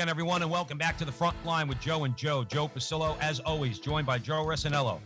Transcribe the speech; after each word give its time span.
Again, 0.00 0.08
everyone, 0.08 0.40
and 0.40 0.50
welcome 0.50 0.78
back 0.78 0.96
to 0.96 1.04
the 1.04 1.12
front 1.12 1.36
line 1.44 1.68
with 1.68 1.78
Joe 1.78 2.04
and 2.04 2.16
Joe. 2.16 2.42
Joe 2.42 2.68
Pasillo, 2.68 3.20
as 3.20 3.38
always, 3.40 3.78
joined 3.78 4.06
by 4.06 4.16
Joe 4.16 4.46
Resinello. 4.46 4.98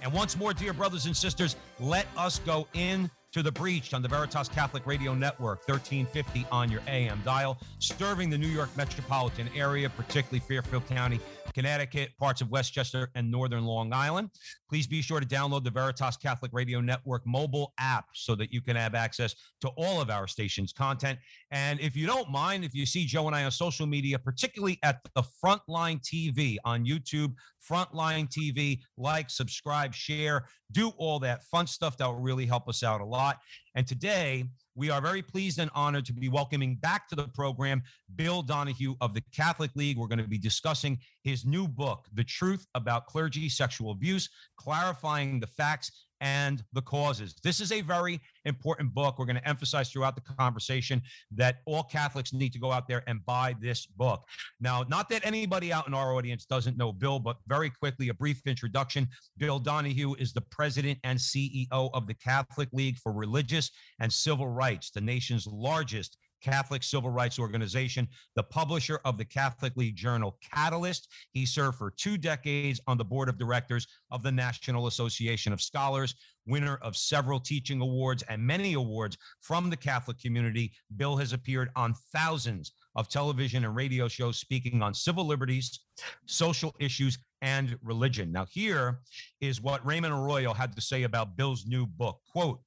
And 0.00 0.10
once 0.10 0.38
more, 0.38 0.54
dear 0.54 0.72
brothers 0.72 1.04
and 1.04 1.14
sisters, 1.14 1.54
let 1.78 2.06
us 2.16 2.38
go 2.38 2.66
in 2.72 3.10
to 3.32 3.42
the 3.42 3.52
breach 3.52 3.92
on 3.92 4.00
the 4.00 4.08
Veritas 4.08 4.48
Catholic 4.48 4.86
Radio 4.86 5.12
Network, 5.12 5.68
1350 5.68 6.46
on 6.50 6.70
your 6.70 6.80
AM 6.88 7.20
dial, 7.26 7.58
serving 7.78 8.30
the 8.30 8.38
New 8.38 8.48
York 8.48 8.74
metropolitan 8.74 9.50
area, 9.54 9.90
particularly 9.90 10.40
Fairfield 10.40 10.86
County, 10.88 11.20
Connecticut, 11.58 12.10
parts 12.20 12.40
of 12.40 12.48
Westchester, 12.52 13.10
and 13.16 13.28
Northern 13.28 13.64
Long 13.64 13.92
Island. 13.92 14.30
Please 14.68 14.86
be 14.86 15.02
sure 15.02 15.18
to 15.18 15.26
download 15.26 15.64
the 15.64 15.72
Veritas 15.72 16.16
Catholic 16.16 16.52
Radio 16.54 16.80
Network 16.80 17.26
mobile 17.26 17.72
app 17.80 18.04
so 18.14 18.36
that 18.36 18.52
you 18.52 18.60
can 18.60 18.76
have 18.76 18.94
access 18.94 19.34
to 19.62 19.68
all 19.76 20.00
of 20.00 20.08
our 20.08 20.28
station's 20.28 20.72
content. 20.72 21.18
And 21.50 21.80
if 21.80 21.96
you 21.96 22.06
don't 22.06 22.30
mind, 22.30 22.64
if 22.64 22.76
you 22.76 22.86
see 22.86 23.06
Joe 23.06 23.26
and 23.26 23.34
I 23.34 23.42
on 23.42 23.50
social 23.50 23.88
media, 23.88 24.20
particularly 24.20 24.78
at 24.84 25.00
the 25.16 25.24
Frontline 25.44 26.00
TV 26.00 26.58
on 26.64 26.84
YouTube, 26.84 27.34
Frontline 27.68 28.30
TV, 28.30 28.78
like, 28.96 29.28
subscribe, 29.28 29.92
share, 29.92 30.46
do 30.70 30.90
all 30.96 31.18
that 31.18 31.42
fun 31.42 31.66
stuff 31.66 31.96
that 31.96 32.06
will 32.06 32.20
really 32.20 32.46
help 32.46 32.68
us 32.68 32.84
out 32.84 33.00
a 33.00 33.04
lot. 33.04 33.38
And 33.74 33.84
today, 33.84 34.44
we 34.78 34.90
are 34.90 35.00
very 35.00 35.22
pleased 35.22 35.58
and 35.58 35.70
honored 35.74 36.06
to 36.06 36.12
be 36.12 36.28
welcoming 36.28 36.76
back 36.76 37.08
to 37.08 37.16
the 37.16 37.26
program 37.26 37.82
Bill 38.14 38.42
Donohue 38.42 38.94
of 39.00 39.12
the 39.12 39.22
Catholic 39.34 39.74
League. 39.74 39.98
We're 39.98 40.06
going 40.06 40.20
to 40.20 40.28
be 40.28 40.38
discussing 40.38 41.00
his 41.24 41.44
new 41.44 41.66
book, 41.66 42.06
The 42.14 42.22
Truth 42.22 42.64
About 42.76 43.06
Clergy 43.06 43.48
Sexual 43.48 43.90
Abuse, 43.90 44.30
clarifying 44.56 45.40
the 45.40 45.48
facts 45.48 46.06
and 46.20 46.62
the 46.72 46.82
causes. 46.82 47.34
This 47.42 47.60
is 47.60 47.72
a 47.72 47.80
very 47.80 48.20
important 48.44 48.92
book. 48.94 49.18
We're 49.18 49.26
going 49.26 49.36
to 49.36 49.48
emphasize 49.48 49.90
throughout 49.90 50.14
the 50.14 50.34
conversation 50.34 51.02
that 51.32 51.56
all 51.66 51.82
Catholics 51.82 52.32
need 52.32 52.52
to 52.52 52.58
go 52.58 52.72
out 52.72 52.88
there 52.88 53.02
and 53.06 53.24
buy 53.24 53.54
this 53.60 53.86
book. 53.86 54.24
Now, 54.60 54.84
not 54.88 55.08
that 55.10 55.24
anybody 55.24 55.72
out 55.72 55.86
in 55.86 55.94
our 55.94 56.14
audience 56.14 56.44
doesn't 56.44 56.76
know 56.76 56.92
Bill, 56.92 57.18
but 57.18 57.36
very 57.46 57.70
quickly, 57.70 58.08
a 58.08 58.14
brief 58.14 58.40
introduction. 58.46 59.08
Bill 59.36 59.58
Donohue 59.58 60.14
is 60.14 60.32
the 60.32 60.40
president 60.40 60.98
and 61.04 61.18
CEO 61.18 61.66
of 61.70 62.06
the 62.06 62.14
Catholic 62.14 62.68
League 62.72 62.98
for 62.98 63.12
Religious 63.12 63.70
and 64.00 64.12
Civil 64.12 64.48
Rights, 64.48 64.90
the 64.90 65.00
nation's 65.00 65.46
largest 65.46 66.16
Catholic 66.42 66.82
civil 66.82 67.10
rights 67.10 67.38
organization, 67.38 68.08
the 68.36 68.42
publisher 68.42 69.00
of 69.04 69.18
the 69.18 69.24
Catholic 69.24 69.76
League 69.76 69.96
journal 69.96 70.38
Catalyst. 70.42 71.08
He 71.32 71.46
served 71.46 71.78
for 71.78 71.90
two 71.90 72.16
decades 72.16 72.80
on 72.86 72.98
the 72.98 73.04
board 73.04 73.28
of 73.28 73.38
directors 73.38 73.86
of 74.10 74.22
the 74.22 74.32
National 74.32 74.86
Association 74.86 75.52
of 75.52 75.60
Scholars, 75.60 76.14
winner 76.46 76.78
of 76.82 76.96
several 76.96 77.40
teaching 77.40 77.80
awards 77.80 78.22
and 78.28 78.42
many 78.42 78.74
awards 78.74 79.16
from 79.40 79.70
the 79.70 79.76
Catholic 79.76 80.18
community. 80.18 80.72
Bill 80.96 81.16
has 81.16 81.32
appeared 81.32 81.70
on 81.76 81.94
thousands 82.12 82.72
of 82.94 83.08
television 83.08 83.64
and 83.64 83.76
radio 83.76 84.08
shows 84.08 84.38
speaking 84.38 84.82
on 84.82 84.94
civil 84.94 85.24
liberties, 85.24 85.80
social 86.26 86.74
issues, 86.80 87.18
and 87.42 87.78
religion. 87.82 88.32
Now, 88.32 88.46
here 88.50 89.00
is 89.40 89.60
what 89.60 89.86
Raymond 89.86 90.14
Arroyo 90.14 90.52
had 90.52 90.74
to 90.74 90.80
say 90.80 91.04
about 91.04 91.36
Bill's 91.36 91.66
new 91.66 91.86
book. 91.86 92.20
Quote, 92.32 92.60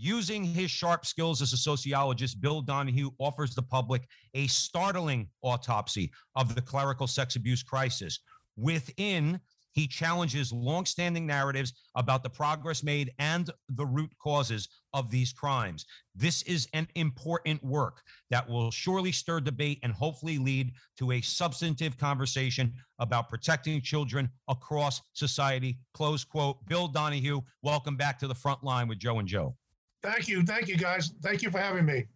Using 0.00 0.44
his 0.44 0.70
sharp 0.70 1.04
skills 1.04 1.42
as 1.42 1.52
a 1.52 1.56
sociologist, 1.56 2.40
Bill 2.40 2.60
Donohue 2.60 3.10
offers 3.18 3.56
the 3.56 3.62
public 3.62 4.06
a 4.32 4.46
startling 4.46 5.28
autopsy 5.42 6.12
of 6.36 6.54
the 6.54 6.62
clerical 6.62 7.08
sex 7.08 7.34
abuse 7.34 7.64
crisis. 7.64 8.20
Within, 8.56 9.40
he 9.72 9.88
challenges 9.88 10.52
longstanding 10.52 11.26
narratives 11.26 11.72
about 11.96 12.22
the 12.22 12.30
progress 12.30 12.84
made 12.84 13.12
and 13.18 13.50
the 13.70 13.84
root 13.84 14.12
causes 14.22 14.68
of 14.94 15.10
these 15.10 15.32
crimes. 15.32 15.84
This 16.14 16.42
is 16.42 16.68
an 16.74 16.86
important 16.94 17.60
work 17.64 18.00
that 18.30 18.48
will 18.48 18.70
surely 18.70 19.10
stir 19.10 19.40
debate 19.40 19.80
and 19.82 19.92
hopefully 19.92 20.38
lead 20.38 20.74
to 20.98 21.10
a 21.10 21.20
substantive 21.20 21.98
conversation 21.98 22.72
about 23.00 23.28
protecting 23.28 23.80
children 23.80 24.28
across 24.46 25.00
society. 25.14 25.80
Close 25.92 26.22
quote. 26.22 26.64
Bill 26.66 26.86
Donohue, 26.86 27.40
welcome 27.62 27.96
back 27.96 28.16
to 28.20 28.28
the 28.28 28.34
front 28.34 28.62
line 28.62 28.86
with 28.86 29.00
Joe 29.00 29.18
and 29.18 29.26
Joe. 29.26 29.56
Thank 30.02 30.28
you. 30.28 30.42
Thank 30.42 30.68
you, 30.68 30.76
guys. 30.76 31.12
Thank 31.22 31.42
you 31.42 31.50
for 31.50 31.58
having 31.58 31.84
me. 31.84 32.06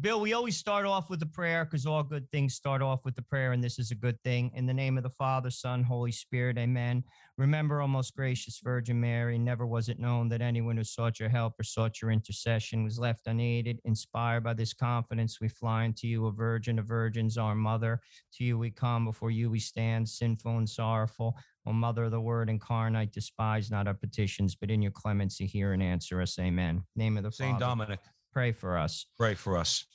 Bill, 0.00 0.20
we 0.20 0.32
always 0.34 0.56
start 0.56 0.86
off 0.86 1.10
with 1.10 1.22
a 1.22 1.26
prayer 1.26 1.64
because 1.64 1.86
all 1.86 2.02
good 2.02 2.30
things 2.30 2.54
start 2.54 2.82
off 2.82 3.04
with 3.04 3.14
the 3.14 3.22
prayer, 3.22 3.52
and 3.52 3.64
this 3.64 3.78
is 3.78 3.90
a 3.90 3.94
good 3.94 4.22
thing. 4.22 4.50
In 4.54 4.66
the 4.66 4.74
name 4.74 4.96
of 4.96 5.02
the 5.02 5.10
Father, 5.10 5.50
Son, 5.50 5.82
Holy 5.82 6.12
Spirit, 6.12 6.58
amen. 6.58 7.02
Remember, 7.38 7.80
O 7.80 7.88
most 7.88 8.14
gracious 8.14 8.60
Virgin 8.62 9.00
Mary, 9.00 9.38
never 9.38 9.66
was 9.66 9.88
it 9.88 9.98
known 9.98 10.28
that 10.28 10.40
anyone 10.40 10.76
who 10.76 10.84
sought 10.84 11.18
your 11.18 11.28
help 11.28 11.54
or 11.58 11.64
sought 11.64 12.00
your 12.00 12.10
intercession 12.10 12.84
was 12.84 12.98
left 12.98 13.26
unaided. 13.26 13.80
Inspired 13.84 14.44
by 14.44 14.54
this 14.54 14.72
confidence, 14.72 15.40
we 15.40 15.48
fly 15.48 15.84
unto 15.84 16.06
you, 16.06 16.26
a 16.26 16.32
virgin 16.32 16.78
of 16.78 16.86
virgins, 16.86 17.38
our 17.38 17.54
mother. 17.54 18.00
To 18.34 18.44
you 18.44 18.58
we 18.58 18.70
come, 18.70 19.04
before 19.04 19.30
you 19.30 19.50
we 19.50 19.60
stand, 19.60 20.08
sinful 20.08 20.58
and 20.58 20.68
sorrowful. 20.68 21.36
O 21.66 21.72
Mother 21.72 22.04
of 22.04 22.12
the 22.12 22.20
Word 22.20 22.48
incarnate, 22.48 23.12
despise 23.12 23.70
not 23.70 23.88
our 23.88 23.94
petitions, 23.94 24.54
but 24.54 24.70
in 24.70 24.80
your 24.80 24.92
clemency 24.92 25.46
hear 25.46 25.72
and 25.72 25.82
answer 25.82 26.22
us. 26.22 26.38
Amen. 26.38 26.84
Name 26.94 27.16
of 27.16 27.24
the 27.24 27.32
St. 27.32 27.52
Father. 27.52 27.64
Dominic, 27.64 28.00
Pray 28.36 28.52
for 28.52 28.76
us. 28.76 29.06
pray 29.16 29.32
for 29.32 29.56
us. 29.56 29.86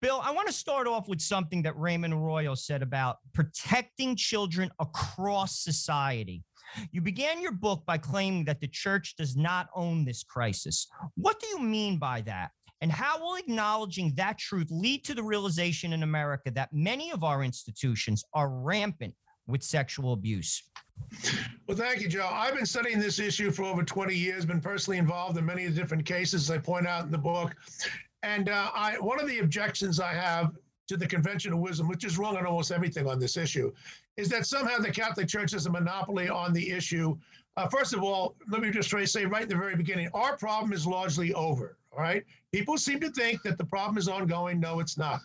Bill, 0.00 0.18
I 0.24 0.30
want 0.30 0.46
to 0.46 0.54
start 0.54 0.86
off 0.86 1.06
with 1.06 1.20
something 1.20 1.60
that 1.64 1.78
Raymond 1.78 2.14
Arroyo 2.14 2.54
said 2.54 2.80
about 2.80 3.18
protecting 3.34 4.16
children 4.16 4.70
across 4.80 5.60
society. 5.62 6.42
You 6.92 7.02
began 7.02 7.42
your 7.42 7.52
book 7.52 7.84
by 7.84 7.98
claiming 7.98 8.46
that 8.46 8.62
the 8.62 8.68
church 8.68 9.16
does 9.18 9.36
not 9.36 9.68
own 9.76 10.06
this 10.06 10.24
crisis. 10.24 10.86
What 11.16 11.38
do 11.40 11.46
you 11.48 11.58
mean 11.58 11.98
by 11.98 12.22
that? 12.22 12.52
And 12.80 12.90
how 12.90 13.20
will 13.20 13.34
acknowledging 13.34 14.14
that 14.16 14.38
truth 14.38 14.68
lead 14.70 15.04
to 15.04 15.12
the 15.12 15.22
realization 15.22 15.92
in 15.92 16.02
America 16.02 16.50
that 16.52 16.72
many 16.72 17.12
of 17.12 17.22
our 17.22 17.44
institutions 17.44 18.24
are 18.32 18.48
rampant 18.48 19.14
with 19.46 19.62
sexual 19.62 20.12
abuse? 20.12 20.62
Well, 21.66 21.76
thank 21.76 22.00
you, 22.00 22.08
Joe. 22.08 22.28
I've 22.30 22.54
been 22.54 22.66
studying 22.66 23.00
this 23.00 23.18
issue 23.18 23.50
for 23.50 23.64
over 23.64 23.82
20 23.82 24.14
years, 24.14 24.44
been 24.44 24.60
personally 24.60 24.98
involved 24.98 25.36
in 25.38 25.44
many 25.44 25.64
of 25.64 25.74
the 25.74 25.80
different 25.80 26.04
cases, 26.04 26.48
as 26.48 26.50
I 26.50 26.58
point 26.58 26.86
out 26.86 27.04
in 27.04 27.10
the 27.10 27.18
book. 27.18 27.56
And 28.22 28.48
uh, 28.48 28.70
I, 28.74 28.96
one 29.00 29.20
of 29.20 29.26
the 29.26 29.40
objections 29.40 30.00
I 30.00 30.12
have 30.12 30.52
to 30.88 30.96
the 30.96 31.06
conventional 31.06 31.60
wisdom, 31.60 31.88
which 31.88 32.04
is 32.04 32.18
wrong 32.18 32.36
on 32.36 32.46
almost 32.46 32.70
everything 32.70 33.06
on 33.06 33.18
this 33.18 33.36
issue, 33.36 33.72
is 34.16 34.28
that 34.28 34.46
somehow 34.46 34.78
the 34.78 34.90
Catholic 34.90 35.28
Church 35.28 35.52
has 35.52 35.66
a 35.66 35.70
monopoly 35.70 36.28
on 36.28 36.52
the 36.52 36.70
issue. 36.70 37.16
Uh, 37.56 37.68
first 37.68 37.94
of 37.94 38.02
all, 38.02 38.36
let 38.48 38.60
me 38.60 38.70
just 38.70 38.90
say 39.12 39.24
right 39.24 39.42
in 39.42 39.48
the 39.48 39.56
very 39.56 39.76
beginning, 39.76 40.08
our 40.14 40.36
problem 40.36 40.72
is 40.72 40.86
largely 40.86 41.32
over. 41.34 41.76
All 41.92 42.00
right. 42.00 42.24
People 42.52 42.76
seem 42.76 43.00
to 43.00 43.10
think 43.10 43.42
that 43.42 43.58
the 43.58 43.64
problem 43.64 43.96
is 43.96 44.08
ongoing. 44.08 44.60
No, 44.60 44.80
it's 44.80 44.98
not. 44.98 45.20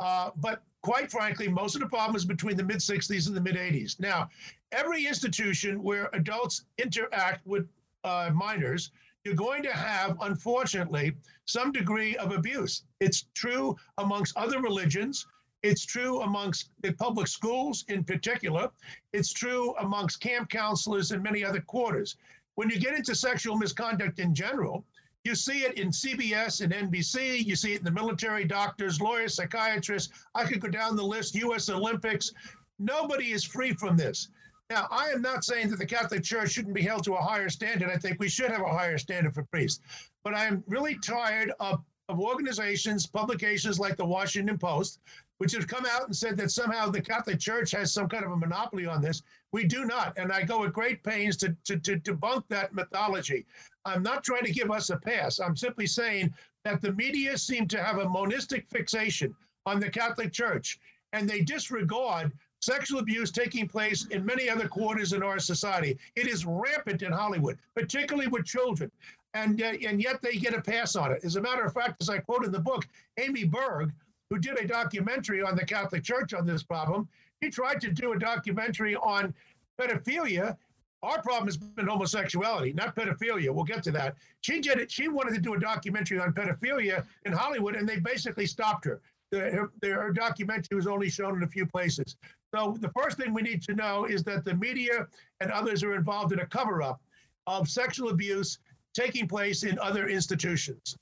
Uh, 0.00 0.30
but 0.36 0.62
quite 0.82 1.10
frankly, 1.10 1.48
most 1.48 1.74
of 1.74 1.80
the 1.80 1.88
problem 1.88 2.16
is 2.16 2.24
between 2.24 2.56
the 2.56 2.62
mid 2.62 2.78
60s 2.78 3.26
and 3.26 3.36
the 3.36 3.40
mid 3.40 3.56
80s. 3.56 3.98
Now, 4.00 4.28
every 4.72 5.06
institution 5.06 5.82
where 5.82 6.08
adults 6.12 6.64
interact 6.78 7.46
with 7.46 7.68
uh, 8.04 8.30
minors, 8.32 8.90
you're 9.24 9.34
going 9.34 9.62
to 9.62 9.72
have, 9.72 10.16
unfortunately, 10.20 11.14
some 11.44 11.72
degree 11.72 12.16
of 12.16 12.32
abuse. 12.32 12.84
It's 13.00 13.26
true 13.34 13.76
amongst 13.98 14.36
other 14.36 14.60
religions. 14.60 15.26
It's 15.62 15.84
true 15.84 16.20
amongst 16.22 16.70
the 16.82 16.92
public 16.92 17.26
schools 17.26 17.84
in 17.88 18.04
particular. 18.04 18.70
It's 19.12 19.32
true 19.32 19.74
amongst 19.80 20.20
camp 20.20 20.48
counselors 20.48 21.10
and 21.10 21.22
many 21.22 21.44
other 21.44 21.60
quarters. 21.60 22.16
When 22.54 22.70
you 22.70 22.78
get 22.78 22.94
into 22.94 23.14
sexual 23.14 23.56
misconduct 23.56 24.18
in 24.20 24.34
general, 24.34 24.84
you 25.24 25.34
see 25.34 25.64
it 25.64 25.78
in 25.78 25.88
CBS 25.88 26.60
and 26.62 26.72
NBC. 26.72 27.44
You 27.44 27.56
see 27.56 27.74
it 27.74 27.78
in 27.78 27.84
the 27.84 27.90
military, 27.90 28.44
doctors, 28.44 29.00
lawyers, 29.00 29.34
psychiatrists. 29.34 30.12
I 30.34 30.44
could 30.44 30.60
go 30.60 30.68
down 30.68 30.96
the 30.96 31.02
list, 31.02 31.34
US 31.34 31.68
Olympics. 31.68 32.32
Nobody 32.78 33.32
is 33.32 33.44
free 33.44 33.72
from 33.72 33.96
this. 33.96 34.28
Now, 34.70 34.86
I 34.90 35.08
am 35.08 35.22
not 35.22 35.44
saying 35.44 35.70
that 35.70 35.78
the 35.78 35.86
Catholic 35.86 36.22
Church 36.22 36.52
shouldn't 36.52 36.74
be 36.74 36.82
held 36.82 37.04
to 37.04 37.14
a 37.14 37.22
higher 37.22 37.48
standard. 37.48 37.90
I 37.90 37.96
think 37.96 38.20
we 38.20 38.28
should 38.28 38.50
have 38.50 38.60
a 38.60 38.68
higher 38.68 38.98
standard 38.98 39.34
for 39.34 39.42
priests. 39.44 39.80
But 40.24 40.34
I'm 40.34 40.62
really 40.66 40.98
tired 40.98 41.52
of 41.58 41.82
of 42.08 42.20
organizations, 42.20 43.06
publications 43.06 43.78
like 43.78 43.96
the 43.96 44.04
Washington 44.04 44.58
Post, 44.58 45.00
which 45.38 45.52
have 45.52 45.66
come 45.66 45.86
out 45.86 46.06
and 46.06 46.16
said 46.16 46.36
that 46.36 46.50
somehow 46.50 46.88
the 46.88 47.00
Catholic 47.00 47.38
Church 47.38 47.70
has 47.70 47.92
some 47.92 48.08
kind 48.08 48.24
of 48.24 48.32
a 48.32 48.36
monopoly 48.36 48.86
on 48.86 49.00
this. 49.02 49.22
We 49.52 49.64
do 49.64 49.84
not. 49.84 50.16
And 50.16 50.32
I 50.32 50.42
go 50.42 50.64
at 50.64 50.72
great 50.72 51.04
pains 51.04 51.36
to, 51.38 51.54
to, 51.64 51.78
to 51.78 51.96
debunk 51.98 52.44
that 52.48 52.74
mythology. 52.74 53.46
I'm 53.88 54.02
not 54.02 54.22
trying 54.22 54.44
to 54.44 54.52
give 54.52 54.70
us 54.70 54.90
a 54.90 54.96
pass. 54.96 55.40
I'm 55.40 55.56
simply 55.56 55.86
saying 55.86 56.32
that 56.64 56.80
the 56.80 56.92
media 56.92 57.36
seem 57.38 57.66
to 57.68 57.82
have 57.82 57.98
a 57.98 58.08
monistic 58.08 58.68
fixation 58.68 59.34
on 59.66 59.80
the 59.80 59.90
Catholic 59.90 60.32
Church, 60.32 60.78
and 61.12 61.28
they 61.28 61.40
disregard 61.40 62.32
sexual 62.60 63.00
abuse 63.00 63.30
taking 63.30 63.68
place 63.68 64.06
in 64.06 64.24
many 64.24 64.50
other 64.50 64.68
quarters 64.68 65.12
in 65.12 65.22
our 65.22 65.38
society. 65.38 65.96
It 66.16 66.26
is 66.26 66.44
rampant 66.44 67.02
in 67.02 67.12
Hollywood, 67.12 67.58
particularly 67.74 68.28
with 68.28 68.44
children. 68.44 68.90
And, 69.34 69.62
uh, 69.62 69.74
and 69.86 70.02
yet 70.02 70.20
they 70.22 70.36
get 70.36 70.54
a 70.54 70.60
pass 70.60 70.96
on 70.96 71.12
it. 71.12 71.22
As 71.22 71.36
a 71.36 71.40
matter 71.40 71.64
of 71.64 71.72
fact, 71.72 72.00
as 72.00 72.10
I 72.10 72.18
quote 72.18 72.44
in 72.44 72.52
the 72.52 72.58
book, 72.58 72.86
Amy 73.18 73.44
Berg, 73.44 73.92
who 74.30 74.38
did 74.38 74.58
a 74.58 74.66
documentary 74.66 75.42
on 75.42 75.54
the 75.54 75.64
Catholic 75.64 76.02
Church 76.02 76.34
on 76.34 76.46
this 76.46 76.62
problem, 76.62 77.08
he 77.40 77.50
tried 77.50 77.80
to 77.82 77.92
do 77.92 78.12
a 78.12 78.18
documentary 78.18 78.96
on 78.96 79.34
pedophilia. 79.80 80.56
Our 81.02 81.22
problem 81.22 81.46
has 81.46 81.56
been 81.56 81.86
homosexuality, 81.86 82.72
not 82.72 82.96
pedophilia. 82.96 83.50
We'll 83.50 83.64
get 83.64 83.84
to 83.84 83.92
that. 83.92 84.16
She 84.40 84.60
did 84.60 84.78
it. 84.78 84.90
She 84.90 85.08
wanted 85.08 85.34
to 85.34 85.40
do 85.40 85.54
a 85.54 85.60
documentary 85.60 86.18
on 86.18 86.32
pedophilia 86.32 87.04
in 87.24 87.32
Hollywood, 87.32 87.76
and 87.76 87.88
they 87.88 87.98
basically 88.00 88.46
stopped 88.46 88.84
her. 88.84 89.00
Her, 89.30 89.70
her 89.82 90.12
documentary 90.12 90.74
was 90.74 90.86
only 90.86 91.08
shown 91.10 91.36
in 91.36 91.42
a 91.42 91.48
few 91.48 91.66
places. 91.66 92.16
So 92.54 92.76
the 92.80 92.90
first 92.90 93.18
thing 93.18 93.32
we 93.32 93.42
need 93.42 93.62
to 93.62 93.74
know 93.74 94.06
is 94.06 94.24
that 94.24 94.44
the 94.44 94.54
media 94.54 95.06
and 95.40 95.52
others 95.52 95.84
are 95.84 95.94
involved 95.94 96.32
in 96.32 96.40
a 96.40 96.46
cover-up 96.46 97.00
of 97.46 97.68
sexual 97.68 98.08
abuse 98.08 98.58
taking 98.94 99.28
place 99.28 99.62
in 99.62 99.78
other 99.78 100.08
institutions. 100.08 100.96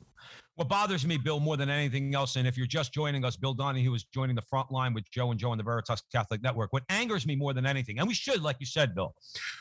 What 0.56 0.70
bothers 0.70 1.06
me, 1.06 1.19
Bill, 1.19 1.38
more 1.38 1.58
than 1.58 1.69
anything 1.69 2.14
else, 2.14 2.37
and 2.37 2.49
if 2.49 2.56
you're 2.56 2.67
just 2.67 2.91
joining 2.91 3.26
us, 3.26 3.37
Bill 3.37 3.53
Donohue 3.53 3.91
was 3.91 4.05
joining 4.05 4.35
the 4.35 4.43
front 4.43 4.73
line 4.73 4.94
with 4.94 5.05
Joe 5.11 5.31
and 5.31 5.38
Joe 5.38 5.50
on 5.50 5.58
the 5.58 5.64
Veritas 5.64 6.03
Catholic 6.11 6.43
Network. 6.43 6.73
What 6.73 6.82
angers 6.88 7.26
me 7.26 7.37
more 7.37 7.53
than 7.53 7.67
anything, 7.67 7.99
and 7.99 8.08
we 8.08 8.14
should, 8.14 8.41
like 8.43 8.56
you 8.58 8.64
said, 8.64 8.94
Bill, 8.94 9.14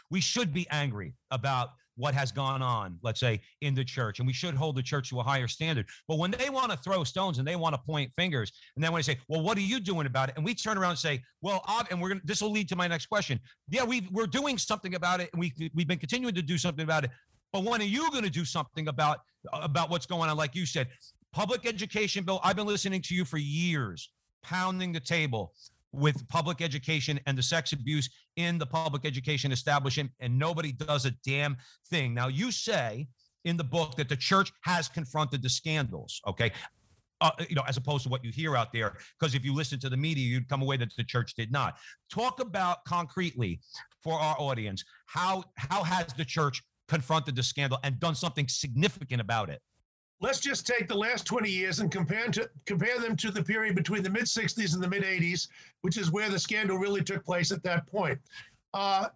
we 0.10 0.22
should 0.22 0.54
be 0.54 0.66
angry 0.72 1.14
about 1.32 1.72
what 1.98 2.14
has 2.14 2.32
gone 2.32 2.62
on, 2.62 2.98
let's 3.04 3.20
say, 3.20 3.42
in 3.60 3.76
the 3.76 3.84
church, 3.84 4.20
and 4.20 4.28
we 4.28 4.32
should 4.32 4.56
hold 4.56 4.78
the 4.78 4.84
church 4.84 5.10
to 5.10 5.20
a 5.20 5.24
higher 5.24 5.50
standard. 5.50 5.86
But 6.08 6.18
when 6.18 6.32
they 6.32 6.50
want 6.50 6.72
to 6.72 6.78
throw 6.78 7.04
stones 7.04 7.40
and 7.40 7.48
they 7.48 7.58
want 7.58 7.76
to 7.76 7.82
point 7.82 8.14
fingers, 8.16 8.54
and 8.78 8.84
then 8.84 8.94
when 8.94 9.00
they 9.00 9.14
say, 9.14 9.20
"Well, 9.28 9.42
what 9.42 9.58
are 9.58 9.62
you 9.62 9.82
doing 9.82 10.08
about 10.08 10.30
it?" 10.30 10.36
and 10.38 10.46
we 10.46 10.56
turn 10.56 10.78
around 10.78 10.92
and 10.92 11.00
say, 11.00 11.22
"Well," 11.42 11.62
and 11.92 12.02
we're 12.02 12.10
gonna, 12.10 12.22
this 12.24 12.42
will 12.42 12.52
lead 12.52 12.70
to 12.70 12.78
my 12.78 12.88
next 12.88 13.08
question. 13.08 13.38
Yeah, 13.70 13.84
we 13.84 14.08
we're 14.12 14.28
doing 14.28 14.58
something 14.58 14.96
about 14.96 15.20
it, 15.20 15.30
and 15.34 15.42
we 15.42 15.52
we've 15.74 15.88
been 15.88 16.00
continuing 16.00 16.36
to 16.36 16.42
do 16.42 16.58
something 16.58 16.84
about 16.84 17.04
it. 17.04 17.12
But 17.56 17.64
when 17.64 17.82
are 17.82 17.86
you 17.86 18.12
going 18.12 18.26
to 18.26 18.30
do 18.30 18.44
something 18.44 18.90
about 18.90 19.20
about 19.54 19.90
what's 19.90 20.06
going 20.06 20.30
on? 20.30 20.36
Like 20.36 20.56
you 20.56 20.66
said, 20.66 20.90
public 21.32 21.66
education 21.66 22.26
bill. 22.26 22.42
I've 22.44 22.58
been 22.58 22.68
listening 22.68 23.02
to 23.04 23.16
you 23.16 23.24
for 23.24 23.38
years, 23.38 24.10
pounding 24.44 24.92
the 24.92 25.00
table 25.00 25.54
with 25.94 26.28
public 26.28 26.62
education 26.62 27.18
and 27.28 27.38
the 27.38 27.42
sex 27.42 27.72
abuse 27.72 28.10
in 28.36 28.58
the 28.58 28.66
public 28.66 29.06
education 29.06 29.54
establishment, 29.54 30.12
and 30.20 30.38
nobody 30.38 30.74
does 30.74 31.06
a 31.06 31.12
damn 31.26 31.56
thing. 31.90 32.14
Now, 32.14 32.28
you 32.28 32.52
say 32.52 33.08
in 33.46 33.56
the 33.56 33.64
book 33.64 33.96
that 33.96 34.10
the 34.10 34.18
church 34.18 34.52
has 34.66 34.90
confronted 34.90 35.42
the 35.42 35.48
scandals, 35.48 36.20
okay? 36.28 36.52
Uh, 37.22 37.32
you 37.48 37.56
know, 37.56 37.64
as 37.70 37.78
opposed 37.78 38.04
to 38.04 38.10
what 38.10 38.26
you 38.26 38.34
hear 38.34 38.58
out 38.58 38.74
there, 38.74 38.98
because 39.18 39.34
if 39.34 39.46
you 39.46 39.54
listen 39.54 39.80
to 39.80 39.88
the 39.88 39.96
media, 39.96 40.26
you'd 40.26 40.50
come 40.50 40.62
away 40.62 40.76
that 40.76 40.90
the 40.98 41.06
church 41.06 41.36
did 41.36 41.54
not. 41.54 41.78
Talk 42.10 42.42
about 42.42 42.84
concretely 42.84 43.62
for 44.04 44.20
our 44.20 44.36
audience 44.38 44.84
how 45.06 45.46
how 45.56 45.84
has 45.84 46.08
the 46.18 46.26
church 46.26 46.62
confronted 46.88 47.36
the 47.36 47.44
scandal 47.44 47.80
and 47.84 48.00
done 48.00 48.16
something 48.16 48.48
significant 48.48 49.22
about 49.22 49.50
it? 49.50 49.62
let's 50.22 50.40
just 50.40 50.66
take 50.66 50.88
the 50.88 50.96
last 50.96 51.26
20 51.26 51.50
years 51.50 51.80
and 51.80 51.92
compare 51.92 52.28
to 52.28 52.50
compare 52.66 53.00
them 53.00 53.16
to 53.18 53.32
the 53.32 53.44
period 53.44 53.76
between 53.76 54.04
the 54.04 54.10
mid 54.10 54.24
60s 54.24 54.74
and 54.74 54.84
the 54.84 54.88
mid 54.88 55.04
80s, 55.04 55.48
which 55.82 55.98
is 55.98 56.12
where 56.12 56.30
the 56.30 56.40
scandal 56.40 56.78
really 56.78 57.04
took 57.04 57.24
place 57.26 57.52
at 57.52 57.64
that 57.64 57.86
point. 57.88 58.20
Uh, 58.74 59.08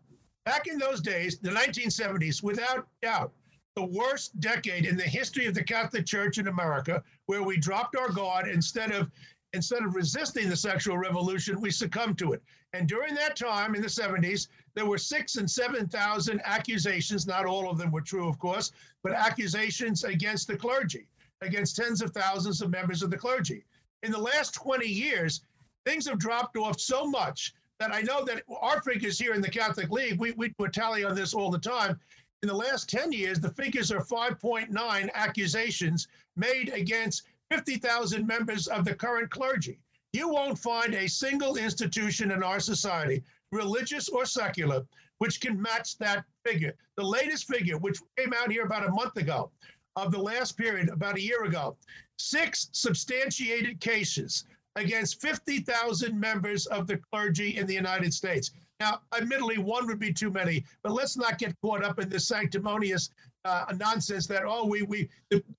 back 0.45 0.67
in 0.67 0.77
those 0.77 1.01
days, 1.01 1.39
the 1.39 1.49
1970s, 1.49 2.43
without 2.43 2.87
doubt, 3.01 3.31
the 3.75 3.85
worst 3.85 4.39
decade 4.39 4.85
in 4.85 4.97
the 4.97 5.03
history 5.03 5.45
of 5.45 5.53
the 5.53 5.63
Catholic 5.63 6.05
Church 6.05 6.37
in 6.37 6.47
America, 6.47 7.03
where 7.27 7.43
we 7.43 7.57
dropped 7.57 7.95
our 7.95 8.09
guard 8.09 8.47
instead 8.47 8.91
of 8.91 9.09
instead 9.53 9.83
of 9.83 9.95
resisting 9.95 10.49
the 10.49 10.55
sexual 10.55 10.97
revolution, 10.97 11.59
we 11.59 11.71
succumbed 11.71 12.17
to 12.19 12.33
it. 12.33 12.43
And 12.73 12.87
during 12.87 13.15
that 13.15 13.35
time 13.35 13.73
in 13.75 13.81
the 13.81 13.87
70s, 13.87 14.47
there 14.75 14.85
were 14.85 14.97
six 14.97 15.37
and 15.37 15.49
7,000 15.49 16.41
accusations. 16.45 17.25
Not 17.25 17.45
all 17.45 17.69
of 17.69 17.77
them 17.77 17.91
were 17.91 18.01
true, 18.01 18.27
of 18.27 18.37
course, 18.37 18.71
but 19.03 19.13
accusations 19.13 20.03
against 20.03 20.47
the 20.47 20.57
clergy, 20.57 21.07
against 21.41 21.75
tens 21.75 22.01
of 22.01 22.11
thousands 22.11 22.61
of 22.61 22.69
members 22.69 23.01
of 23.01 23.09
the 23.09 23.17
clergy. 23.17 23.63
In 24.03 24.11
the 24.11 24.19
last 24.19 24.53
20 24.53 24.87
years, 24.87 25.41
things 25.85 26.07
have 26.07 26.19
dropped 26.19 26.55
off 26.57 26.79
so 26.79 27.05
much 27.05 27.53
that 27.79 27.93
I 27.93 28.01
know 28.01 28.23
that 28.25 28.43
our 28.61 28.81
figures 28.81 29.17
here 29.17 29.33
in 29.33 29.41
the 29.41 29.49
Catholic 29.49 29.89
League, 29.89 30.19
we, 30.19 30.31
we, 30.33 30.53
we 30.57 30.67
tally 30.67 31.03
on 31.03 31.15
this 31.15 31.33
all 31.33 31.49
the 31.49 31.57
time. 31.57 31.99
In 32.43 32.47
the 32.47 32.55
last 32.55 32.89
10 32.89 33.11
years, 33.11 33.39
the 33.39 33.51
figures 33.51 33.91
are 33.91 34.01
5.9 34.01 35.09
accusations 35.13 36.07
made 36.35 36.69
against 36.69 37.23
50,000 37.51 38.25
members 38.25 38.67
of 38.67 38.85
the 38.85 38.93
current 38.93 39.29
clergy. 39.31 39.79
You 40.13 40.29
won't 40.29 40.57
find 40.57 40.93
a 40.93 41.07
single 41.07 41.55
institution 41.55 42.31
in 42.31 42.43
our 42.43 42.59
society, 42.59 43.23
religious 43.51 44.09
or 44.09 44.25
secular, 44.25 44.85
which 45.19 45.41
can 45.41 45.61
match 45.61 45.97
that 45.97 46.25
figure. 46.45 46.75
The 46.97 47.03
latest 47.03 47.47
figure, 47.47 47.77
which 47.77 47.99
came 48.17 48.33
out 48.33 48.51
here 48.51 48.63
about 48.63 48.87
a 48.87 48.91
month 48.91 49.17
ago, 49.17 49.51
of 49.95 50.11
the 50.11 50.21
last 50.21 50.57
period, 50.57 50.89
about 50.89 51.17
a 51.17 51.21
year 51.21 51.43
ago, 51.43 51.77
six 52.17 52.69
substantiated 52.71 53.79
cases 53.79 54.45
against 54.75 55.21
50,000 55.21 56.17
members 56.17 56.65
of 56.67 56.87
the 56.87 56.97
clergy 57.11 57.57
in 57.57 57.67
the 57.67 57.73
United 57.73 58.13
States. 58.13 58.51
Now, 58.79 59.01
admittedly, 59.17 59.57
one 59.57 59.87
would 59.87 59.99
be 59.99 60.13
too 60.13 60.31
many, 60.31 60.63
but 60.83 60.93
let's 60.93 61.17
not 61.17 61.37
get 61.37 61.59
caught 61.61 61.83
up 61.83 61.99
in 61.99 62.07
this 62.07 62.27
sanctimonious 62.27 63.09
uh, 63.45 63.65
nonsense 63.77 64.27
that 64.27 64.43
oh 64.45 64.65
we 64.65 64.81
we 64.83 65.09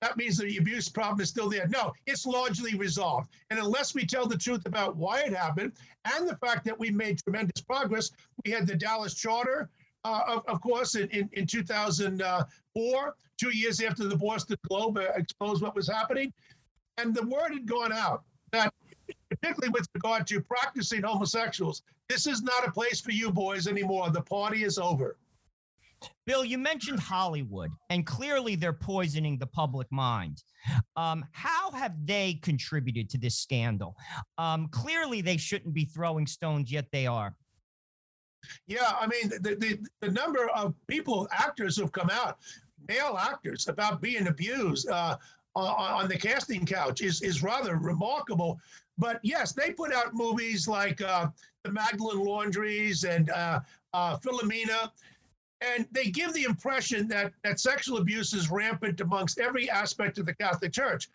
that 0.01 0.17
means 0.17 0.37
the 0.37 0.57
abuse 0.59 0.89
problem 0.89 1.21
is 1.21 1.29
still 1.29 1.49
there. 1.49 1.67
No, 1.69 1.93
it's 2.07 2.27
largely 2.27 2.77
resolved. 2.77 3.29
And 3.51 3.59
unless 3.59 3.95
we 3.95 4.05
tell 4.05 4.27
the 4.27 4.37
truth 4.37 4.67
about 4.67 4.97
why 4.97 5.21
it 5.21 5.33
happened 5.33 5.73
and 6.05 6.29
the 6.29 6.37
fact 6.37 6.65
that 6.67 6.79
we 6.79 6.91
made 6.91 7.23
tremendous 7.23 7.63
progress, 7.63 8.11
we 8.45 8.51
had 8.51 8.67
the 8.67 8.77
Dallas 8.77 9.15
Charter, 9.15 9.71
uh, 10.05 10.23
of, 10.27 10.45
of 10.47 10.61
course, 10.61 10.95
in, 10.95 11.09
in, 11.09 11.29
in 11.33 11.47
2004, 11.47 13.15
two 13.39 13.57
years 13.57 13.81
after 13.81 14.07
the 14.07 14.17
Boston 14.17 14.57
Globe 14.69 14.99
uh, 14.99 15.07
exposed 15.17 15.63
what 15.63 15.75
was 15.75 15.89
happening, 15.89 16.33
and 16.99 17.15
the 17.15 17.27
word 17.27 17.53
had 17.53 17.67
gone 17.67 17.93
out 17.93 18.25
that 18.53 18.73
particularly 19.29 19.71
with 19.71 19.89
regard 19.95 20.27
to 20.27 20.41
practicing 20.41 21.03
homosexuals, 21.03 21.83
this 22.09 22.27
is 22.27 22.43
not 22.43 22.67
a 22.67 22.71
place 22.71 23.01
for 23.01 23.13
you 23.13 23.31
boys 23.31 23.67
anymore. 23.67 24.11
The 24.11 24.23
party 24.23 24.65
is 24.65 24.79
over. 24.79 25.17
Bill, 26.27 26.45
you 26.45 26.59
mentioned 26.59 27.01
Hollywood, 27.01 27.71
and 27.89 28.07
clearly 28.07 28.55
they're 28.55 28.73
poisoning 28.73 29.39
the 29.39 29.47
public 29.47 29.91
mind. 29.91 30.43
Um, 30.97 31.25
how 31.33 31.73
have 31.73 31.95
they 32.07 32.35
contributed 32.43 33.11
to 33.11 33.19
this 33.19 33.37
scandal? 33.37 33.97
Um, 34.39 34.69
clearly, 34.69 35.21
they 35.21 35.37
shouldn't 35.37 35.75
be 35.75 35.85
throwing 35.85 36.27
stones, 36.27 36.71
yet 36.71 36.87
they 36.93 37.07
are. 37.07 37.35
Yeah, 38.67 38.93
I 38.99 39.07
mean, 39.07 39.29
the, 39.29 39.57
the, 39.57 39.79
the 40.01 40.11
number 40.11 40.49
of 40.51 40.75
people, 40.87 41.29
actors 41.33 41.77
who've 41.77 41.93
come 41.93 42.11
out, 42.11 42.39
male 42.89 43.19
actors, 43.19 43.69
about 43.69 44.01
being 44.01 44.29
abused 44.29 44.89
uh, 44.89 45.17
on, 45.55 46.03
on, 46.03 46.09
the 46.09 46.17
casting 46.17 46.65
couch 46.65 47.03
is, 47.03 47.23
is 47.23 47.43
rather 47.43 47.77
remarkable. 47.77 48.59
But 48.99 49.21
yes, 49.23 49.53
they 49.53 49.73
put 49.73 49.93
out 49.93 50.15
movies 50.15 50.67
like 50.69 51.01
uh, 51.01 51.29
The 51.65 51.73
Magdalene 51.73 52.25
Laundries 52.25 53.05
and 53.05 53.31
uh, 53.31 53.61
uh 53.93 54.17
Philomena 54.19 54.91
and 55.61 55.87
they 55.93 56.07
give 56.07 56.33
the 56.33 56.45
impression 56.45 57.07
that 57.09 57.33
that 57.45 57.61
sexual 57.61 57.99
abuse 57.99 58.33
is 58.33 58.51
rampant 58.51 59.01
amongst 59.01 59.39
every 59.39 59.69
aspect 59.69 60.19
of 60.19 60.27
the 60.27 60.35
Catholic 60.35 60.73
Church. 60.73 61.09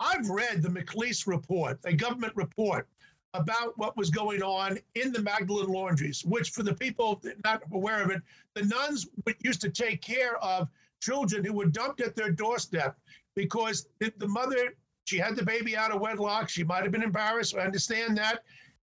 I've 0.00 0.28
read 0.28 0.62
the 0.62 0.68
McAleese 0.68 1.26
report, 1.26 1.78
a 1.84 1.92
government 1.92 2.32
report 2.34 2.88
about 3.34 3.76
what 3.76 3.96
was 3.96 4.10
going 4.10 4.42
on 4.42 4.78
in 4.94 5.12
the 5.12 5.20
Magdalene 5.20 5.68
laundries, 5.68 6.24
which, 6.24 6.50
for 6.50 6.62
the 6.62 6.74
people 6.74 7.20
not 7.44 7.62
aware 7.72 8.02
of 8.02 8.10
it, 8.10 8.22
the 8.54 8.64
nuns 8.64 9.08
used 9.40 9.60
to 9.60 9.70
take 9.70 10.00
care 10.00 10.36
of 10.38 10.68
children 11.00 11.44
who 11.44 11.52
were 11.52 11.66
dumped 11.66 12.00
at 12.00 12.14
their 12.14 12.30
doorstep 12.30 12.96
because 13.34 13.88
the 13.98 14.28
mother, 14.28 14.74
she 15.04 15.18
had 15.18 15.36
the 15.36 15.42
baby 15.42 15.76
out 15.76 15.90
of 15.90 16.00
wedlock. 16.00 16.48
She 16.48 16.64
might 16.64 16.82
have 16.84 16.92
been 16.92 17.02
embarrassed. 17.02 17.56
I 17.56 17.60
understand 17.60 18.16
that. 18.18 18.44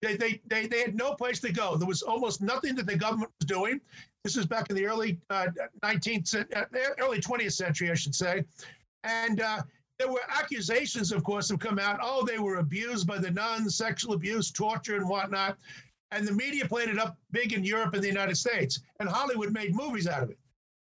They, 0.02 0.16
they, 0.16 0.42
they, 0.46 0.68
they 0.68 0.82
had 0.82 0.96
no 0.96 1.16
place 1.16 1.40
to 1.40 1.52
go. 1.52 1.76
There 1.76 1.88
was 1.88 2.04
almost 2.04 2.40
nothing 2.40 2.76
that 2.76 2.86
the 2.86 2.96
government 2.96 3.32
was 3.40 3.48
doing. 3.48 3.82
This 4.28 4.36
is 4.36 4.46
back 4.46 4.70
in 4.70 4.76
the 4.76 4.86
early 4.86 5.22
uh, 5.30 5.48
19th, 5.86 6.36
uh, 6.54 6.66
early 7.00 7.22
20th 7.22 7.54
century, 7.54 7.90
I 7.90 7.94
should 7.94 8.14
say. 8.14 8.44
And 9.06 9.40
uh, 9.40 9.62
there 9.98 10.12
were 10.12 10.20
accusations, 10.28 11.14
of 11.14 11.24
course, 11.24 11.48
have 11.48 11.60
come 11.60 11.80
out. 11.80 12.02
Oh, 12.04 12.26
they 12.26 12.38
were 12.38 12.58
abused 12.58 13.08
by 13.08 13.20
the 13.20 13.32
nuns, 13.32 13.78
sexual 13.78 14.16
abuse, 14.16 14.52
torture, 14.52 14.98
and 14.98 15.08
whatnot. 15.08 15.58
And 16.12 16.28
the 16.28 16.34
media 16.34 16.68
played 16.68 16.90
it 16.90 17.00
up 17.00 17.18
big 17.32 17.54
in 17.54 17.64
Europe 17.64 17.94
and 17.94 18.04
the 18.04 18.10
United 18.10 18.36
States. 18.36 18.82
And 19.00 19.08
Hollywood 19.08 19.54
made 19.54 19.74
movies 19.74 20.08
out 20.08 20.24
of 20.24 20.30
it. 20.30 20.38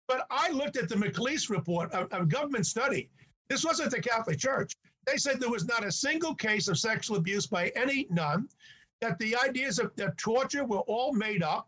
But 0.07 0.27
I 0.29 0.51
looked 0.51 0.77
at 0.77 0.87
the 0.87 0.93
McAleese 0.93 1.49
report, 1.49 1.91
a, 1.91 2.01
a 2.15 2.27
government 2.27 2.67
study. 2.67 3.09
This 3.49 3.65
wasn't 3.65 3.89
the 3.89 3.99
Catholic 3.99 4.37
Church. 4.37 4.73
They 5.07 5.17
said 5.17 5.39
there 5.39 5.49
was 5.49 5.65
not 5.65 5.83
a 5.83 5.91
single 5.91 6.35
case 6.35 6.67
of 6.67 6.77
sexual 6.77 7.17
abuse 7.17 7.47
by 7.47 7.69
any 7.69 8.05
nun, 8.11 8.47
that 9.01 9.17
the 9.17 9.35
ideas 9.37 9.79
of, 9.79 9.91
of 9.97 10.15
torture 10.17 10.65
were 10.65 10.81
all 10.81 11.13
made 11.13 11.41
up, 11.41 11.67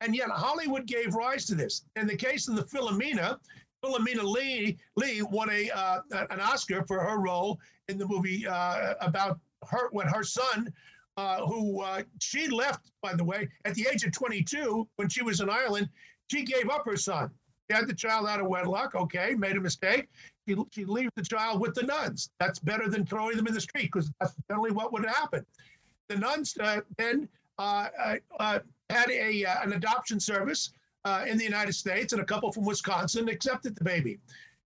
and 0.00 0.14
yet 0.14 0.28
Hollywood 0.30 0.86
gave 0.86 1.14
rise 1.14 1.44
to 1.46 1.54
this. 1.54 1.84
In 1.96 2.06
the 2.06 2.16
case 2.16 2.48
of 2.48 2.56
the 2.56 2.64
Philomena, 2.64 3.38
Philomena 3.84 4.22
Lee, 4.22 4.78
Lee 4.96 5.22
won 5.22 5.50
a 5.50 5.70
uh, 5.70 6.00
an 6.30 6.40
Oscar 6.40 6.84
for 6.86 7.00
her 7.00 7.18
role 7.18 7.58
in 7.88 7.98
the 7.98 8.06
movie 8.06 8.46
uh, 8.46 8.94
about 9.00 9.38
her 9.68 9.88
when 9.92 10.06
her 10.06 10.22
son, 10.22 10.72
uh, 11.16 11.44
who 11.46 11.82
uh, 11.82 12.02
she 12.20 12.48
left, 12.48 12.90
by 13.02 13.14
the 13.14 13.24
way, 13.24 13.48
at 13.64 13.74
the 13.74 13.86
age 13.92 14.04
of 14.04 14.12
22 14.12 14.88
when 14.96 15.08
she 15.08 15.22
was 15.22 15.40
in 15.40 15.50
Ireland, 15.50 15.88
she 16.30 16.44
gave 16.44 16.70
up 16.70 16.84
her 16.86 16.96
son. 16.96 17.30
She 17.70 17.76
had 17.76 17.86
the 17.86 17.94
child 17.94 18.26
out 18.26 18.40
of 18.40 18.46
wedlock. 18.46 18.94
Okay, 18.94 19.34
made 19.34 19.56
a 19.56 19.60
mistake. 19.60 20.08
She, 20.46 20.56
she 20.70 20.84
leaves 20.84 21.12
the 21.16 21.22
child 21.22 21.60
with 21.60 21.74
the 21.74 21.82
nuns. 21.82 22.30
That's 22.38 22.58
better 22.58 22.88
than 22.88 23.06
throwing 23.06 23.36
them 23.36 23.46
in 23.46 23.54
the 23.54 23.60
street 23.60 23.90
because 23.92 24.10
that's 24.20 24.34
generally 24.48 24.70
what 24.70 24.92
would 24.92 25.06
happen. 25.06 25.46
The 26.08 26.16
nuns 26.16 26.54
uh, 26.60 26.80
then 26.98 27.28
uh, 27.58 27.88
had 28.90 29.10
a 29.10 29.44
an 29.62 29.72
adoption 29.72 30.20
service 30.20 30.72
in 31.26 31.38
the 31.38 31.44
United 31.44 31.74
States, 31.74 32.12
and 32.12 32.22
a 32.22 32.24
couple 32.24 32.50
from 32.52 32.64
Wisconsin 32.64 33.28
accepted 33.28 33.76
the 33.76 33.84
baby. 33.84 34.18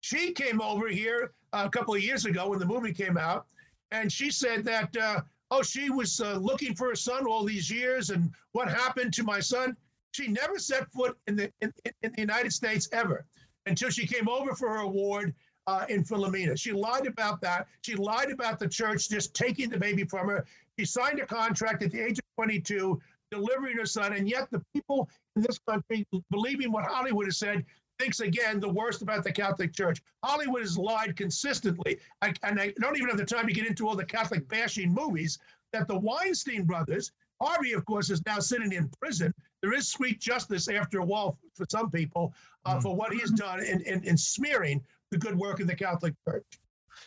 She 0.01 0.31
came 0.31 0.61
over 0.61 0.87
here 0.87 1.33
a 1.53 1.69
couple 1.69 1.95
of 1.95 2.03
years 2.03 2.25
ago 2.25 2.49
when 2.49 2.59
the 2.59 2.65
movie 2.65 2.93
came 2.93 3.17
out, 3.17 3.47
and 3.91 4.11
she 4.11 4.29
said 4.29 4.63
that 4.65 5.23
oh, 5.51 5.61
she 5.61 5.89
was 5.89 6.19
uh, 6.21 6.37
looking 6.37 6.75
for 6.75 6.91
a 6.91 6.97
son 6.97 7.25
all 7.25 7.43
these 7.43 7.69
years, 7.69 8.09
and 8.09 8.31
what 8.51 8.67
happened 8.67 9.13
to 9.13 9.23
my 9.23 9.39
son? 9.39 9.75
She 10.11 10.27
never 10.27 10.57
set 10.57 10.91
foot 10.91 11.17
in 11.27 11.35
the 11.35 11.51
in, 11.61 11.73
in 12.01 12.11
the 12.13 12.21
United 12.21 12.51
States 12.51 12.87
ever 12.91 13.25
until 13.65 13.89
she 13.89 14.07
came 14.07 14.29
over 14.29 14.55
for 14.55 14.69
her 14.69 14.81
award 14.81 15.33
uh, 15.67 15.85
in 15.89 16.03
Philomena. 16.03 16.57
She 16.57 16.71
lied 16.71 17.07
about 17.07 17.41
that. 17.41 17.67
She 17.81 17.95
lied 17.95 18.31
about 18.31 18.59
the 18.59 18.67
church 18.67 19.09
just 19.09 19.33
taking 19.33 19.69
the 19.69 19.77
baby 19.77 20.03
from 20.03 20.27
her. 20.27 20.45
She 20.77 20.85
signed 20.85 21.19
a 21.19 21.25
contract 21.25 21.83
at 21.83 21.91
the 21.91 21.99
age 21.99 22.19
of 22.19 22.25
22, 22.35 23.01
delivering 23.35 23.77
her 23.77 23.85
son, 23.85 24.13
and 24.13 24.29
yet 24.29 24.49
the 24.51 24.61
people 24.73 25.09
in 25.35 25.41
this 25.41 25.59
country, 25.69 26.05
believing 26.31 26.71
what 26.71 26.85
Hollywood 26.85 27.25
has 27.25 27.37
said, 27.37 27.65
thinks 27.99 28.19
again 28.19 28.59
the 28.59 28.69
worst 28.69 29.01
about 29.01 29.23
the 29.23 29.31
Catholic 29.31 29.73
Church. 29.73 30.01
Hollywood 30.23 30.61
has 30.61 30.77
lied 30.77 31.15
consistently, 31.15 31.97
I, 32.21 32.33
and 32.43 32.59
I 32.59 32.73
don't 32.81 32.97
even 32.97 33.09
have 33.09 33.17
the 33.17 33.25
time 33.25 33.47
to 33.47 33.53
get 33.53 33.67
into 33.67 33.87
all 33.87 33.95
the 33.95 34.05
Catholic 34.05 34.47
bashing 34.47 34.93
movies. 34.93 35.39
That 35.73 35.87
the 35.87 35.99
Weinstein 35.99 36.63
brothers, 36.63 37.11
Harvey, 37.41 37.73
of 37.73 37.85
course, 37.85 38.09
is 38.09 38.21
now 38.25 38.39
sitting 38.39 38.71
in 38.71 38.89
prison. 39.01 39.33
There 39.61 39.73
is 39.73 39.89
sweet 39.89 40.21
justice 40.21 40.69
after 40.69 40.99
a 40.99 41.05
while 41.05 41.37
for 41.53 41.65
some 41.69 41.89
people 41.91 42.33
uh, 42.65 42.77
mm. 42.77 42.81
for 42.81 42.95
what 42.95 43.11
he's 43.11 43.31
done 43.31 43.61
in, 43.61 43.81
in, 43.81 44.03
in 44.03 44.17
smearing 44.17 44.81
the 45.11 45.17
good 45.17 45.37
work 45.37 45.59
of 45.59 45.67
the 45.67 45.75
Catholic 45.75 46.13
Church. 46.27 46.45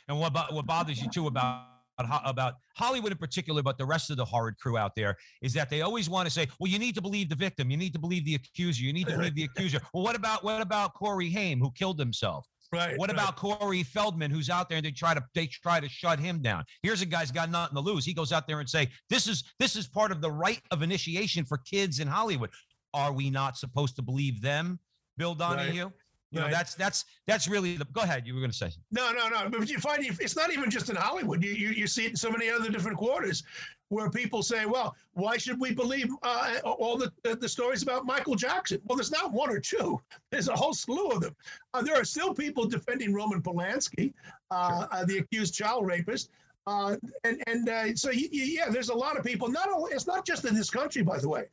And 0.09 0.19
what, 0.21 0.35
what 0.53 0.67
bothers 0.67 1.01
you 1.01 1.09
too 1.09 1.29
about 1.29 1.78
about 1.99 2.55
Hollywood 2.77 3.13
in 3.13 3.19
particular, 3.19 3.63
but 3.63 3.79
the 3.79 3.87
rest 3.87 4.11
of 4.11 4.17
the 4.17 4.25
horrid 4.25 4.57
crew 4.59 4.79
out 4.79 4.95
there 4.95 5.17
is 5.43 5.53
that 5.55 5.71
they 5.71 5.83
always 5.83 6.09
want 6.09 6.27
to 6.27 6.33
say, 6.33 6.47
"Well, 6.59 6.71
you 6.71 6.79
need 6.79 6.95
to 6.95 7.03
believe 7.03 7.29
the 7.29 7.35
victim, 7.35 7.71
you 7.71 7.77
need 7.77 7.93
to 7.93 7.99
believe 7.99 8.25
the 8.25 8.35
accuser, 8.37 8.83
you 8.83 8.93
need 8.93 9.07
to 9.09 9.17
believe 9.17 9.35
the 9.35 9.45
accuser." 9.57 9.81
Well, 9.93 10.03
what 10.03 10.17
about 10.17 10.45
what 10.45 10.61
about 10.61 10.95
Corey 10.95 11.31
Haim 11.31 11.61
who 11.61 11.71
killed 11.73 11.99
himself? 11.99 12.47
Right. 12.73 12.99
What 12.99 13.11
right. 13.11 13.19
about 13.19 13.37
Corey 13.37 13.83
Feldman, 13.83 14.31
who's 14.31 14.51
out 14.51 14.69
there 14.69 14.77
and 14.77 14.85
they 14.85 14.91
try 14.91 15.15
to 15.15 15.23
they 15.35 15.47
try 15.47 15.81
to 15.81 15.89
shut 15.89 16.19
him 16.19 16.43
down? 16.43 16.65
Here's 16.83 17.03
a 17.03 17.07
guy's 17.07 17.31
got 17.31 17.51
nothing 17.51 17.75
to 17.75 17.81
lose. 17.81 18.05
He 18.05 18.15
goes 18.15 18.33
out 18.33 18.47
there 18.47 18.61
and 18.61 18.69
say, 18.69 18.89
"This 19.09 19.27
is 19.27 19.45
this 19.59 19.75
is 19.75 19.89
part 19.89 20.13
of 20.13 20.21
the 20.21 20.31
rite 20.31 20.63
of 20.71 20.83
initiation 20.83 21.45
for 21.45 21.59
kids 21.59 21.99
in 22.01 22.09
Hollywood." 22.09 22.51
Are 22.95 23.13
we 23.13 23.31
not 23.31 23.57
supposed 23.57 23.97
to 23.97 24.03
believe 24.03 24.41
them, 24.41 24.81
Bill 25.17 25.35
Donohue? 25.35 25.85
Right. 25.85 25.93
You 26.31 26.41
right. 26.41 26.51
know, 26.51 26.57
that's 26.57 26.75
that's 26.75 27.07
that's 27.27 27.49
really 27.49 27.77
the. 27.77 27.87
Go 27.87 28.03
ahead. 28.03 28.27
You 28.27 28.35
were 28.35 28.41
going 28.41 28.51
to 28.51 28.57
say. 28.57 28.71
No, 28.91 29.13
no, 29.13 29.29
no. 29.29 29.49
But 29.49 29.71
you 29.71 29.79
find 29.79 30.05
it's 30.05 30.37
not 30.37 30.53
even 30.53 30.71
just 30.71 30.91
in 30.91 30.97
Hollywood. 30.97 31.43
You, 31.43 31.53
you 31.53 31.71
you 31.71 31.87
see 31.87 32.05
it 32.05 32.11
in 32.11 32.17
so 32.17 32.31
many 32.31 32.51
other 32.51 32.69
different 32.69 32.99
quarters, 32.99 33.45
where 33.89 34.11
people 34.11 34.43
say, 34.43 34.67
"Well, 34.67 34.95
why 35.15 35.39
should 35.39 35.59
we 35.59 35.73
believe 35.73 36.11
uh, 36.23 36.57
all 36.65 36.99
the, 36.99 37.11
the, 37.23 37.35
the 37.35 37.49
stories 37.49 37.83
about 37.83 38.05
Michael 38.05 38.35
Jackson?" 38.35 38.79
Well, 38.85 38.97
there's 38.97 39.11
not 39.11 39.33
one 39.33 39.49
or 39.49 39.59
two. 39.59 39.99
There's 40.31 40.49
a 40.49 40.55
whole 40.55 40.75
slew 40.75 41.09
of 41.09 41.23
them. 41.23 41.35
Uh, 41.73 41.81
there 41.81 41.99
are 41.99 42.05
still 42.05 42.35
people 42.35 42.67
defending 42.67 43.15
Roman 43.15 43.41
Polanski, 43.41 44.13
uh, 44.51 44.81
sure. 44.81 44.89
Uh, 44.93 45.05
the 45.07 45.19
accused 45.19 45.55
child 45.55 45.87
rapist. 45.87 46.29
Uh, 46.67 46.97
and 47.25 47.43
and 47.47 47.71
uh, 47.71 47.95
so 47.95 48.11
yeah, 48.11 48.69
there's 48.69 48.91
a 48.91 48.95
lot 48.95 49.17
of 49.17 49.25
people. 49.25 49.49
Not 49.49 49.71
only 49.73 49.93
it's 49.93 50.07
not 50.07 50.27
just 50.27 50.45
in 50.45 50.55
this 50.55 50.69
country, 50.69 51.01
by 51.01 51.19
the 51.19 51.29
way 51.29 51.47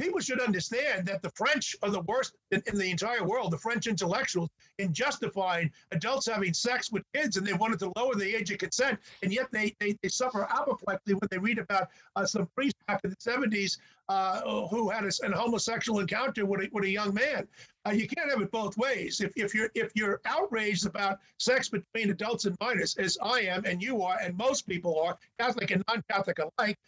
people 0.00 0.20
should 0.20 0.40
understand 0.40 1.06
that 1.06 1.22
the 1.22 1.30
French 1.30 1.76
are 1.82 1.90
the 1.90 2.00
worst 2.02 2.34
in, 2.50 2.62
in, 2.66 2.78
the 2.78 2.90
entire 2.90 3.24
world, 3.24 3.52
the 3.52 3.58
French 3.58 3.86
intellectuals, 3.86 4.48
in 4.78 4.92
justifying 4.92 5.70
adults 5.92 6.26
having 6.26 6.52
sex 6.54 6.90
with 6.90 7.02
kids, 7.14 7.36
and 7.36 7.46
they 7.46 7.52
wanted 7.52 7.78
to 7.78 7.92
lower 7.96 8.14
the 8.14 8.34
age 8.34 8.50
of 8.50 8.58
consent, 8.58 8.98
and 9.22 9.32
yet 9.32 9.46
they 9.52 9.74
they, 9.80 9.96
they 10.02 10.08
suffer 10.08 10.44
apoplexy 10.44 11.14
when 11.14 11.28
they 11.30 11.38
read 11.38 11.58
about 11.58 11.88
uh, 12.16 12.26
some 12.26 12.46
priest 12.54 12.76
back 12.86 13.00
in 13.04 13.10
the 13.10 13.16
70s 13.16 13.78
uh, 14.08 14.66
who 14.68 14.90
had 14.90 15.04
a, 15.04 15.10
an 15.22 15.32
homosexual 15.32 16.00
encounter 16.00 16.44
with 16.44 16.62
a, 16.62 16.68
with 16.72 16.84
a 16.84 16.90
young 16.90 17.14
man. 17.14 17.46
Uh, 17.86 17.90
you 17.90 18.06
can't 18.06 18.30
have 18.30 18.40
it 18.40 18.50
both 18.50 18.76
ways. 18.76 19.20
If, 19.20 19.32
if 19.36 19.54
you're 19.54 19.70
if 19.74 19.92
you're 19.94 20.20
outraged 20.26 20.86
about 20.86 21.18
sex 21.38 21.68
between 21.68 22.10
adults 22.10 22.44
and 22.44 22.56
minors, 22.60 22.96
as 22.96 23.18
I 23.22 23.40
am 23.40 23.64
and 23.64 23.82
you 23.82 24.02
are, 24.02 24.16
and 24.22 24.36
most 24.36 24.66
people 24.66 25.00
are, 25.00 25.18
Catholic 25.38 25.70
and 25.70 25.82
non-Catholic 25.88 26.38
alike, 26.38 26.78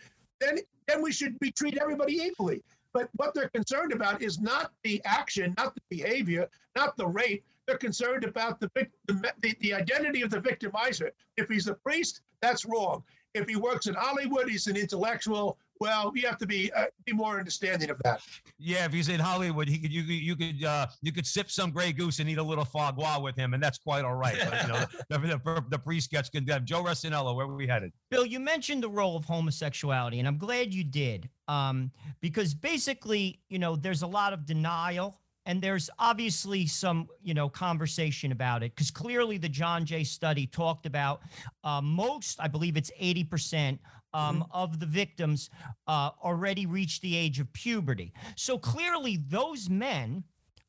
then 0.40 0.58
then 0.86 1.02
we 1.02 1.12
should 1.12 1.36
we 1.40 1.50
treat 1.50 1.78
everybody 1.78 2.14
equally. 2.14 2.62
But 2.94 3.10
what 3.16 3.34
they're 3.34 3.50
concerned 3.50 3.92
about 3.92 4.22
is 4.22 4.40
not 4.40 4.72
the 4.84 5.02
action, 5.04 5.52
not 5.58 5.74
the 5.74 5.82
behavior, 5.90 6.48
not 6.76 6.96
the 6.96 7.06
rape. 7.06 7.44
They're 7.66 7.76
concerned 7.76 8.24
about 8.24 8.60
the, 8.60 8.70
the, 9.06 9.54
the 9.60 9.74
identity 9.74 10.22
of 10.22 10.30
the 10.30 10.40
victimizer. 10.40 11.10
If 11.36 11.48
he's 11.48 11.66
a 11.66 11.74
priest, 11.74 12.20
that's 12.40 12.64
wrong. 12.64 13.02
If 13.34 13.48
he 13.48 13.56
works 13.56 13.88
in 13.88 13.94
Hollywood, 13.94 14.48
he's 14.48 14.68
an 14.68 14.76
intellectual. 14.76 15.58
Well, 15.80 16.12
you 16.14 16.26
have 16.26 16.38
to 16.38 16.46
be 16.46 16.72
uh, 16.72 16.86
be 17.04 17.12
more 17.12 17.38
understanding 17.38 17.90
of 17.90 18.00
that. 18.04 18.20
Yeah, 18.58 18.84
if 18.84 18.92
he's 18.92 19.08
in 19.08 19.18
Hollywood, 19.18 19.68
he 19.68 19.78
could 19.78 19.92
you 19.92 20.02
could 20.02 20.12
you 20.12 20.36
could 20.36 20.64
uh, 20.64 20.86
you 21.02 21.12
could 21.12 21.26
sip 21.26 21.50
some 21.50 21.70
Grey 21.70 21.92
Goose 21.92 22.20
and 22.20 22.28
eat 22.28 22.38
a 22.38 22.42
little 22.42 22.64
foie 22.64 22.92
gras 22.92 23.20
with 23.20 23.36
him, 23.36 23.54
and 23.54 23.62
that's 23.62 23.78
quite 23.78 24.04
all 24.04 24.14
right. 24.14 24.36
But, 24.38 24.62
you 24.62 24.68
know, 24.68 24.84
the, 25.08 25.18
the, 25.18 25.64
the, 25.70 25.78
priest 25.78 26.10
gets 26.10 26.30
condemned. 26.30 26.66
Joe 26.66 26.82
Resinello, 26.82 27.34
where 27.34 27.46
were 27.46 27.56
we 27.56 27.66
headed? 27.66 27.92
Bill, 28.10 28.24
you 28.24 28.40
mentioned 28.40 28.82
the 28.82 28.88
role 28.88 29.16
of 29.16 29.24
homosexuality, 29.24 30.20
and 30.20 30.28
I'm 30.28 30.38
glad 30.38 30.72
you 30.72 30.84
did, 30.84 31.28
um, 31.48 31.90
because 32.20 32.54
basically, 32.54 33.40
you 33.48 33.58
know, 33.58 33.76
there's 33.76 34.02
a 34.02 34.06
lot 34.06 34.32
of 34.32 34.46
denial 34.46 35.20
and 35.46 35.60
there's 35.60 35.90
obviously 35.98 36.66
some 36.66 37.08
you 37.22 37.34
know 37.34 37.48
conversation 37.48 38.32
about 38.32 38.62
it 38.62 38.74
because 38.74 38.90
clearly 38.90 39.38
the 39.38 39.48
john 39.48 39.84
jay 39.84 40.04
study 40.04 40.46
talked 40.46 40.86
about 40.86 41.20
uh, 41.64 41.80
most 41.80 42.40
i 42.40 42.48
believe 42.48 42.76
it's 42.76 42.90
80% 43.00 43.78
um, 44.12 44.36
mm-hmm. 44.36 44.42
of 44.52 44.78
the 44.78 44.86
victims 44.86 45.50
uh, 45.86 46.10
already 46.22 46.66
reached 46.66 47.02
the 47.02 47.16
age 47.16 47.40
of 47.40 47.52
puberty 47.52 48.12
so 48.36 48.58
clearly 48.58 49.16
those 49.16 49.68
men 49.68 50.24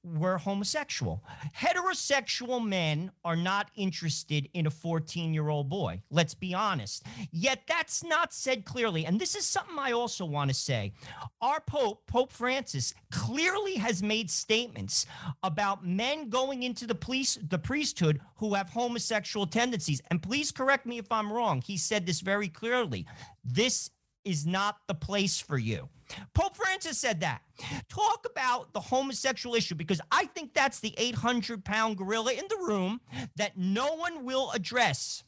were 0.06 0.38
homosexual. 0.38 1.24
Heterosexual 1.58 2.66
men 2.66 3.12
are 3.24 3.36
not 3.36 3.72
interested 3.76 4.50
in 4.54 4.68
a 4.68 4.72
14 4.72 5.34
year 5.34 5.50
old 5.50 5.70
boy. 5.70 6.02
Let's 6.10 6.34
be 6.34 6.54
honest. 6.54 7.04
Yet 7.32 7.64
that's 7.68 8.04
not 8.04 8.34
said 8.34 8.66
clearly. 8.66 9.06
And 9.06 9.20
this 9.20 9.36
is 9.36 9.46
something 9.46 9.78
I 9.80 9.92
also 9.92 10.26
want 10.26 10.50
to 10.50 10.54
say. 10.54 10.94
Our 11.42 11.60
Pope, 11.62 12.06
Pope 12.08 12.32
Francis, 12.32 12.94
clearly 13.12 13.76
has 13.76 14.04
made 14.04 14.30
statements 14.30 15.06
about 15.44 15.86
men 15.86 16.30
going 16.30 16.64
into 16.64 16.86
the 16.86 16.96
police, 16.96 17.38
the 17.42 17.60
priesthood 17.60 18.22
who 18.38 18.54
have 18.54 18.70
homosexual 18.70 19.48
tendencies. 19.48 20.02
And 20.10 20.22
please 20.22 20.52
correct 20.52 20.86
me 20.86 20.98
if 20.98 21.12
I'm 21.12 21.32
wrong. 21.32 21.62
He 21.62 21.78
said 21.78 22.06
this 22.06 22.22
very 22.22 22.48
clearly. 22.48 23.06
This 23.44 23.90
is 24.26 24.46
not 24.46 24.78
the 24.88 24.94
place 24.94 25.40
for 25.40 25.58
you. 25.58 25.88
Pope 26.34 26.56
Francis 26.56 26.98
said 26.98 27.22
that. 27.22 27.42
Talk 27.90 28.26
about 28.30 28.74
the 28.74 28.80
homosexual 28.80 29.56
issue 29.56 29.76
because 29.76 30.02
I 30.12 30.26
think 30.26 30.54
that's 30.54 30.80
the 30.80 30.94
800 30.98 31.64
pound 31.64 31.98
gorilla 31.98 32.34
in 32.34 32.46
the 32.50 32.58
room 32.58 33.02
that 33.38 33.58
no 33.58 33.96
one 33.96 34.26
will 34.26 34.52
address. 34.52 35.24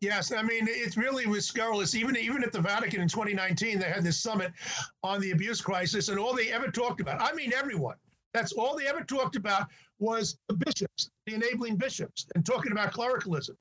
Yes, 0.00 0.32
I 0.32 0.42
mean 0.42 0.66
it 0.68 0.96
really 0.96 1.26
was 1.26 1.44
scurrilous. 1.44 1.94
Even 1.94 2.16
even 2.16 2.42
at 2.42 2.52
the 2.52 2.60
Vatican 2.60 3.02
in 3.02 3.08
2019, 3.08 3.78
they 3.78 3.86
had 3.86 4.02
this 4.02 4.18
summit 4.18 4.52
on 5.02 5.20
the 5.20 5.32
abuse 5.32 5.60
crisis, 5.60 6.08
and 6.08 6.18
all 6.18 6.34
they 6.34 6.50
ever 6.52 6.70
talked 6.70 7.00
about, 7.00 7.20
I 7.20 7.34
mean 7.34 7.52
everyone, 7.52 7.96
that's 8.32 8.52
all 8.52 8.76
they 8.76 8.86
ever 8.86 9.02
talked 9.02 9.36
about 9.36 9.66
was 9.98 10.38
the 10.48 10.54
bishops, 10.54 11.10
the 11.26 11.34
enabling 11.34 11.76
bishops, 11.76 12.26
and 12.34 12.46
talking 12.46 12.72
about 12.72 12.92
clericalism. 12.92 13.56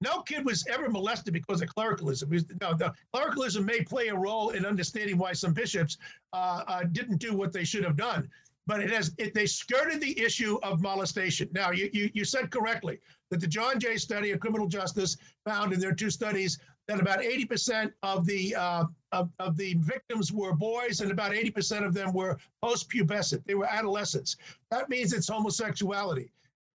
No 0.00 0.22
kid 0.22 0.44
was 0.44 0.64
ever 0.68 0.88
molested 0.88 1.34
because 1.34 1.60
of 1.60 1.68
clericalism. 1.68 2.30
No, 2.60 2.74
the 2.74 2.92
clericalism 3.12 3.66
may 3.66 3.82
play 3.82 4.08
a 4.08 4.14
role 4.14 4.50
in 4.50 4.64
understanding 4.64 5.18
why 5.18 5.32
some 5.32 5.52
bishops 5.52 5.98
uh, 6.32 6.62
uh, 6.66 6.84
didn't 6.84 7.18
do 7.18 7.34
what 7.34 7.52
they 7.52 7.64
should 7.64 7.84
have 7.84 7.96
done, 7.96 8.28
but 8.66 8.80
it 8.80 8.90
has 8.90 9.14
it, 9.18 9.34
they 9.34 9.46
skirted 9.46 10.00
the 10.00 10.18
issue 10.18 10.58
of 10.62 10.80
molestation. 10.80 11.48
Now, 11.52 11.70
you, 11.70 11.90
you 11.92 12.10
you 12.14 12.24
said 12.24 12.50
correctly 12.50 12.98
that 13.30 13.40
the 13.40 13.46
John 13.46 13.78
Jay 13.78 13.96
study 13.96 14.30
of 14.30 14.40
criminal 14.40 14.66
justice 14.66 15.18
found 15.44 15.72
in 15.72 15.80
their 15.80 15.94
two 15.94 16.10
studies 16.10 16.58
that 16.88 17.00
about 17.00 17.20
80% 17.20 17.92
of 18.02 18.26
the 18.26 18.54
uh, 18.56 18.84
of, 19.12 19.30
of 19.38 19.56
the 19.56 19.74
victims 19.80 20.32
were 20.32 20.54
boys, 20.54 21.00
and 21.00 21.10
about 21.10 21.32
80% 21.32 21.84
of 21.84 21.94
them 21.94 22.12
were 22.12 22.38
post-pubescent. 22.62 23.44
They 23.44 23.54
were 23.54 23.66
adolescents. 23.66 24.36
That 24.70 24.88
means 24.88 25.12
it's 25.12 25.28
homosexuality. 25.28 26.30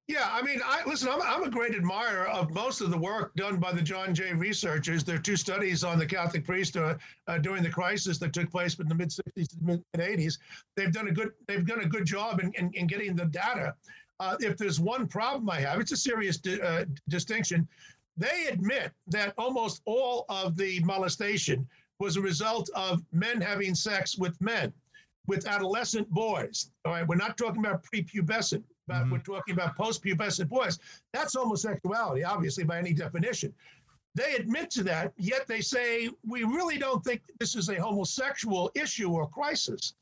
Yeah, 0.07 0.27
I 0.29 0.41
mean, 0.41 0.60
I 0.65 0.81
listen. 0.86 1.07
I'm, 1.07 1.22
I'm 1.22 1.43
a 1.43 1.50
great 1.50 1.75
admirer 1.75 2.27
of 2.27 2.51
most 2.51 2.81
of 2.81 2.91
the 2.91 2.98
work 2.98 3.33
done 3.36 3.57
by 3.57 3.72
the 3.72 3.81
John 3.81 4.13
Jay 4.13 4.33
researchers. 4.33 5.05
There 5.05 5.15
are 5.15 5.19
two 5.19 5.38
studies 5.38 5.86
on 5.86 5.98
the 5.98 6.05
Catholic 6.05 6.43
priesthood 6.43 7.00
uh, 7.27 7.38
during 7.38 7.63
the 7.63 7.69
crisis 7.69 8.17
that 8.17 8.33
took 8.33 8.51
place 8.51 8.77
in 8.77 8.89
the 8.89 8.95
mid 8.95 9.10
60s 9.10 9.53
and 9.53 9.62
mid 9.62 9.83
80s. 9.95 10.39
They've 10.75 10.91
done 10.91 11.07
a 11.07 11.12
good. 11.12 11.31
They've 11.48 11.65
done 11.65 11.79
a 11.81 11.86
good 11.86 12.05
job 12.05 12.41
in, 12.41 12.51
in, 12.55 12.69
in 12.74 12.86
getting 12.86 13.15
the 13.15 13.25
data. 13.25 13.75
Uh, 14.19 14.36
if 14.41 14.57
there's 14.57 14.79
one 14.79 15.07
problem 15.07 15.50
I 15.50 15.62
have, 15.62 15.79
it's 15.79 15.93
a 15.93 15.98
serious 15.98 16.38
di- 16.38 16.62
uh, 16.62 16.83
distinction. 17.07 17.65
They 18.17 18.48
admit 18.51 18.91
that 19.07 19.33
almost 19.38 19.81
all 19.86 20.25
of 20.27 20.57
the 20.57 20.81
molestation 20.81 21.65
was 22.00 22.17
a 22.17 22.22
result 22.22 22.69
of 22.75 23.01
men 23.13 23.39
having 23.39 23.74
sex 23.74 24.17
with 24.17 24.39
men, 24.41 24.74
with 25.27 25.48
adolescent 25.48 26.10
boys. 26.10 26.72
All 26.83 26.91
right, 26.91 27.07
we're 27.07 27.15
not 27.15 27.38
talking 27.38 27.65
about 27.65 27.83
prepubescent 27.83 28.63
but 28.87 29.03
Mhm. 29.03 29.11
we're 29.11 29.19
talking 29.19 29.53
about 29.53 29.75
post-pubescent 29.75 30.49
boys. 30.49 30.79
That's 31.13 31.35
homosexuality, 31.35 32.23
obviously, 32.23 32.63
by 32.63 32.77
any 32.77 32.93
definition. 32.93 33.53
They 34.15 34.35
admit 34.35 34.69
to 34.71 34.83
that, 34.83 35.13
yet 35.17 35.47
they 35.47 35.61
say 35.61 36.09
we 36.27 36.43
really 36.43 36.77
don't 36.77 37.03
think 37.03 37.21
this 37.39 37.55
is 37.55 37.69
a 37.69 37.81
homosexual 37.81 38.71
issue 38.75 39.09
or 39.11 39.27
crisis. 39.27 39.93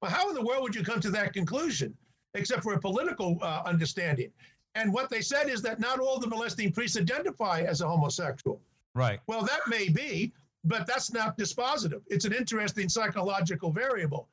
Well, 0.00 0.10
how 0.10 0.28
in 0.28 0.34
the 0.34 0.42
world 0.42 0.62
would 0.62 0.74
you 0.74 0.82
come 0.82 1.00
to 1.00 1.10
that 1.10 1.32
conclusion, 1.32 1.96
except 2.34 2.62
for 2.64 2.72
a 2.74 2.80
political 2.80 3.38
uh, 3.40 3.62
understanding? 3.64 4.32
And 4.74 4.92
what 4.92 5.10
they 5.10 5.20
said 5.20 5.48
is 5.48 5.62
that 5.62 5.78
not 5.78 6.00
all 6.00 6.18
the 6.18 6.26
molesting 6.26 6.72
priests 6.72 6.96
identify 6.96 7.60
as 7.60 7.82
a 7.82 7.88
homosexual. 7.88 8.60
Right. 8.94 9.20
Well, 9.26 9.42
that 9.42 9.60
may 9.68 9.88
be, 9.88 10.32
but 10.64 10.86
that's 10.86 11.12
not 11.12 11.38
dispositive. 11.38 12.02
It's 12.08 12.24
an 12.24 12.32
interesting 12.32 12.88
psychological 12.88 13.70
variable. 13.70 14.28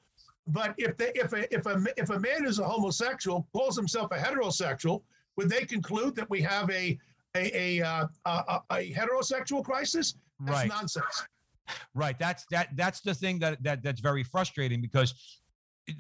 But 0.49 0.73
if 0.77 0.97
they, 0.97 1.11
if 1.15 1.33
a, 1.33 1.53
if 1.53 1.65
a 1.65 1.83
if 1.97 2.09
a 2.09 2.19
man 2.19 2.45
is 2.45 2.59
a 2.59 2.63
homosexual 2.63 3.47
calls 3.53 3.75
himself 3.75 4.11
a 4.11 4.17
heterosexual, 4.17 5.03
would 5.37 5.49
they 5.49 5.65
conclude 5.65 6.15
that 6.15 6.29
we 6.29 6.41
have 6.41 6.69
a 6.71 6.97
a 7.35 7.79
a, 7.79 7.85
uh, 7.85 8.07
a, 8.25 8.61
a 8.71 8.91
heterosexual 8.91 9.63
crisis? 9.63 10.15
That's 10.39 10.59
Right. 10.59 10.69
nonsense. 10.69 11.23
Right. 11.93 12.17
That's 12.17 12.45
that 12.49 12.69
that's 12.75 13.01
the 13.01 13.13
thing 13.13 13.37
that 13.39 13.61
that 13.63 13.83
that's 13.83 14.01
very 14.01 14.23
frustrating 14.23 14.81
because 14.81 15.13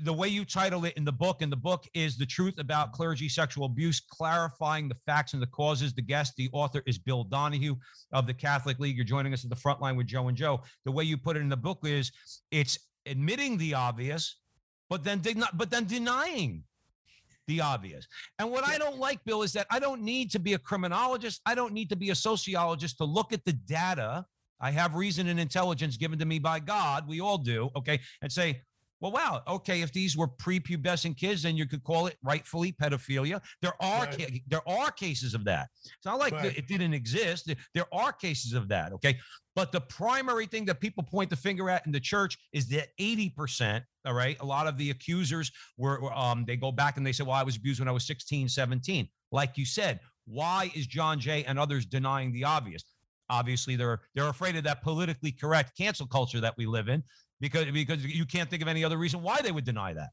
the 0.03 0.13
way 0.13 0.27
you 0.27 0.45
title 0.45 0.85
it 0.85 0.93
in 0.97 1.05
the 1.05 1.11
book, 1.11 1.41
and 1.41 1.51
the 1.51 1.57
book 1.57 1.85
is 1.93 2.17
the 2.17 2.25
truth 2.25 2.59
about 2.59 2.91
clergy 2.91 3.29
sexual 3.29 3.65
abuse, 3.65 3.99
clarifying 3.99 4.87
the 4.87 4.95
facts 5.05 5.33
and 5.33 5.41
the 5.41 5.47
causes. 5.47 5.93
The 5.93 6.01
guest, 6.01 6.33
the 6.37 6.49
author 6.53 6.83
is 6.85 6.97
Bill 6.97 7.23
Donohue 7.23 7.75
of 8.11 8.27
the 8.27 8.33
Catholic 8.33 8.79
League. 8.79 8.95
You're 8.95 9.05
joining 9.05 9.33
us 9.33 9.43
at 9.43 9.49
the 9.49 9.55
front 9.55 9.81
line 9.81 9.95
with 9.95 10.07
Joe 10.07 10.27
and 10.27 10.37
Joe. 10.37 10.61
The 10.85 10.91
way 10.91 11.03
you 11.03 11.17
put 11.17 11.37
it 11.37 11.41
in 11.41 11.49
the 11.49 11.57
book 11.57 11.79
is 11.83 12.11
it's 12.51 12.77
admitting 13.05 13.57
the 13.57 13.73
obvious, 13.73 14.38
but 14.89 15.03
then 15.03 15.21
but 15.53 15.69
then 15.69 15.85
denying 15.85 16.63
the 17.47 17.61
obvious. 17.61 18.07
And 18.37 18.51
what 18.51 18.63
I 18.67 18.77
don't 18.77 18.99
like, 18.99 19.23
Bill, 19.25 19.41
is 19.41 19.53
that 19.53 19.65
I 19.71 19.79
don't 19.79 20.01
need 20.01 20.29
to 20.31 20.39
be 20.39 20.53
a 20.53 20.59
criminologist. 20.59 21.41
I 21.47 21.55
don't 21.55 21.73
need 21.73 21.89
to 21.89 21.95
be 21.95 22.11
a 22.11 22.15
sociologist 22.15 22.97
to 22.99 23.05
look 23.05 23.33
at 23.33 23.43
the 23.43 23.53
data. 23.53 24.25
I 24.61 24.71
have 24.71 24.93
reason 24.95 25.27
and 25.27 25.39
intelligence 25.39 25.97
given 25.97 26.19
to 26.19 26.25
me 26.25 26.37
by 26.37 26.59
God. 26.59 27.07
We 27.07 27.21
all 27.21 27.37
do. 27.39 27.69
Okay. 27.75 27.99
And 28.21 28.31
say, 28.31 28.61
well, 29.01 29.11
wow. 29.13 29.41
Okay. 29.47 29.81
If 29.81 29.93
these 29.93 30.15
were 30.17 30.27
prepubescent 30.27 31.17
kids, 31.17 31.41
then 31.43 31.55
you 31.57 31.65
could 31.65 31.83
call 31.83 32.05
it 32.07 32.17
rightfully 32.21 32.73
pedophilia. 32.73 33.41
There 33.61 33.73
are 33.81 34.03
Right. 34.05 34.17
ca- 34.17 34.43
there 34.47 34.67
are 34.69 34.91
cases 34.91 35.33
of 35.33 35.43
that. 35.45 35.69
It's 35.85 36.05
not 36.05 36.19
like 36.19 36.33
Right. 36.33 36.55
it 36.57 36.67
didn't 36.67 36.93
exist. 36.93 37.49
There 37.73 37.87
are 37.93 38.11
cases 38.13 38.53
of 38.53 38.67
that. 38.67 38.91
Okay. 38.93 39.17
But 39.59 39.73
the 39.73 39.81
primary 39.81 40.45
thing 40.45 40.63
that 40.67 40.79
people 40.79 41.03
point 41.03 41.29
the 41.29 41.35
finger 41.35 41.69
at 41.69 41.85
in 41.85 41.91
the 41.91 41.99
church 41.99 42.37
is 42.53 42.69
that 42.69 42.95
80%, 42.97 43.83
all 44.05 44.13
right, 44.13 44.37
a 44.39 44.45
lot 44.45 44.67
of 44.67 44.77
the 44.77 44.89
accusers 44.89 45.51
were, 45.77 46.01
um, 46.13 46.45
they 46.47 46.55
go 46.55 46.71
back 46.71 46.95
and 46.95 47.05
they 47.05 47.11
say, 47.11 47.25
well, 47.25 47.33
I 47.33 47.43
was 47.43 47.57
abused 47.57 47.81
when 47.81 47.89
I 47.89 47.91
was 47.91 48.07
16, 48.07 48.47
17. 48.47 49.09
Like 49.33 49.57
you 49.57 49.65
said, 49.65 49.99
why 50.25 50.71
is 50.73 50.87
John 50.87 51.19
Jay 51.19 51.43
and 51.43 51.59
others 51.59 51.85
denying 51.85 52.31
the 52.31 52.45
obvious? 52.45 52.85
Obviously, 53.29 53.75
they're 53.75 53.99
they're 54.15 54.29
afraid 54.29 54.55
of 54.55 54.63
that 54.63 54.81
politically 54.81 55.33
correct 55.33 55.77
cancel 55.77 56.07
culture 56.07 56.39
that 56.39 56.55
we 56.57 56.65
live 56.65 56.87
in 56.87 57.03
because 57.41 57.65
because 57.65 58.05
you 58.05 58.25
can't 58.25 58.49
think 58.49 58.61
of 58.61 58.69
any 58.69 58.85
other 58.85 58.97
reason 58.97 59.21
why 59.21 59.41
they 59.41 59.51
would 59.51 59.65
deny 59.65 59.91
that. 59.91 60.11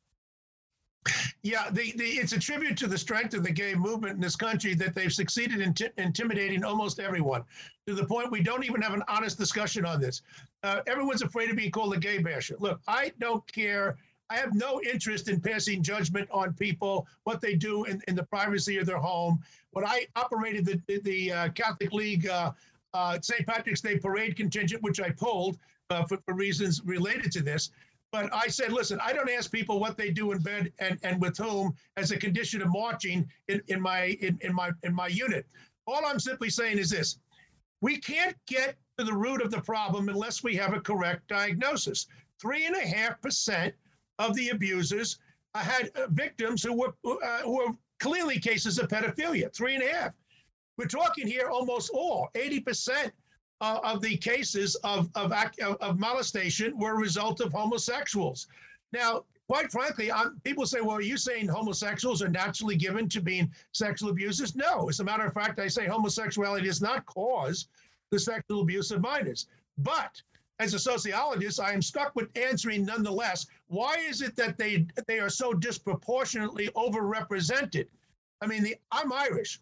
Yeah, 1.42 1.70
the, 1.70 1.92
the, 1.96 2.04
it's 2.04 2.32
a 2.32 2.38
tribute 2.38 2.76
to 2.78 2.86
the 2.86 2.98
strength 2.98 3.34
of 3.34 3.42
the 3.42 3.50
gay 3.50 3.75
movement 3.75 4.14
in 4.14 4.20
this 4.20 4.36
country 4.36 4.75
that 4.75 4.94
they've 4.94 5.12
succeeded 5.12 5.60
in 5.60 5.75
ti- 5.75 5.90
intimidating 5.98 6.64
almost 6.64 7.00
everyone 7.00 7.44
to 7.86 7.94
the 7.94 8.04
point 8.04 8.30
we 8.30 8.42
don't 8.42 8.64
even 8.64 8.82
have 8.82 8.94
an 8.94 9.02
honest 9.08 9.38
discussion 9.38 9.84
on 9.84 10.00
this. 10.00 10.22
Uh, 10.62 10.80
everyone's 10.86 11.23
afraid 11.23 11.50
of 11.50 11.56
being 11.56 11.71
called 11.71 11.95
a 11.95 11.99
gay 11.99 12.19
basher. 12.19 12.56
Look, 12.58 12.80
I 12.88 13.12
don't 13.21 13.47
care. 13.52 13.97
I 14.28 14.36
have 14.36 14.54
no 14.54 14.80
interest 14.82 15.28
in 15.28 15.40
passing 15.40 15.82
judgment 15.82 16.28
on 16.32 16.52
people, 16.54 17.06
what 17.25 17.40
they 17.40 17.54
do 17.54 17.84
in, 17.84 18.02
in 18.08 18.16
the 18.16 18.25
privacy 18.25 18.78
of 18.78 18.86
their 18.86 18.99
home. 18.99 19.40
When 19.71 19.84
I 19.84 20.06
operated 20.16 20.66
the, 20.66 20.80
the, 20.88 21.00
the 21.00 21.32
uh, 21.32 21.49
Catholic 21.50 21.92
League 21.92 22.26
uh, 22.26 22.52
uh, 22.92 23.19
St. 23.21 23.47
Patrick's 23.47 23.80
Day 23.80 23.99
parade 23.99 24.36
contingent, 24.36 24.82
which 24.82 25.00
I 25.00 25.10
pulled 25.10 25.58
uh, 25.90 26.04
for, 26.06 26.19
for 26.25 26.34
reasons 26.34 26.82
related 26.84 27.30
to 27.32 27.42
this, 27.42 27.71
but 28.12 28.32
I 28.32 28.49
said, 28.49 28.73
listen, 28.73 28.99
I 29.02 29.12
don't 29.12 29.30
ask 29.30 29.50
people 29.50 29.80
what 29.80 29.97
they 29.97 30.10
do 30.10 30.32
in 30.32 30.38
bed 30.38 30.73
and, 30.78 30.99
and 31.02 31.21
with 31.21 31.36
whom 31.36 31.75
as 31.97 32.12
a 32.12 32.16
condition 32.16 32.62
of 32.62 32.69
marching 32.69 33.28
in, 33.49 33.60
in 33.69 33.80
my 33.80 34.16
in, 34.21 34.38
in 34.42 34.54
my 34.54 34.71
in 34.82 34.95
my 34.95 35.08
unit. 35.08 35.47
All 35.86 36.04
I'm 36.06 36.21
simply 36.21 36.50
saying 36.50 36.78
is 36.78 36.90
this: 36.90 37.19
we 37.80 37.99
can't 37.99 38.36
get 38.47 38.76
to 38.99 39.04
the 39.04 39.12
root 39.12 39.42
of 39.42 39.50
the 39.50 39.60
problem 39.60 40.08
unless 40.08 40.42
we 40.42 40.54
have 40.56 40.73
a 40.73 40.80
correct 40.80 41.28
diagnosis. 41.28 42.06
Three 42.40 42.66
and 42.66 42.76
a 42.76 42.86
half 42.86 43.21
percent 43.21 43.75
of 44.19 44.34
the 44.34 44.50
abusers 44.50 45.19
had 45.54 45.90
uh, 45.97 46.06
victims 46.10 46.62
who 46.62 46.75
were 46.75 46.95
uh, 47.04 47.40
who 47.42 47.56
were 47.56 47.73
clearly 47.99 48.38
cases 48.38 48.78
of 48.78 48.88
pedophilia. 48.88 49.54
Three 49.54 49.75
and 49.75 49.82
a 49.82 49.92
half. 49.92 50.12
We're 50.78 50.86
talking 50.86 51.26
here 51.26 51.49
almost 51.49 51.90
all, 51.90 52.28
80 52.34 52.60
percent 52.60 53.12
uh, 53.60 53.80
of 53.82 54.02
the 54.02 54.16
cases 54.16 54.75
of, 54.84 55.08
of, 55.14 55.32
of, 55.80 55.99
molestation 55.99 56.78
were 56.78 56.92
a 56.92 56.99
result 56.99 57.40
of 57.40 57.52
homosexuals. 57.52 58.49
Now, 58.92 59.25
quite 59.49 59.71
frankly, 59.73 60.12
I'm, 60.12 60.40
people 60.45 60.66
say, 60.66 60.80
well, 60.80 60.97
are 60.97 61.02
you 61.02 61.16
saying 61.16 61.49
homosexuals 61.49 62.23
are 62.23 62.28
naturally 62.28 62.76
given 62.76 63.08
to 63.10 63.21
being 63.21 63.50
sexual 63.73 64.10
abusers? 64.10 64.54
No. 64.54 64.88
As 64.88 65.00
a 65.00 65.04
matter 65.04 65.25
of 65.25 65.32
fact, 65.32 65.58
I 65.58 65.69
say 65.69 65.86
homosexuality 65.86 66.66
does 66.66 66.82
not 66.82 67.06
cause 67.06 67.69
the 68.10 68.19
sexual 68.19 68.60
abuse 68.60 68.90
of 68.90 69.00
minors. 69.00 69.47
But 69.78 70.21
as 70.58 70.75
a 70.75 70.78
sociologist, 70.78 71.60
I 71.60 71.73
am 71.73 71.82
stuck 71.82 72.14
with 72.14 72.36
answering 72.36 72.84
nonetheless, 72.84 73.47
why 73.69 73.97
is 73.99 74.23
it 74.23 74.36
that 74.36 74.58
they, 74.58 74.86
they 75.06 75.19
are 75.19 75.28
so 75.28 75.52
disproportionately 75.52 76.69
overrepresented? 76.76 77.86
I 78.40 78.47
mean, 78.47 78.62
the, 78.62 78.76
I'm 78.92 79.12
Irish. 79.12 79.60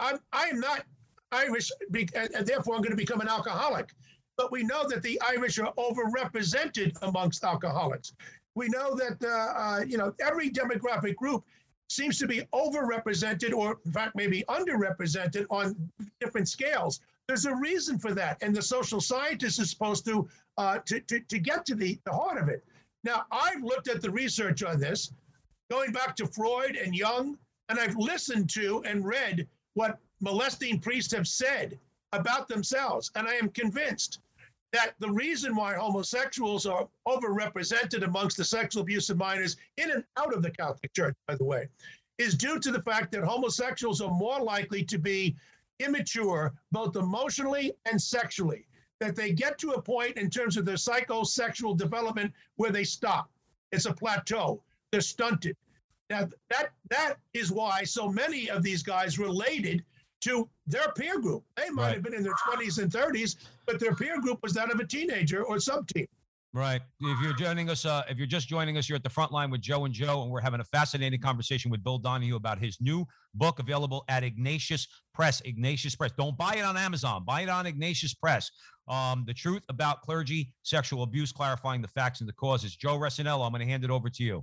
I'm, 0.00 0.18
I 0.32 0.48
am 0.48 0.60
not 0.60 0.84
Irish, 1.32 1.70
and, 1.92 2.30
and 2.34 2.46
therefore 2.46 2.74
I'm 2.74 2.82
going 2.82 2.90
to 2.90 2.96
become 2.96 3.20
an 3.20 3.28
alcoholic. 3.28 3.90
But 4.36 4.52
we 4.52 4.62
know 4.62 4.86
that 4.88 5.02
the 5.02 5.20
Irish 5.26 5.58
are 5.58 5.72
overrepresented 5.74 6.96
amongst 7.02 7.42
alcoholics. 7.44 8.12
We 8.54 8.68
know 8.68 8.94
that 8.94 9.22
uh, 9.22 9.60
uh, 9.60 9.84
you 9.86 9.98
know 9.98 10.14
every 10.20 10.50
demographic 10.50 11.16
group 11.16 11.44
seems 11.90 12.18
to 12.18 12.26
be 12.26 12.42
overrepresented, 12.52 13.52
or 13.52 13.78
in 13.84 13.92
fact 13.92 14.14
maybe 14.14 14.44
underrepresented 14.48 15.46
on 15.50 15.76
different 16.20 16.48
scales. 16.48 17.00
There's 17.26 17.46
a 17.46 17.54
reason 17.54 17.98
for 17.98 18.14
that, 18.14 18.38
and 18.42 18.54
the 18.54 18.62
social 18.62 19.00
scientist 19.00 19.58
is 19.58 19.70
supposed 19.70 20.04
to 20.06 20.28
uh, 20.56 20.78
to, 20.86 21.00
to 21.00 21.20
to 21.20 21.38
get 21.38 21.66
to 21.66 21.74
the, 21.74 21.98
the 22.04 22.12
heart 22.12 22.40
of 22.40 22.48
it. 22.48 22.64
Now 23.04 23.26
I've 23.30 23.62
looked 23.62 23.88
at 23.88 24.00
the 24.00 24.10
research 24.10 24.62
on 24.62 24.80
this, 24.80 25.12
going 25.70 25.92
back 25.92 26.16
to 26.16 26.26
Freud 26.26 26.76
and 26.76 26.94
Jung, 26.94 27.36
and 27.68 27.78
I've 27.78 27.96
listened 27.96 28.50
to 28.50 28.82
and 28.84 29.04
read 29.04 29.46
what 29.74 29.98
molesting 30.20 30.80
priests 30.80 31.12
have 31.12 31.28
said 31.28 31.78
about 32.12 32.48
themselves. 32.48 33.10
And 33.14 33.28
I 33.28 33.34
am 33.34 33.50
convinced 33.50 34.20
that 34.72 34.94
the 34.98 35.10
reason 35.10 35.56
why 35.56 35.74
homosexuals 35.74 36.66
are 36.66 36.88
overrepresented 37.06 38.02
amongst 38.04 38.36
the 38.36 38.44
sexual 38.44 38.82
abuse 38.82 39.08
of 39.08 39.16
minors 39.16 39.56
in 39.76 39.90
and 39.90 40.04
out 40.18 40.34
of 40.34 40.42
the 40.42 40.50
Catholic 40.50 40.92
Church, 40.94 41.14
by 41.26 41.36
the 41.36 41.44
way, 41.44 41.68
is 42.18 42.34
due 42.34 42.58
to 42.58 42.70
the 42.70 42.82
fact 42.82 43.12
that 43.12 43.24
homosexuals 43.24 44.00
are 44.00 44.10
more 44.10 44.40
likely 44.40 44.84
to 44.84 44.98
be 44.98 45.36
immature, 45.80 46.52
both 46.72 46.96
emotionally 46.96 47.72
and 47.86 48.00
sexually, 48.00 48.66
that 49.00 49.14
they 49.16 49.32
get 49.32 49.58
to 49.58 49.72
a 49.72 49.82
point 49.82 50.16
in 50.16 50.28
terms 50.28 50.56
of 50.56 50.64
their 50.64 50.74
psychosexual 50.74 51.76
development 51.76 52.32
where 52.56 52.72
they 52.72 52.84
stop. 52.84 53.30
It's 53.72 53.86
a 53.86 53.92
plateau. 53.92 54.62
They're 54.90 55.00
stunted. 55.00 55.56
Now 56.10 56.28
that 56.50 56.70
that 56.90 57.16
is 57.34 57.52
why 57.52 57.84
so 57.84 58.08
many 58.08 58.48
of 58.48 58.62
these 58.62 58.82
guys 58.82 59.18
related 59.18 59.84
to 60.22 60.48
their 60.66 60.92
peer 60.92 61.20
group. 61.20 61.44
They 61.56 61.70
might 61.70 61.82
Right. 61.82 61.94
have 61.94 62.02
been 62.02 62.14
in 62.14 62.22
their 62.22 62.34
20s 62.44 62.78
and 62.78 62.90
30s, 62.90 63.36
but 63.66 63.78
their 63.80 63.94
peer 63.94 64.20
group 64.20 64.40
was 64.42 64.52
that 64.54 64.70
of 64.72 64.80
a 64.80 64.86
teenager 64.86 65.44
or 65.44 65.60
sub-teen. 65.60 66.06
Right. 66.54 66.80
If 67.00 67.20
you're 67.20 67.34
joining 67.34 67.68
us, 67.68 67.84
uh, 67.84 68.04
if 68.08 68.16
you're 68.16 68.26
just 68.26 68.48
joining 68.48 68.78
us, 68.78 68.88
you're 68.88 68.96
at 68.96 69.02
the 69.02 69.10
front 69.10 69.32
line 69.32 69.50
with 69.50 69.60
Joe 69.60 69.84
and 69.84 69.92
Joe, 69.92 70.22
and 70.22 70.30
we're 70.30 70.40
having 70.40 70.60
a 70.60 70.64
fascinating 70.64 71.20
conversation 71.20 71.70
with 71.70 71.84
Bill 71.84 71.98
Donohue 71.98 72.36
about 72.36 72.58
his 72.58 72.80
new 72.80 73.06
book 73.34 73.58
available 73.58 74.02
at 74.08 74.24
Ignatius 74.24 74.88
Press. 75.12 75.42
Ignatius 75.42 75.94
Press. 75.94 76.10
Don't 76.16 76.38
buy 76.38 76.54
it 76.54 76.62
on 76.62 76.76
Amazon. 76.78 77.22
Buy 77.24 77.42
it 77.42 77.50
on 77.50 77.66
Ignatius 77.66 78.14
Press. 78.14 78.50
Um, 78.88 79.24
the 79.26 79.34
truth 79.34 79.62
about 79.68 80.00
clergy 80.00 80.54
sexual 80.62 81.02
abuse, 81.02 81.32
clarifying 81.32 81.82
the 81.82 81.88
facts 81.88 82.20
and 82.20 82.28
the 82.28 82.32
causes. 82.32 82.74
Joe 82.74 82.98
Resinello, 82.98 83.44
I'm 83.44 83.52
going 83.52 83.60
to 83.60 83.66
hand 83.70 83.84
it 83.84 83.90
over 83.90 84.08
to 84.08 84.24
you. 84.24 84.42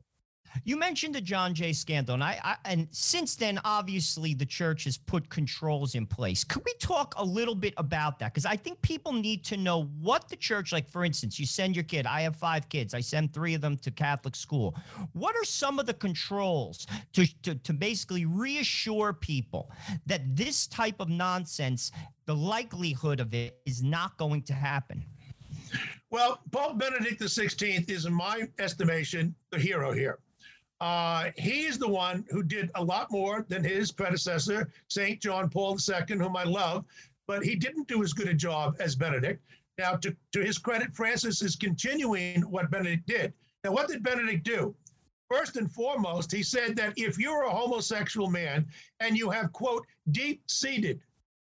You 0.63 0.77
mentioned 0.77 1.15
the 1.15 1.21
John 1.21 1.53
Jay 1.53 1.73
scandal, 1.73 2.15
and 2.15 2.23
I, 2.23 2.39
I, 2.43 2.55
and 2.65 2.87
since 2.91 3.35
then, 3.35 3.59
obviously, 3.65 4.33
the 4.33 4.45
church 4.45 4.85
has 4.85 4.97
put 4.97 5.29
controls 5.29 5.95
in 5.95 6.05
place. 6.05 6.43
Could 6.43 6.63
we 6.65 6.73
talk 6.79 7.13
a 7.17 7.23
little 7.23 7.55
bit 7.55 7.73
about 7.77 8.19
that? 8.19 8.33
Because 8.33 8.45
I 8.45 8.55
think 8.55 8.81
people 8.81 9.11
need 9.11 9.43
to 9.45 9.57
know 9.57 9.83
what 9.99 10.29
the 10.29 10.35
church, 10.35 10.71
like 10.71 10.89
for 10.89 11.03
instance, 11.03 11.39
you 11.39 11.45
send 11.45 11.75
your 11.75 11.83
kid. 11.83 12.05
I 12.05 12.21
have 12.21 12.35
five 12.35 12.69
kids. 12.69 12.93
I 12.93 13.01
send 13.01 13.33
three 13.33 13.53
of 13.53 13.61
them 13.61 13.77
to 13.77 13.91
Catholic 13.91 14.35
school. 14.35 14.75
What 15.13 15.35
are 15.35 15.43
some 15.43 15.79
of 15.79 15.85
the 15.85 15.93
controls 15.93 16.87
to 17.13 17.25
to, 17.43 17.55
to 17.55 17.73
basically 17.73 18.25
reassure 18.25 19.13
people 19.13 19.71
that 20.05 20.21
this 20.35 20.67
type 20.67 20.99
of 20.99 21.09
nonsense, 21.09 21.91
the 22.25 22.35
likelihood 22.35 23.19
of 23.19 23.33
it, 23.33 23.57
is 23.65 23.83
not 23.83 24.17
going 24.17 24.43
to 24.43 24.53
happen? 24.53 25.03
Well, 26.11 26.39
Pope 26.51 26.77
Benedict 26.77 27.21
XVI 27.21 27.89
is, 27.89 28.05
in 28.05 28.13
my 28.13 28.43
estimation, 28.59 29.35
the 29.51 29.59
hero 29.59 29.91
here. 29.91 30.19
Uh, 30.81 31.31
he's 31.37 31.77
the 31.77 31.87
one 31.87 32.25
who 32.29 32.43
did 32.43 32.69
a 32.75 32.83
lot 32.83 33.09
more 33.11 33.45
than 33.47 33.63
his 33.63 33.91
predecessor, 33.91 34.69
St. 34.89 35.21
John 35.21 35.49
Paul 35.49 35.77
II, 35.77 36.17
whom 36.17 36.35
I 36.35 36.43
love, 36.43 36.85
but 37.27 37.43
he 37.43 37.55
didn't 37.55 37.87
do 37.87 38.03
as 38.03 38.13
good 38.13 38.27
a 38.27 38.33
job 38.33 38.75
as 38.79 38.95
Benedict. 38.95 39.41
Now, 39.77 39.95
to, 39.95 40.15
to 40.33 40.41
his 40.41 40.57
credit, 40.57 40.93
Francis 40.93 41.41
is 41.41 41.55
continuing 41.55 42.41
what 42.43 42.71
Benedict 42.71 43.07
did. 43.07 43.33
Now, 43.63 43.71
what 43.71 43.87
did 43.87 44.03
Benedict 44.03 44.43
do? 44.43 44.75
First 45.29 45.57
and 45.57 45.71
foremost, 45.71 46.31
he 46.31 46.43
said 46.43 46.75
that 46.75 46.93
if 46.97 47.17
you're 47.17 47.43
a 47.43 47.49
homosexual 47.49 48.29
man 48.29 48.67
and 48.99 49.17
you 49.17 49.29
have, 49.31 49.51
quote, 49.53 49.85
deep 50.11 50.43
seated 50.47 51.01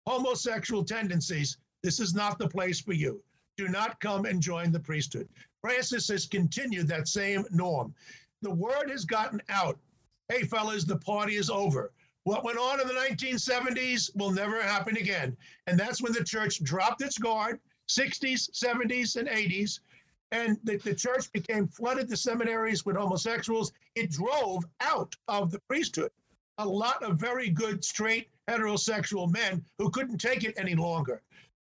homosexual 0.06 0.84
tendencies, 0.84 1.58
this 1.84 2.00
is 2.00 2.14
not 2.14 2.38
the 2.38 2.50
place 2.50 2.82
for 2.82 2.94
you. 2.94 3.24
Do 3.58 3.68
not 3.68 4.00
come 4.00 4.26
and 4.26 4.42
join 4.42 4.72
the 4.72 4.80
priesthood. 4.80 5.30
Francis 5.62 6.08
has 6.10 6.26
continued 6.26 6.88
that 6.88 7.08
same 7.08 7.46
norm 7.52 7.94
the 8.42 8.52
word 8.52 8.90
has 8.90 9.06
gotten 9.06 9.42
out. 9.50 9.78
Hey, 10.30 10.44
fellas, 10.44 10.86
the 10.86 10.98
party 10.98 11.36
is 11.36 11.50
over. 11.50 11.92
What 12.24 12.44
went 12.44 12.58
on 12.58 12.80
in 12.80 12.88
the 12.88 12.94
1970s 12.94 14.16
will 14.16 14.32
never 14.32 14.62
happen 14.62 14.98
again. 14.98 15.36
And 15.68 15.80
that's 15.80 16.02
when 16.02 16.14
the 16.14 16.24
church 16.24 16.64
dropped 16.64 17.02
its 17.02 17.18
guard, 17.18 17.60
60s, 17.90 18.52
70s, 18.52 19.16
and 19.16 19.28
80s. 19.28 19.80
And 20.32 20.58
the, 20.64 20.78
the 20.78 20.96
church 20.96 21.32
became 21.32 21.68
flooded 21.68 22.08
the 22.08 22.16
seminaries 22.16 22.86
with 22.86 22.96
homosexuals. 22.96 23.74
It 23.96 24.12
drove 24.12 24.64
out 24.80 25.16
of 25.28 25.52
the 25.52 25.60
priesthood 25.68 26.12
a 26.58 26.68
lot 26.68 27.02
of 27.04 27.18
very 27.20 27.50
good 27.50 27.84
straight 27.84 28.30
heterosexual 28.48 29.32
men 29.32 29.66
who 29.78 29.90
couldn't 29.90 30.20
take 30.20 30.44
it 30.44 30.54
any 30.58 30.76
longer. 30.76 31.22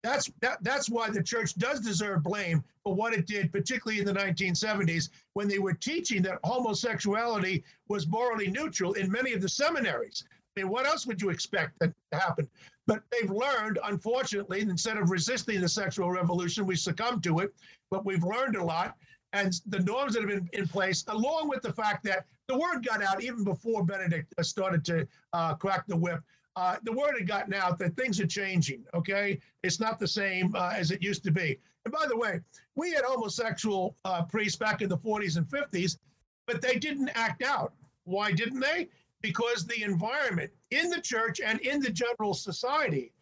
That's 0.03 0.31
that, 0.41 0.63
that's 0.63 0.89
why 0.89 1.09
the 1.09 1.21
church 1.21 1.55
does 1.55 1.79
deserve 1.79 2.23
blame 2.23 2.63
for 2.83 2.95
what 2.95 3.13
it 3.13 3.27
did, 3.27 3.51
particularly 3.51 3.99
in 3.99 4.05
the 4.05 4.13
1970s, 4.13 5.09
when 5.33 5.47
they 5.47 5.59
were 5.59 5.73
teaching 5.73 6.21
that 6.23 6.39
homosexuality 6.43 7.63
was 7.87 8.07
morally 8.07 8.49
neutral 8.49 8.93
in 8.93 9.11
many 9.11 9.33
of 9.33 9.41
the 9.41 9.49
seminaries. 9.49 10.23
I 10.57 10.61
mean, 10.61 10.69
what 10.69 10.85
else 10.85 11.05
would 11.05 11.21
you 11.21 11.29
expect 11.29 11.79
that 11.79 11.93
to 12.11 12.19
happen? 12.19 12.49
But 12.87 13.03
they've 13.11 13.29
learned, 13.29 13.79
unfortunately, 13.83 14.61
instead 14.61 14.97
of 14.97 15.11
resisting 15.11 15.61
the 15.61 15.69
sexual 15.69 16.11
revolution, 16.11 16.65
we 16.65 16.75
succumbed 16.75 17.23
to 17.23 17.39
it. 17.39 17.53
But 17.89 18.05
we've 18.05 18.23
learned 18.23 18.55
a 18.55 18.63
lot. 18.63 18.97
And 19.33 19.53
the 19.67 19.79
norms 19.79 20.13
that 20.13 20.21
have 20.21 20.29
been 20.29 20.49
in 20.51 20.67
place, 20.67 21.05
along 21.07 21.47
with 21.47 21.61
the 21.61 21.71
fact 21.71 22.03
that 22.05 22.25
the 22.47 22.57
word 22.57 22.85
got 22.85 23.01
out 23.01 23.23
even 23.23 23.45
before 23.45 23.83
Benedict 23.85 24.33
started 24.41 24.83
to 24.85 25.07
uh, 25.31 25.53
crack 25.53 25.85
the 25.87 25.95
whip 25.95 26.21
uh, 26.55 26.75
the 26.83 26.91
word 26.91 27.15
had 27.17 27.27
gotten 27.27 27.53
out 27.53 27.79
that 27.79 27.95
things 27.95 28.19
are 28.19 28.27
changing. 28.27 28.83
Okay, 28.93 29.39
it's 29.63 29.79
not 29.79 29.99
the 29.99 30.07
same 30.07 30.53
uh, 30.55 30.73
as 30.75 30.91
it 30.91 31.01
used 31.01 31.23
to 31.23 31.31
be. 31.31 31.57
And 31.85 31.93
by 31.93 32.05
the 32.07 32.17
way, 32.17 32.39
we 32.75 32.91
had 32.91 33.03
homosexual 33.03 33.95
uh, 34.05 34.23
priests 34.23 34.57
back 34.57 34.81
in 34.81 34.89
the 34.89 34.97
40s 34.97 35.37
and 35.37 35.47
50s, 35.47 35.97
but 36.45 36.61
they 36.61 36.77
didn't 36.77 37.09
act 37.15 37.43
out. 37.43 37.73
Why 38.03 38.31
didn't 38.31 38.59
they? 38.59 38.89
Because 39.21 39.65
the 39.65 39.83
environment 39.83 40.51
in 40.71 40.89
the 40.89 41.01
church 41.01 41.39
and 41.39 41.59
in 41.61 41.79
the 41.79 41.91
general 41.91 42.33
society 42.33 43.13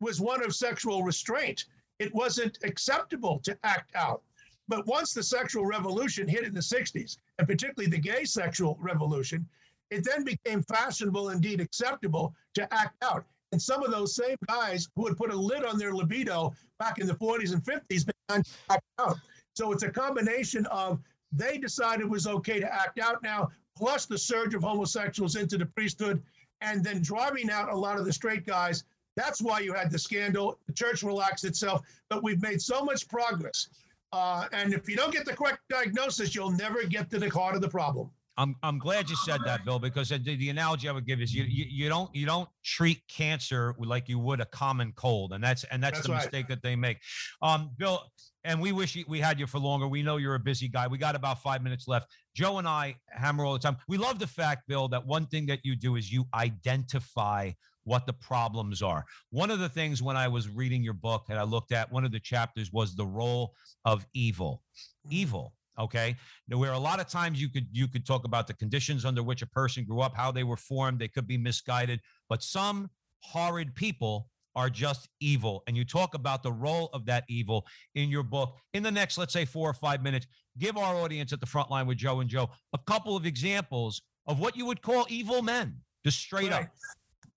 was 0.00 0.20
one 0.20 0.44
of 0.44 0.54
sexual 0.54 1.02
restraint. 1.02 1.64
It 1.98 2.14
wasn't 2.14 2.58
acceptable 2.64 3.38
to 3.40 3.56
act 3.64 3.94
out. 3.94 4.22
But 4.66 4.86
once 4.86 5.12
the 5.12 5.22
sexual 5.22 5.66
revolution 5.66 6.26
hit 6.26 6.44
in 6.44 6.54
the 6.54 6.60
60s, 6.60 7.18
and 7.38 7.46
particularly 7.46 7.90
the 7.90 7.98
gay 7.98 8.24
sexual 8.24 8.76
revolution, 8.80 9.46
it 9.90 10.04
then 10.04 10.24
became 10.24 10.62
fashionable, 10.62 11.30
indeed 11.30 11.60
acceptable, 11.60 12.34
to 12.54 12.72
act 12.72 12.96
out. 13.02 13.24
And 13.52 13.62
some 13.62 13.84
of 13.84 13.92
those 13.92 14.16
same 14.16 14.36
guys 14.48 14.88
who 14.96 15.06
had 15.06 15.16
put 15.16 15.32
a 15.32 15.36
lid 15.36 15.64
on 15.64 15.78
their 15.78 15.94
libido 15.94 16.52
back 16.78 16.98
in 16.98 17.06
the 17.06 17.14
40s 17.14 17.52
and 17.52 17.62
50s 17.62 18.04
began 18.06 18.42
to 18.42 18.50
act 18.70 18.82
out. 18.98 19.16
So 19.54 19.70
it's 19.70 19.84
a 19.84 19.90
combination 19.90 20.66
of 20.66 21.00
they 21.30 21.58
decided 21.58 22.02
it 22.02 22.10
was 22.10 22.26
okay 22.26 22.60
to 22.60 22.72
act 22.72 22.98
out 22.98 23.22
now, 23.22 23.50
plus 23.76 24.06
the 24.06 24.18
surge 24.18 24.54
of 24.54 24.62
homosexuals 24.62 25.36
into 25.36 25.56
the 25.56 25.66
priesthood, 25.66 26.22
and 26.60 26.82
then 26.84 27.02
driving 27.02 27.50
out 27.50 27.72
a 27.72 27.76
lot 27.76 27.98
of 27.98 28.04
the 28.04 28.12
straight 28.12 28.46
guys. 28.46 28.84
That's 29.16 29.40
why 29.40 29.60
you 29.60 29.72
had 29.72 29.90
the 29.90 29.98
scandal. 29.98 30.58
The 30.66 30.72
church 30.72 31.02
relaxed 31.02 31.44
itself, 31.44 31.82
but 32.10 32.22
we've 32.22 32.42
made 32.42 32.60
so 32.60 32.84
much 32.84 33.06
progress. 33.08 33.68
Uh, 34.12 34.46
and 34.52 34.72
if 34.72 34.88
you 34.88 34.96
don't 34.96 35.12
get 35.12 35.24
the 35.24 35.34
correct 35.34 35.60
diagnosis, 35.68 36.34
you'll 36.34 36.50
never 36.50 36.84
get 36.84 37.10
to 37.10 37.18
the 37.18 37.28
heart 37.28 37.54
of 37.54 37.60
the 37.60 37.68
problem. 37.68 38.10
I'm 38.36 38.56
I'm 38.62 38.78
glad 38.78 39.08
you 39.08 39.16
said 39.16 39.40
that, 39.46 39.64
Bill, 39.64 39.78
because 39.78 40.08
the, 40.08 40.18
the 40.18 40.50
analogy 40.50 40.88
I 40.88 40.92
would 40.92 41.06
give 41.06 41.20
is 41.20 41.32
you, 41.32 41.44
you 41.44 41.66
you 41.68 41.88
don't 41.88 42.12
you 42.14 42.26
don't 42.26 42.48
treat 42.64 43.00
cancer 43.08 43.74
like 43.78 44.08
you 44.08 44.18
would 44.18 44.40
a 44.40 44.46
common 44.46 44.92
cold, 44.96 45.32
and 45.32 45.42
that's 45.42 45.64
and 45.64 45.82
that's, 45.82 45.98
That's 45.98 46.06
the 46.06 46.12
right. 46.12 46.22
mistake 46.22 46.48
that 46.48 46.62
they 46.62 46.74
make. 46.74 46.98
Um, 47.42 47.70
Bill, 47.78 48.02
and 48.42 48.60
we 48.60 48.72
wish 48.72 48.98
we 49.06 49.20
had 49.20 49.38
you 49.38 49.46
for 49.46 49.58
longer. 49.58 49.86
We 49.86 50.02
know 50.02 50.16
you're 50.16 50.34
a 50.34 50.40
busy 50.40 50.68
guy. 50.68 50.88
We 50.88 50.98
got 50.98 51.14
about 51.14 51.42
five 51.42 51.62
minutes 51.62 51.86
left. 51.86 52.08
Joe 52.34 52.58
and 52.58 52.66
I 52.66 52.96
hammer 53.08 53.44
all 53.44 53.52
the 53.52 53.60
time. 53.60 53.76
We 53.86 53.98
love 53.98 54.18
the 54.18 54.26
fact, 54.26 54.66
Bill, 54.66 54.88
that 54.88 55.06
one 55.06 55.26
thing 55.26 55.46
that 55.46 55.60
you 55.62 55.76
do 55.76 55.94
is 55.94 56.12
you 56.12 56.26
identify 56.34 57.52
what 57.84 58.06
the 58.06 58.12
problems 58.14 58.82
are. 58.82 59.04
One 59.30 59.50
of 59.50 59.60
the 59.60 59.68
things 59.68 60.02
when 60.02 60.16
I 60.16 60.26
was 60.26 60.48
reading 60.48 60.82
your 60.82 60.94
book 60.94 61.26
and 61.28 61.38
I 61.38 61.42
looked 61.44 61.70
at 61.70 61.92
one 61.92 62.04
of 62.04 62.12
the 62.12 62.20
chapters 62.20 62.72
was 62.72 62.96
the 62.96 63.06
role 63.06 63.52
of 63.84 64.06
evil. 64.14 64.62
Evil 65.10 65.52
okay? 65.78 66.16
Now 66.48 66.58
where 66.58 66.72
a 66.72 66.78
lot 66.78 67.00
of 67.00 67.08
times 67.08 67.40
you 67.40 67.48
could 67.48 67.66
you 67.72 67.88
could 67.88 68.06
talk 68.06 68.24
about 68.24 68.46
the 68.46 68.54
conditions 68.54 69.04
under 69.04 69.22
which 69.22 69.42
a 69.42 69.46
person 69.46 69.84
grew 69.84 70.00
up 70.00 70.14
how 70.14 70.30
they 70.30 70.44
were 70.44 70.56
formed 70.56 70.98
they 70.98 71.08
could 71.08 71.26
be 71.26 71.36
misguided 71.38 72.00
but 72.28 72.42
some 72.42 72.90
horrid 73.20 73.74
people 73.74 74.28
are 74.56 74.70
just 74.70 75.08
evil. 75.20 75.64
And 75.66 75.76
you 75.76 75.84
talk 75.84 76.14
about 76.14 76.44
the 76.44 76.52
role 76.52 76.88
of 76.92 77.04
that 77.06 77.24
evil 77.28 77.66
in 77.96 78.08
your 78.08 78.22
book. 78.22 78.56
In 78.72 78.82
the 78.84 78.90
next 78.92 79.18
let's 79.18 79.32
say 79.32 79.44
four 79.44 79.68
or 79.68 79.74
five 79.74 80.02
minutes 80.02 80.26
give 80.58 80.76
our 80.76 80.94
audience 80.94 81.32
at 81.32 81.40
the 81.40 81.46
front 81.46 81.70
line 81.70 81.86
with 81.86 81.98
joe 81.98 82.20
and 82.20 82.30
joe 82.30 82.48
a 82.72 82.78
couple 82.86 83.16
of 83.16 83.26
examples 83.26 84.02
of 84.26 84.38
what 84.38 84.56
you 84.56 84.64
would 84.64 84.80
call 84.80 85.04
evil 85.08 85.42
men 85.42 85.74
just 86.04 86.18
straight 86.18 86.52
Right. 86.52 86.64
up 86.64 86.70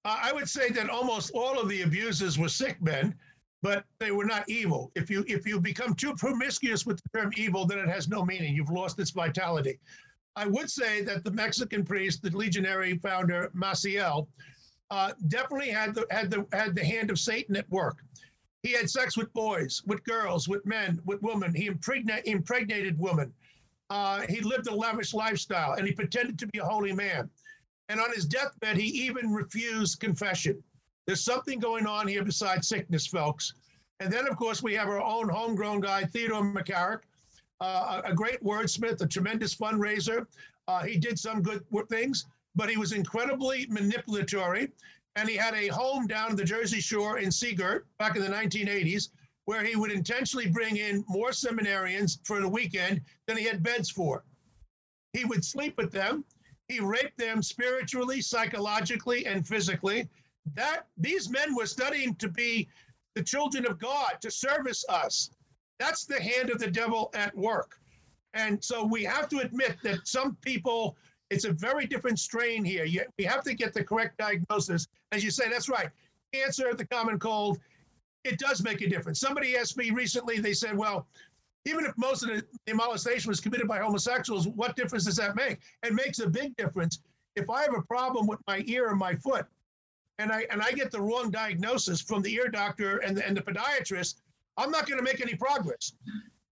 I 0.05 0.31
would 0.31 0.47
say 0.47 0.69
that 0.69 0.89
almost 0.89 1.31
all 1.33 1.59
of 1.59 1.67
the 1.67 1.81
abusers 1.81 2.39
were 2.39 2.47
sick 2.47 2.81
men, 2.81 3.13
but 3.61 3.85
they 3.99 4.11
were 4.11 4.25
not 4.25 4.47
evil. 4.47 4.91
If 4.95 5.09
you 5.09 5.25
if 5.27 5.45
you 5.47 5.59
become 5.59 5.93
too 5.95 6.15
promiscuous 6.15 6.85
with 6.85 7.01
the 7.01 7.19
term 7.19 7.31
evil, 7.35 7.65
then 7.65 7.79
it 7.79 7.89
has 7.89 8.07
no 8.07 8.23
meaning. 8.23 8.55
You've 8.55 8.69
lost 8.69 8.99
its 8.99 9.11
vitality. 9.11 9.79
I 10.35 10.45
would 10.45 10.69
say 10.69 11.01
that 11.01 11.23
the 11.23 11.31
Mexican 11.31 11.83
priest, 11.83 12.21
the 12.21 12.29
legionary 12.29 12.97
founder 12.99 13.51
Maciel, 13.55 14.27
uh, 14.91 15.13
definitely 15.27 15.69
had 15.69 15.95
the 15.95 16.05
had 16.11 16.29
the 16.29 16.45
had 16.53 16.75
the 16.75 16.85
hand 16.85 17.09
of 17.09 17.19
Satan 17.19 17.55
at 17.55 17.69
work. 17.69 18.03
He 18.63 18.71
had 18.73 18.89
sex 18.89 19.17
with 19.17 19.31
boys, 19.33 19.81
with 19.85 20.03
girls, 20.03 20.47
with 20.47 20.65
men, 20.65 20.99
with 21.05 21.21
women. 21.21 21.53
He 21.53 21.69
impregna- 21.69 22.23
impregnated 22.25 22.99
women. 22.99 23.33
Uh, 23.89 24.21
he 24.27 24.41
lived 24.41 24.67
a 24.67 24.75
lavish 24.75 25.13
lifestyle, 25.13 25.73
and 25.73 25.87
he 25.87 25.93
pretended 25.93 26.37
to 26.39 26.47
be 26.47 26.59
a 26.59 26.65
holy 26.65 26.91
man. 26.91 27.29
And 27.89 27.99
on 27.99 28.11
his 28.13 28.25
deathbed, 28.25 28.75
he 28.77 28.87
even 29.05 29.31
refused 29.31 29.99
confession. 29.99 30.61
There's 31.07 31.23
something 31.23 31.57
going 31.59 31.87
on 31.87 32.05
here 32.05 32.23
besides 32.23 32.67
sickness, 32.67 33.07
folks. 33.07 33.53
And 34.01 34.11
then, 34.11 34.27
of 34.27 34.35
course, 34.35 34.61
we 34.61 34.73
have 34.73 34.89
our 34.89 35.01
own 35.01 35.29
homegrown 35.29 35.79
guy, 35.79 36.03
Theodore 36.03 36.43
McCarrick, 36.43 36.99
uh, 37.61 38.01
a 38.03 38.13
great 38.13 38.43
wordsmith, 38.43 39.01
a 39.01 39.07
tremendous 39.07 39.55
fundraiser. 39.55 40.27
Uh, 40.67 40.83
he 40.83 40.97
did 40.97 41.17
some 41.17 41.41
good 41.41 41.63
things, 41.89 42.25
but 42.55 42.69
he 42.69 42.75
was 42.75 42.91
incredibly 42.91 43.65
manipulatory. 43.67 44.69
And 45.15 45.29
he 45.29 45.35
had 45.35 45.55
a 45.55 45.67
home 45.67 46.07
down 46.07 46.35
the 46.35 46.43
Jersey 46.43 46.81
Shore 46.81 47.19
in 47.19 47.31
Sea 47.31 47.55
Girt 47.55 47.87
back 47.97 48.17
in 48.17 48.21
the 48.21 48.27
1980s, 48.27 49.09
where 49.45 49.63
he 49.63 49.77
would 49.77 49.91
intentionally 49.91 50.47
bring 50.47 50.75
in 50.75 51.05
more 51.07 51.29
seminarians 51.29 52.19
for 52.25 52.41
the 52.41 52.49
weekend 52.49 53.01
than 53.27 53.37
he 53.37 53.45
had 53.45 53.63
beds 53.63 53.89
for. 53.89 54.25
He 55.13 55.23
would 55.23 55.43
sleep 55.43 55.77
with 55.77 55.91
them. 55.93 56.25
He 56.67 56.81
raped 56.81 57.17
them 57.17 57.41
spiritually, 57.41 58.21
psychologically, 58.21 59.25
and 59.25 59.47
physically. 59.47 60.09
That 60.55 60.87
these 60.97 61.29
men 61.29 61.55
were 61.55 61.65
studying 61.65 62.15
to 62.15 62.29
be 62.29 62.67
the 63.15 63.23
children 63.23 63.65
of 63.65 63.79
God, 63.79 64.17
to 64.21 64.31
service 64.31 64.85
us. 64.89 65.31
That's 65.79 66.05
the 66.05 66.21
hand 66.21 66.49
of 66.49 66.59
the 66.59 66.69
devil 66.71 67.09
at 67.13 67.35
work. 67.35 67.79
And 68.33 68.63
so 68.63 68.83
we 68.83 69.03
have 69.03 69.27
to 69.29 69.39
admit 69.39 69.77
that 69.83 70.07
some 70.07 70.37
people, 70.41 70.95
it's 71.29 71.45
a 71.45 71.51
very 71.51 71.85
different 71.85 72.19
strain 72.19 72.63
here. 72.63 72.85
You, 72.85 73.01
we 73.17 73.25
have 73.25 73.43
to 73.43 73.53
get 73.53 73.73
the 73.73 73.83
correct 73.83 74.17
diagnosis. 74.17 74.87
As 75.11 75.23
you 75.23 75.31
say, 75.31 75.49
that's 75.49 75.69
right. 75.69 75.89
Cancer, 76.33 76.73
the 76.73 76.85
common 76.85 77.17
cold, 77.17 77.59
it 78.23 78.37
does 78.37 78.61
make 78.61 78.81
a 78.81 78.89
difference. 78.89 79.19
Somebody 79.19 79.57
asked 79.57 79.77
me 79.77 79.89
recently, 79.91 80.39
they 80.39 80.53
said, 80.53 80.77
well, 80.77 81.07
Even 81.65 81.85
if 81.85 81.97
most 81.97 82.23
of 82.23 82.29
the, 82.29 82.45
the 82.65 82.73
molestation 82.73 83.29
was 83.29 83.41
committed 83.41 83.67
by 83.67 83.79
homosexuals, 83.79 84.47
what 84.47 84.75
difference 84.75 85.05
does 85.05 85.17
that 85.17 85.35
make? 85.35 85.59
It 85.83 85.93
makes 85.93 86.19
a 86.19 86.27
big 86.27 86.55
difference. 86.55 86.99
If 87.35 87.49
I 87.49 87.63
have 87.63 87.73
a 87.75 87.81
problem 87.81 88.25
with 88.25 88.39
my 88.47 88.63
ear 88.67 88.87
or 88.87 88.95
my 88.95 89.15
foot, 89.15 89.45
and 90.19 90.31
I 90.31 90.45
and 90.51 90.61
I 90.61 90.71
get 90.71 90.91
the 90.91 91.01
wrong 91.01 91.29
diagnosis 91.29 92.01
from 92.01 92.21
the 92.21 92.33
ear 92.33 92.49
doctor 92.49 92.97
and 92.99 93.15
the, 93.17 93.27
and 93.27 93.35
the 93.35 93.41
podiatrist, 93.41 94.21
I'm 94.57 94.71
not 94.71 94.87
going 94.87 94.97
to 94.97 95.03
make 95.03 95.21
any 95.21 95.35
progress. 95.35 95.93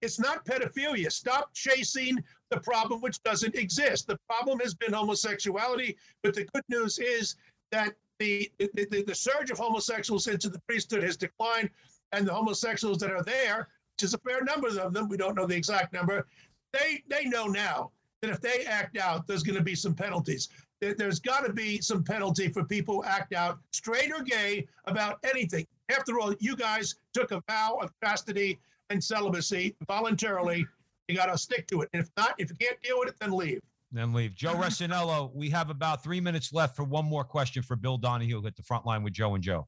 It's 0.03 0.19
not 0.19 0.45
pedophilia. 0.45 1.11
Stop 1.11 1.55
chasing 1.55 2.23
the 2.51 2.61
problem 2.61 3.01
which 3.01 3.23
doesn't 3.23 3.55
exist. 3.55 4.07
The 4.07 4.19
problem 4.29 4.59
has 4.61 4.75
been 4.75 4.93
homosexuality, 4.93 5.97
but 6.23 6.35
the 6.35 6.45
good 6.53 6.65
news 6.69 6.99
is 6.99 7.37
that 7.73 7.95
the, 8.19 8.51
the, 8.59 9.03
the 9.07 9.15
surge 9.15 9.51
of 9.51 9.59
homosexuals 9.59 10.27
into 10.27 10.49
the 10.49 10.61
priesthood 10.69 11.03
has 11.03 11.17
declined, 11.17 11.71
and 12.13 12.27
the 12.27 12.35
homosexuals 12.35 12.99
that 12.99 13.11
are 13.11 13.23
there, 13.23 13.69
which 13.97 14.05
is 14.05 14.15
a 14.15 14.19
fair 14.19 14.43
number 14.43 14.69
of 14.69 14.93
them, 14.93 15.09
we 15.09 15.17
don't 15.17 15.35
know 15.35 15.47
the 15.47 15.57
exact 15.57 15.93
number, 15.93 16.27
they 16.73 17.03
they 17.09 17.25
know 17.25 17.47
now 17.47 17.91
that 18.21 18.31
if 18.31 18.41
they 18.41 18.65
act 18.67 18.97
out, 18.97 19.27
there's 19.27 19.43
going 19.43 19.59
to 19.59 19.65
be 19.65 19.75
some 19.75 19.95
penalties. 19.95 20.49
There's 20.93 21.21
got 21.21 21.47
to 21.47 21.53
be 21.53 21.81
some 21.81 22.05
penalty 22.05 22.49
for 22.49 22.65
people 22.65 22.97
who 22.97 23.05
act 23.05 23.33
out, 23.33 23.59
straight 23.73 24.13
or 24.13 24.23
gay, 24.23 24.67
about 24.85 25.19
anything. 25.25 25.67
After 25.91 26.21
all, 26.21 26.35
you 26.41 26.57
guys 26.57 26.97
took 27.13 27.31
a 27.31 27.43
vow 27.49 27.79
of 27.81 27.91
chastity 28.03 28.59
and 28.91 29.03
celibacy 29.03 29.77
voluntarily. 29.87 30.67
You 31.09 31.17
got 31.17 31.27
to 31.27 31.39
stick 31.39 31.67
to 31.69 31.83
it. 31.83 31.91
And 31.93 32.03
if 32.03 32.11
not, 32.17 32.35
if 32.39 32.51
you 32.51 32.57
can't 32.57 32.81
deal 32.83 32.99
with 32.99 33.09
it, 33.09 33.17
then 33.21 33.33
leave 33.33 33.61
then 33.95 34.13
leave. 34.13 34.35
Joe 34.35 34.55
Resinello, 34.55 35.33
we 35.35 35.49
have 35.51 35.71
about 35.71 36.03
three 36.03 36.21
minutes 36.21 36.53
left 36.53 36.77
for 36.77 36.85
one 36.85 37.05
more 37.05 37.25
question 37.25 37.63
for 37.63 37.77
Bill 37.77 37.97
Donohue 37.97 38.45
at 38.47 38.57
the 38.57 38.63
front 38.63 38.85
line 38.85 39.03
with 39.03 39.13
Joe 39.13 39.35
and 39.35 39.43
Joe. 39.43 39.67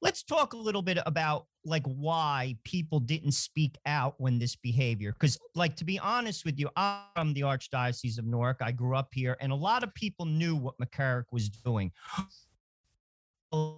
Let's 0.00 0.22
talk 0.22 0.52
a 0.52 0.56
little 0.56 0.82
bit 0.82 0.98
about 1.06 1.46
like 1.64 1.84
why 1.86 2.56
people 2.64 3.00
didn't 3.00 3.32
speak 3.32 3.76
out 3.86 4.14
when 4.18 4.38
this 4.38 4.54
behavior. 4.56 5.12
Because, 5.12 5.38
like, 5.54 5.76
to 5.76 5.84
be 5.84 5.98
honest 5.98 6.44
with 6.44 6.58
you, 6.58 6.68
I'm 6.76 7.00
from 7.14 7.32
the 7.34 7.40
Archdiocese 7.42 8.18
of 8.18 8.26
Newark. 8.26 8.58
I 8.60 8.72
grew 8.72 8.96
up 8.96 9.08
here, 9.12 9.36
and 9.40 9.50
a 9.52 9.56
lot 9.56 9.82
of 9.82 9.94
people 9.94 10.26
knew 10.26 10.56
what 10.56 10.74
McCarrick 10.78 11.24
was 11.32 11.48
doing. 11.48 11.90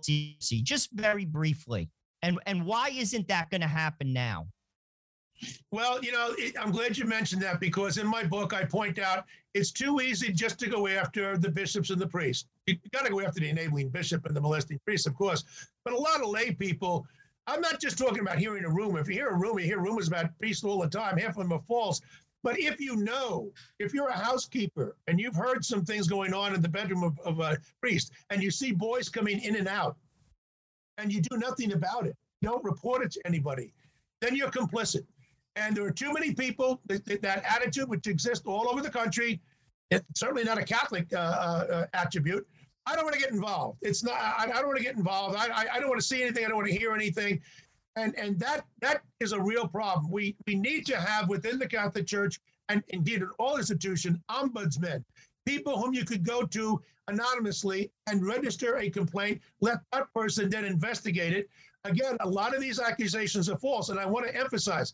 Just 0.02 0.90
very 0.92 1.24
briefly, 1.24 1.90
and 2.22 2.38
and 2.46 2.64
why 2.64 2.88
isn't 2.88 3.28
that 3.28 3.50
going 3.50 3.60
to 3.60 3.66
happen 3.66 4.12
now? 4.12 4.46
Well, 5.70 6.02
you 6.02 6.12
know, 6.12 6.34
it, 6.38 6.54
I'm 6.58 6.70
glad 6.70 6.96
you 6.96 7.04
mentioned 7.04 7.42
that 7.42 7.60
because 7.60 7.98
in 7.98 8.06
my 8.06 8.24
book, 8.24 8.54
I 8.54 8.64
point 8.64 8.98
out 8.98 9.24
it's 9.54 9.70
too 9.70 10.00
easy 10.00 10.32
just 10.32 10.58
to 10.60 10.68
go 10.68 10.86
after 10.86 11.36
the 11.36 11.50
bishops 11.50 11.90
and 11.90 12.00
the 12.00 12.06
priests. 12.06 12.46
You 12.66 12.76
got 12.92 13.04
to 13.04 13.10
go 13.10 13.20
after 13.20 13.40
the 13.40 13.48
enabling 13.48 13.90
bishop 13.90 14.26
and 14.26 14.34
the 14.36 14.40
molesting 14.40 14.78
priest, 14.84 15.06
of 15.06 15.14
course. 15.14 15.44
But 15.84 15.94
a 15.94 15.98
lot 15.98 16.20
of 16.20 16.28
lay 16.28 16.52
people, 16.52 17.06
I'm 17.46 17.60
not 17.60 17.80
just 17.80 17.98
talking 17.98 18.20
about 18.20 18.38
hearing 18.38 18.64
a 18.64 18.70
rumor. 18.70 18.98
If 18.98 19.08
you 19.08 19.14
hear 19.14 19.28
a 19.28 19.36
rumor, 19.36 19.60
you 19.60 19.66
hear 19.66 19.78
rumors 19.78 20.08
about 20.08 20.36
priests 20.38 20.64
all 20.64 20.80
the 20.80 20.88
time. 20.88 21.16
Half 21.16 21.30
of 21.30 21.44
them 21.44 21.52
are 21.52 21.62
false. 21.66 22.00
But 22.42 22.58
if 22.60 22.80
you 22.80 22.96
know, 22.96 23.50
if 23.78 23.92
you're 23.92 24.08
a 24.08 24.16
housekeeper 24.16 24.96
and 25.06 25.18
you've 25.18 25.34
heard 25.34 25.64
some 25.64 25.84
things 25.84 26.06
going 26.06 26.32
on 26.32 26.54
in 26.54 26.62
the 26.62 26.68
bedroom 26.68 27.02
of, 27.02 27.18
of 27.20 27.40
a 27.40 27.58
priest 27.80 28.12
and 28.30 28.42
you 28.42 28.50
see 28.50 28.72
boys 28.72 29.08
coming 29.08 29.40
in 29.40 29.56
and 29.56 29.68
out 29.68 29.96
and 30.98 31.12
you 31.12 31.20
do 31.20 31.38
nothing 31.38 31.72
about 31.72 32.06
it, 32.06 32.16
don't 32.42 32.62
report 32.62 33.02
it 33.02 33.10
to 33.12 33.20
anybody, 33.26 33.72
then 34.20 34.36
you're 34.36 34.50
complicit. 34.50 35.04
And 35.56 35.76
there 35.76 35.84
are 35.84 35.90
too 35.90 36.12
many 36.12 36.34
people 36.34 36.80
that, 36.86 37.04
that 37.06 37.42
attitude, 37.48 37.88
which 37.88 38.06
exists 38.06 38.46
all 38.46 38.68
over 38.68 38.82
the 38.82 38.90
country. 38.90 39.40
It's 39.90 40.04
certainly 40.14 40.44
not 40.44 40.58
a 40.58 40.64
Catholic 40.64 41.12
uh, 41.12 41.16
uh, 41.16 41.86
attribute. 41.94 42.46
I 42.86 42.94
don't 42.94 43.04
want 43.04 43.14
to 43.14 43.20
get 43.20 43.32
involved. 43.32 43.78
It's 43.82 44.04
not. 44.04 44.14
I, 44.14 44.44
I 44.44 44.58
don't 44.58 44.66
want 44.66 44.78
to 44.78 44.84
get 44.84 44.96
involved. 44.96 45.36
I, 45.36 45.46
I, 45.46 45.66
I 45.74 45.80
don't 45.80 45.88
want 45.88 46.00
to 46.00 46.06
see 46.06 46.22
anything. 46.22 46.44
I 46.44 46.48
don't 46.48 46.56
want 46.56 46.68
to 46.68 46.76
hear 46.76 46.92
anything. 46.92 47.40
And 47.96 48.16
and 48.16 48.38
that 48.38 48.64
that 48.80 49.02
is 49.20 49.32
a 49.32 49.40
real 49.40 49.66
problem. 49.66 50.10
We 50.10 50.36
we 50.46 50.54
need 50.54 50.86
to 50.86 51.00
have 51.00 51.28
within 51.28 51.58
the 51.58 51.66
Catholic 51.66 52.06
Church 52.06 52.38
and 52.68 52.82
indeed 52.88 53.22
in 53.22 53.30
all 53.38 53.56
institutions 53.56 54.18
ombudsmen, 54.30 55.04
people 55.46 55.80
whom 55.80 55.94
you 55.94 56.04
could 56.04 56.24
go 56.24 56.42
to 56.42 56.80
anonymously 57.08 57.90
and 58.08 58.26
register 58.26 58.76
a 58.78 58.90
complaint. 58.90 59.40
Let 59.60 59.78
that 59.92 60.12
person 60.14 60.50
then 60.50 60.64
investigate 60.64 61.32
it. 61.32 61.48
Again, 61.84 62.16
a 62.20 62.28
lot 62.28 62.54
of 62.54 62.60
these 62.60 62.80
accusations 62.80 63.48
are 63.48 63.58
false, 63.58 63.90
and 63.90 63.98
I 63.98 64.06
want 64.06 64.26
to 64.26 64.36
emphasize 64.36 64.92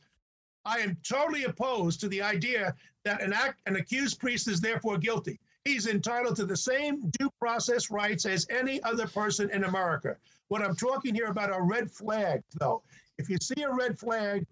I 0.64 0.78
am 0.78 0.96
totally 1.02 1.44
opposed 1.44 2.00
to 2.00 2.08
the 2.08 2.22
idea 2.22 2.74
that 3.04 3.22
an 3.22 3.32
act, 3.32 3.60
an 3.66 3.76
accused 3.76 4.20
priest 4.20 4.48
is 4.48 4.60
therefore 4.60 4.98
guilty. 4.98 5.40
He's 5.64 5.86
entitled 5.86 6.36
to 6.36 6.46
the 6.46 6.56
same 6.56 7.10
due 7.18 7.30
process 7.38 7.90
rights 7.90 8.26
as 8.26 8.46
any 8.50 8.82
other 8.82 9.06
person 9.06 9.50
in 9.50 9.64
America. 9.64 10.16
What 10.48 10.62
I'm 10.62 10.76
talking 10.76 11.14
here 11.14 11.26
about 11.26 11.50
are 11.50 11.64
red 11.64 11.90
flags, 11.90 12.44
though. 12.58 12.82
If 13.18 13.28
you 13.28 13.38
see 13.40 13.62
a 13.62 13.72
red 13.72 13.98
flag, 13.98 14.46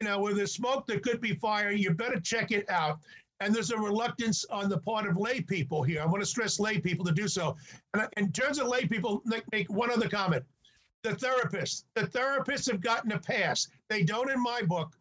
you 0.00 0.08
know, 0.08 0.18
where 0.18 0.34
there's 0.34 0.52
smoke 0.52 0.86
there 0.86 1.00
could 1.00 1.20
be 1.20 1.34
fire, 1.34 1.70
you 1.70 1.90
better 1.90 2.20
check 2.20 2.52
it 2.52 2.68
out. 2.70 2.98
And 3.40 3.54
there's 3.54 3.70
a 3.70 3.76
reluctance 3.76 4.44
on 4.46 4.68
the 4.68 4.78
part 4.78 5.06
of 5.06 5.16
lay 5.16 5.40
people 5.40 5.82
here. 5.82 6.00
I 6.00 6.06
want 6.06 6.22
to 6.22 6.26
stress 6.26 6.58
lay 6.58 6.78
people 6.78 7.04
to 7.04 7.12
do 7.12 7.28
so. 7.28 7.56
And 7.92 8.08
in 8.16 8.32
terms 8.32 8.58
of 8.58 8.68
lay 8.68 8.86
people, 8.86 9.20
make, 9.24 9.44
make 9.52 9.70
one 9.70 9.90
other 9.90 10.08
comment. 10.08 10.44
The 11.02 11.10
therapists, 11.10 11.84
the 11.94 12.06
therapists 12.06 12.70
have 12.70 12.80
gotten 12.80 13.12
a 13.12 13.18
pass. 13.18 13.68
They 13.88 14.02
don't 14.04 14.30
in 14.30 14.42
my 14.42 14.62
book. 14.62 14.96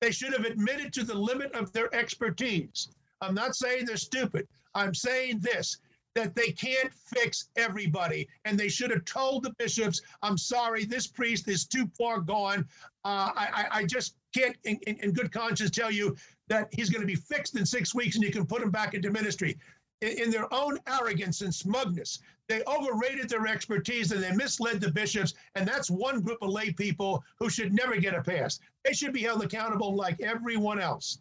They 0.00 0.10
should 0.10 0.32
have 0.32 0.44
admitted 0.44 0.92
to 0.94 1.04
the 1.04 1.14
limit 1.14 1.52
of 1.52 1.72
their 1.72 1.94
expertise. 1.94 2.88
I'm 3.20 3.34
not 3.34 3.56
saying 3.56 3.86
they're 3.86 3.96
stupid. 3.96 4.46
I'm 4.74 4.94
saying 4.94 5.40
this 5.40 5.78
that 6.16 6.34
they 6.34 6.50
can't 6.50 6.92
fix 6.94 7.50
everybody. 7.56 8.26
And 8.46 8.58
they 8.58 8.70
should 8.70 8.90
have 8.90 9.04
told 9.04 9.42
the 9.42 9.54
bishops, 9.58 10.00
I'm 10.22 10.38
sorry, 10.38 10.86
this 10.86 11.06
priest 11.06 11.46
is 11.46 11.66
too 11.66 11.86
far 11.96 12.20
gone. 12.20 12.66
Uh, 13.04 13.30
I, 13.36 13.66
I, 13.70 13.84
just 13.84 14.16
can't, 14.34 14.56
in, 14.64 14.78
in, 14.86 15.12
good 15.12 15.30
conscience, 15.30 15.70
tell 15.70 15.90
you 15.90 16.16
that 16.48 16.68
he's 16.72 16.88
going 16.88 17.02
to 17.02 17.06
be 17.06 17.16
fixed 17.16 17.54
in 17.56 17.66
six 17.66 17.94
weeks 17.94 18.16
and 18.16 18.24
you 18.24 18.32
can 18.32 18.46
put 18.46 18.62
him 18.62 18.70
back 18.70 18.94
into 18.94 19.10
ministry. 19.10 19.58
In, 20.00 20.24
in 20.24 20.30
their 20.30 20.52
own 20.54 20.78
arrogance 20.88 21.42
and 21.42 21.54
smugness, 21.54 22.20
they 22.48 22.62
overrated 22.66 23.28
their 23.28 23.46
expertise 23.46 24.10
and 24.10 24.22
they 24.22 24.32
misled 24.32 24.80
the 24.80 24.90
bishops. 24.90 25.34
And 25.54 25.68
that's 25.68 25.90
one 25.90 26.22
group 26.22 26.38
of 26.40 26.48
lay 26.48 26.72
people 26.72 27.22
who 27.38 27.50
should 27.50 27.74
never 27.74 27.96
get 27.98 28.14
a 28.14 28.22
pass. 28.22 28.58
They 28.86 28.92
should 28.92 29.12
be 29.12 29.22
held 29.22 29.42
accountable 29.42 29.96
like 29.96 30.20
everyone 30.22 30.78
else. 30.78 31.18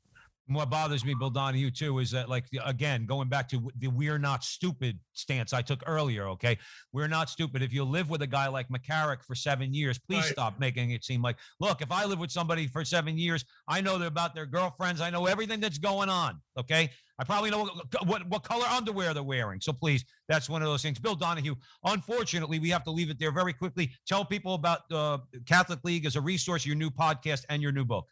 What 0.47 0.69
bothers 0.69 1.03
me, 1.03 1.15
Bill 1.17 1.31
Donohue, 1.31 1.71
too, 1.71 1.97
is 1.97 2.11
that, 2.11 2.29
like, 2.29 2.45
again, 2.63 3.07
going 3.07 3.29
back 3.29 3.49
to 3.49 3.71
the 3.79 3.87
we're 3.87 4.19
not 4.19 4.43
stupid 4.43 4.99
stance 5.13 5.53
I 5.53 5.63
took 5.63 5.81
earlier, 5.87 6.27
okay? 6.29 6.59
We're 6.93 7.07
not 7.07 7.31
stupid. 7.31 7.63
If 7.63 7.73
you 7.73 7.83
live 7.83 8.11
with 8.11 8.21
a 8.21 8.27
guy 8.27 8.47
like 8.47 8.69
McCarrick 8.69 9.23
for 9.23 9.33
seven 9.33 9.73
years, 9.73 9.97
please 9.97 10.17
right. 10.17 10.31
stop 10.31 10.59
making 10.59 10.91
it 10.91 11.03
seem 11.03 11.23
like, 11.23 11.37
look, 11.59 11.81
if 11.81 11.91
I 11.91 12.05
live 12.05 12.19
with 12.19 12.29
somebody 12.29 12.67
for 12.67 12.85
seven 12.85 13.17
years, 13.17 13.43
I 13.67 13.81
know 13.81 13.99
about 14.03 14.35
their 14.35 14.45
girlfriends. 14.45 15.01
I 15.01 15.09
know 15.09 15.25
everything 15.25 15.59
that's 15.59 15.79
going 15.79 16.09
on, 16.09 16.39
okay? 16.59 16.91
I 17.17 17.23
probably 17.23 17.49
know 17.49 17.69
what, 18.05 18.27
what, 18.27 18.43
color 18.43 18.65
underwear 18.65 19.13
they're 19.13 19.23
wearing. 19.23 19.61
So 19.61 19.71
please, 19.71 20.03
that's 20.27 20.49
one 20.49 20.61
of 20.61 20.67
those 20.67 20.81
things. 20.81 20.99
Bill 20.99 21.15
Donohue, 21.15 21.55
unfortunately, 21.85 22.59
we 22.59 22.69
have 22.69 22.83
to 22.83 22.91
leave 22.91 23.09
it 23.09 23.17
there 23.19 23.31
very 23.31 23.53
quickly. 23.53 23.89
Tell 24.05 24.25
people 24.25 24.53
about 24.53 24.81
uh, 24.91 25.19
Catholic 25.45 25.79
League 25.83 26.05
as 26.05 26.17
a 26.17 26.21
resource, 26.21 26.65
your 26.65 26.75
new 26.75 26.89
podcast, 26.89 27.45
and 27.49 27.61
your 27.61 27.71
new 27.71 27.85
book. 27.85 28.09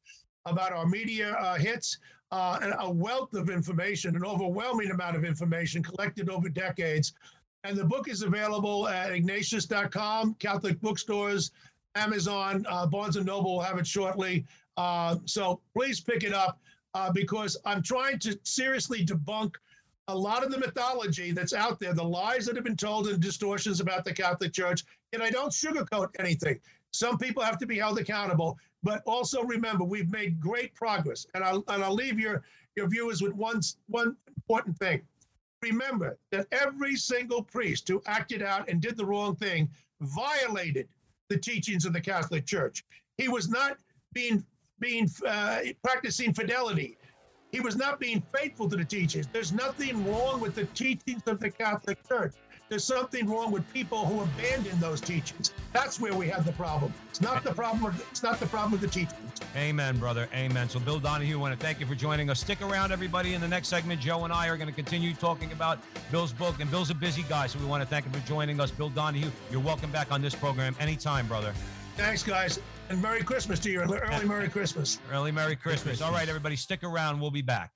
about 0.45 0.73
our 0.73 0.87
media 0.87 1.33
uh, 1.33 1.55
hits, 1.55 1.99
uh, 2.31 2.73
a 2.79 2.91
wealth 2.91 3.33
of 3.33 3.49
information, 3.49 4.15
an 4.15 4.25
overwhelming 4.25 4.91
amount 4.91 5.15
of 5.15 5.23
information 5.23 5.81
collected 5.83 6.29
over 6.29 6.49
decades. 6.49 7.13
And 7.63 7.77
the 7.77 7.83
book 7.83 8.07
is 8.07 8.21
available 8.21 8.87
at 8.87 9.11
Ignatius.com, 9.11 10.35
Catholic 10.35 10.79
bookstores, 10.79 11.51
Amazon, 11.95 12.65
uh, 12.69 12.85
Barnes 12.85 13.17
and 13.17 13.25
Noble 13.25 13.55
will 13.55 13.61
have 13.61 13.77
it 13.77 13.87
shortly. 13.87 14.45
Uh, 14.77 15.17
so 15.25 15.59
please 15.73 15.99
pick 15.99 16.23
it 16.23 16.33
up 16.33 16.59
uh, 16.93 17.11
because 17.11 17.57
I'm 17.65 17.83
trying 17.83 18.19
to 18.19 18.39
seriously 18.43 19.05
debunk 19.05 19.55
a 20.07 20.15
lot 20.15 20.43
of 20.43 20.51
the 20.51 20.57
mythology 20.57 21.31
that's 21.31 21.53
out 21.53 21.79
there, 21.79 21.93
the 21.93 22.03
lies 22.03 22.45
that 22.45 22.55
have 22.55 22.63
been 22.63 22.75
told 22.75 23.07
and 23.07 23.21
distortions 23.21 23.79
about 23.79 24.05
the 24.05 24.13
Catholic 24.13 24.53
Church. 24.53 24.83
And 25.13 25.21
I 25.21 25.29
don't 25.29 25.51
sugarcoat 25.51 26.09
anything. 26.17 26.59
Some 26.91 27.17
people 27.17 27.43
have 27.43 27.59
to 27.59 27.67
be 27.67 27.77
held 27.77 27.99
accountable, 27.99 28.57
but 28.81 29.03
also 29.05 29.43
remember 29.43 29.83
we've 29.83 30.11
made 30.11 30.39
great 30.39 30.73
progress. 30.73 31.27
And 31.35 31.43
I'll 31.43 31.63
and 31.67 31.83
I'll 31.83 31.93
leave 31.93 32.19
your 32.19 32.41
your 32.75 32.87
viewers 32.87 33.21
with 33.21 33.33
one 33.33 33.61
one 33.87 34.15
important 34.37 34.77
thing. 34.77 35.01
Remember 35.61 36.17
that 36.31 36.47
every 36.51 36.95
single 36.95 37.43
priest 37.43 37.87
who 37.87 38.01
acted 38.05 38.41
out 38.41 38.69
and 38.69 38.81
did 38.81 38.95
the 38.95 39.05
wrong 39.05 39.35
thing 39.35 39.69
violated 40.01 40.87
the 41.29 41.37
teachings 41.37 41.85
of 41.85 41.93
the 41.93 42.01
Catholic 42.01 42.45
Church. 42.45 42.83
He 43.17 43.27
was 43.27 43.49
not 43.49 43.77
being 44.13 44.45
being 44.79 45.09
uh, 45.27 45.59
practicing 45.83 46.33
fidelity. 46.33 46.97
He 47.51 47.59
was 47.59 47.75
not 47.75 47.99
being 47.99 48.23
faithful 48.33 48.69
to 48.69 48.77
the 48.77 48.85
teachings. 48.85 49.27
There's 49.27 49.51
nothing 49.51 50.05
wrong 50.09 50.39
with 50.39 50.55
the 50.55 50.65
teachings 50.65 51.23
of 51.27 51.39
the 51.39 51.49
Catholic 51.49 51.97
Church. 52.07 52.33
There's 52.69 52.83
something 52.83 53.27
wrong 53.27 53.51
with 53.51 53.67
people 53.73 54.05
who 54.05 54.21
abandon 54.21 54.79
those 54.79 55.01
teachings. 55.01 55.53
That's 55.73 55.99
where 55.99 56.13
we 56.13 56.27
have 56.27 56.45
the 56.45 56.51
problem. 56.51 56.93
It's 57.09 57.19
not 57.19 57.43
the 57.43 57.51
problem. 57.51 57.81
With, 57.83 58.07
it's 58.11 58.21
not 58.21 58.39
the 58.39 58.45
problem 58.45 58.73
with 58.73 58.81
the 58.81 58.87
teachings. 58.87 59.31
Amen, 59.55 59.97
brother. 59.97 60.29
Amen. 60.35 60.69
So, 60.69 60.79
Bill 60.79 60.99
Donohue, 60.99 61.39
I 61.39 61.41
want 61.41 61.59
to 61.59 61.65
thank 61.65 61.79
you 61.79 61.87
for 61.87 61.95
joining 61.95 62.29
us. 62.29 62.39
Stick 62.39 62.61
around, 62.61 62.91
everybody. 62.91 63.33
In 63.33 63.41
the 63.41 63.47
next 63.47 63.69
segment, 63.69 63.99
Joe 63.99 64.23
and 64.23 64.31
I 64.31 64.47
are 64.47 64.55
going 64.55 64.69
to 64.69 64.75
continue 64.75 65.15
talking 65.15 65.51
about 65.51 65.79
Bill's 66.11 66.31
book. 66.31 66.59
And 66.59 66.69
Bill's 66.69 66.91
a 66.91 66.95
busy 66.95 67.23
guy, 67.27 67.47
so 67.47 67.57
we 67.57 67.65
want 67.65 67.81
to 67.81 67.89
thank 67.89 68.05
him 68.05 68.11
for 68.11 68.25
joining 68.27 68.59
us. 68.59 68.69
Bill 68.69 68.89
Donohue, 68.89 69.31
you're 69.49 69.61
welcome 69.61 69.91
back 69.91 70.11
on 70.11 70.21
this 70.21 70.35
program 70.35 70.75
anytime, 70.79 71.27
brother. 71.27 71.53
Thanks, 71.97 72.21
guys. 72.21 72.59
And 72.89 73.01
Merry 73.01 73.23
Christmas 73.23 73.57
to 73.61 73.71
you. 73.71 73.81
Early 73.81 74.27
Merry 74.27 74.47
Christmas. 74.57 74.99
Early 75.11 75.31
Merry 75.31 75.55
Christmas. 75.55 76.03
All 76.03 76.11
right, 76.11 76.29
everybody, 76.29 76.55
stick 76.55 76.83
around. 76.83 77.19
We'll 77.19 77.31
be 77.31 77.41
back. 77.41 77.71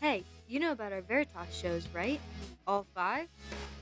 Hey, 0.00 0.24
you 0.48 0.58
know 0.58 0.72
about 0.72 0.92
our 0.92 1.00
Veritas 1.00 1.56
shows, 1.56 1.86
right? 1.94 2.20
All 2.66 2.86
five? 2.94 3.28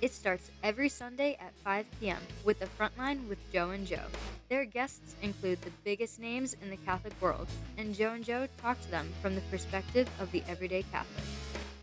It 0.01 0.13
starts 0.13 0.51
every 0.63 0.89
Sunday 0.89 1.37
at 1.41 1.55
5 1.65 1.87
p.m. 2.01 2.21
with 2.45 2.59
the 2.61 2.67
Frontline 2.67 3.29
with 3.29 3.39
Joe 3.53 3.71
and 3.71 3.87
Joe. 3.87 4.07
Their 4.49 4.65
guests 4.65 5.15
include 5.23 5.61
the 5.63 5.71
biggest 5.85 6.19
names 6.19 6.57
in 6.63 6.71
the 6.71 6.77
Catholic 6.79 7.13
world, 7.21 7.49
and 7.77 7.95
Joe 7.95 8.13
and 8.13 8.25
Joe 8.25 8.49
talk 8.63 8.81
to 8.81 8.91
them 8.91 9.13
from 9.21 9.35
the 9.35 9.43
perspective 9.43 10.09
of 10.19 10.33
the 10.33 10.43
everyday 10.49 10.83
Catholic. 10.85 11.25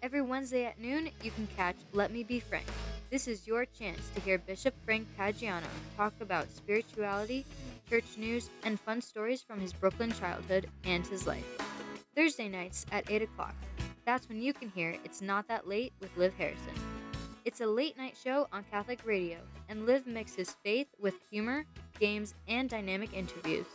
Every 0.01 0.21
Wednesday 0.21 0.65
at 0.65 0.79
noon, 0.79 1.10
you 1.21 1.31
can 1.31 1.47
catch 1.55 1.75
Let 1.93 2.12
Me 2.12 2.23
Be 2.23 2.39
Frank. 2.39 2.65
This 3.10 3.27
is 3.27 3.47
your 3.47 3.65
chance 3.65 4.10
to 4.15 4.21
hear 4.21 4.38
Bishop 4.38 4.73
Frank 4.83 5.07
Caggiano 5.17 5.63
talk 5.95 6.13
about 6.19 6.51
spirituality, 6.51 7.45
church 7.89 8.17
news, 8.17 8.49
and 8.63 8.79
fun 8.79 9.01
stories 9.01 9.41
from 9.41 9.60
his 9.60 9.73
Brooklyn 9.73 10.12
childhood 10.12 10.67
and 10.83 11.05
his 11.07 11.25
life. 11.25 11.45
Thursday 12.15 12.49
nights 12.49 12.86
at 12.91 13.10
8 13.10 13.21
o'clock. 13.21 13.55
That's 14.08 14.30
when 14.30 14.41
you 14.41 14.54
can 14.54 14.70
hear 14.70 14.96
It's 15.04 15.22
Not 15.22 15.50
That 15.50 15.67
Late 15.67 15.91
with 16.00 16.15
Liv 16.15 16.34
Harrison. 16.38 16.74
It's 17.43 17.60
a 17.60 17.67
late 17.67 17.98
night 17.98 18.15
show 18.15 18.48
on 18.54 18.63
Catholic 18.72 19.02
radio, 19.04 19.38
and 19.67 19.86
Liv 19.86 20.08
mixes 20.08 20.56
faith 20.63 20.88
with 20.98 21.15
humor, 21.30 21.65
games, 22.00 22.34
and 22.48 22.70
dynamic 22.70 23.13
interviews. 23.13 23.65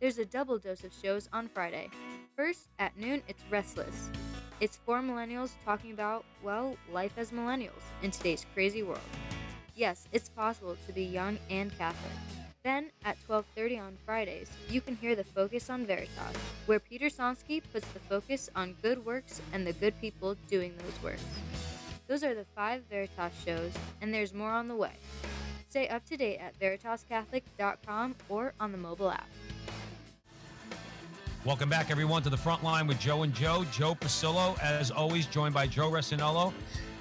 There's 0.00 0.18
a 0.18 0.24
double 0.24 0.58
dose 0.58 0.82
of 0.82 0.92
shows 0.92 1.28
on 1.32 1.46
Friday. 1.46 1.88
First, 2.34 2.66
at 2.80 2.98
noon, 2.98 3.22
it's 3.28 3.44
Restless. 3.48 4.10
It's 4.58 4.78
four 4.78 4.98
millennials 4.98 5.52
talking 5.64 5.92
about, 5.92 6.24
well, 6.42 6.76
life 6.92 7.12
as 7.16 7.30
millennials 7.30 7.82
in 8.02 8.10
today's 8.10 8.44
crazy 8.54 8.82
world. 8.82 8.98
Yes, 9.76 10.08
it's 10.10 10.30
possible 10.30 10.76
to 10.84 10.92
be 10.92 11.04
young 11.04 11.38
and 11.48 11.70
Catholic. 11.78 12.41
Then, 12.64 12.92
at 13.04 13.16
12:30 13.26 13.76
on 13.80 13.98
Fridays, 14.06 14.48
you 14.68 14.80
can 14.80 14.94
hear 14.94 15.16
the 15.16 15.24
Focus 15.24 15.68
on 15.68 15.84
Veritas, 15.84 16.36
where 16.66 16.78
Peter 16.78 17.06
Sonsky 17.06 17.60
puts 17.72 17.88
the 17.88 17.98
focus 17.98 18.48
on 18.54 18.76
good 18.80 19.04
works 19.04 19.42
and 19.52 19.66
the 19.66 19.72
good 19.72 20.00
people 20.00 20.36
doing 20.48 20.72
those 20.76 21.02
works. 21.02 21.24
Those 22.06 22.22
are 22.22 22.34
the 22.36 22.44
five 22.54 22.84
Veritas 22.88 23.32
shows, 23.44 23.72
and 24.00 24.14
there's 24.14 24.32
more 24.32 24.52
on 24.52 24.68
the 24.68 24.76
way. 24.76 24.92
Stay 25.70 25.88
up 25.88 26.04
to 26.06 26.16
date 26.16 26.38
at 26.38 26.56
veritascatholic.com 26.60 28.14
or 28.28 28.54
on 28.60 28.70
the 28.70 28.78
mobile 28.78 29.10
app. 29.10 29.28
Welcome 31.44 31.68
back, 31.68 31.90
everyone, 31.90 32.22
to 32.22 32.30
the 32.30 32.36
front 32.36 32.62
line 32.62 32.86
with 32.86 33.00
Joe 33.00 33.24
and 33.24 33.34
Joe. 33.34 33.64
Joe 33.72 33.96
Pasillo, 33.96 34.56
as 34.60 34.92
always, 34.92 35.26
joined 35.26 35.54
by 35.54 35.66
Joe 35.66 35.90
Resinello. 35.90 36.52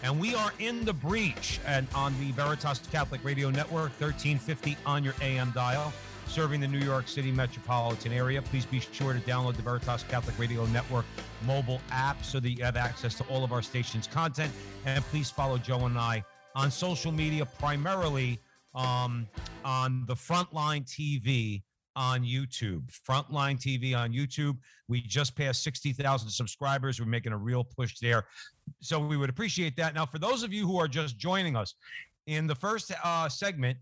And 0.04 0.20
we 0.20 0.34
are 0.34 0.52
in 0.58 0.84
the 0.84 0.94
breach 0.94 1.60
and 1.66 1.88
on 1.94 2.18
the 2.20 2.32
Veritas 2.32 2.82
Catholic 2.92 3.24
Radio 3.24 3.52
Network, 3.52 3.92
1350 4.00 4.76
on 4.86 5.04
your 5.04 5.14
AM 5.22 5.52
dial, 5.52 5.94
serving 6.26 6.60
the 6.60 6.68
New 6.68 6.80
York 6.80 7.08
City 7.08 7.32
metropolitan 7.32 8.12
area. 8.12 8.42
Please 8.42 8.66
be 8.66 8.80
sure 8.80 9.14
to 9.14 9.20
download 9.20 9.56
the 9.56 9.62
Veritas 9.62 10.04
Catholic 10.10 10.38
Radio 10.40 10.66
Network 10.68 11.06
mobile 11.46 11.80
app 11.92 12.24
so 12.26 12.40
that 12.40 12.50
you 12.50 12.64
have 12.64 12.78
access 12.78 13.14
to 13.16 13.24
all 13.26 13.44
of 13.44 13.52
our 13.52 13.62
station's 13.62 14.08
content. 14.08 14.52
And 14.86 15.04
please 15.06 15.30
follow 15.30 15.60
Joe 15.60 15.86
and 15.86 15.98
I 15.98 16.24
on 16.56 16.72
social 16.72 17.12
media, 17.12 17.46
primarily 17.46 18.40
um, 18.74 19.28
on 19.64 20.06
the 20.08 20.16
Frontline 20.16 20.86
TV 20.86 21.62
on 21.96 22.24
YouTube. 22.24 22.84
Frontline 23.08 23.60
TV 23.60 23.96
on 23.96 24.12
YouTube. 24.12 24.58
We 24.88 25.02
just 25.02 25.36
passed 25.36 25.64
60,000 25.64 26.30
subscribers. 26.30 27.00
We're 27.00 27.06
making 27.06 27.34
a 27.34 27.38
real 27.38 27.64
push 27.64 28.00
there. 28.00 28.26
So 28.82 29.00
we 29.00 29.18
would 29.18 29.30
appreciate 29.30 29.76
that. 29.78 29.94
Now, 29.94 30.06
for 30.06 30.20
those 30.20 30.44
of 30.44 30.54
you 30.54 30.66
who 30.66 30.80
are 30.80 30.88
just 30.88 31.18
joining 31.18 31.56
us, 31.56 31.76
in 32.28 32.48
the 32.48 32.56
first 32.56 32.92
uh, 33.04 33.28
segment, 33.28 33.78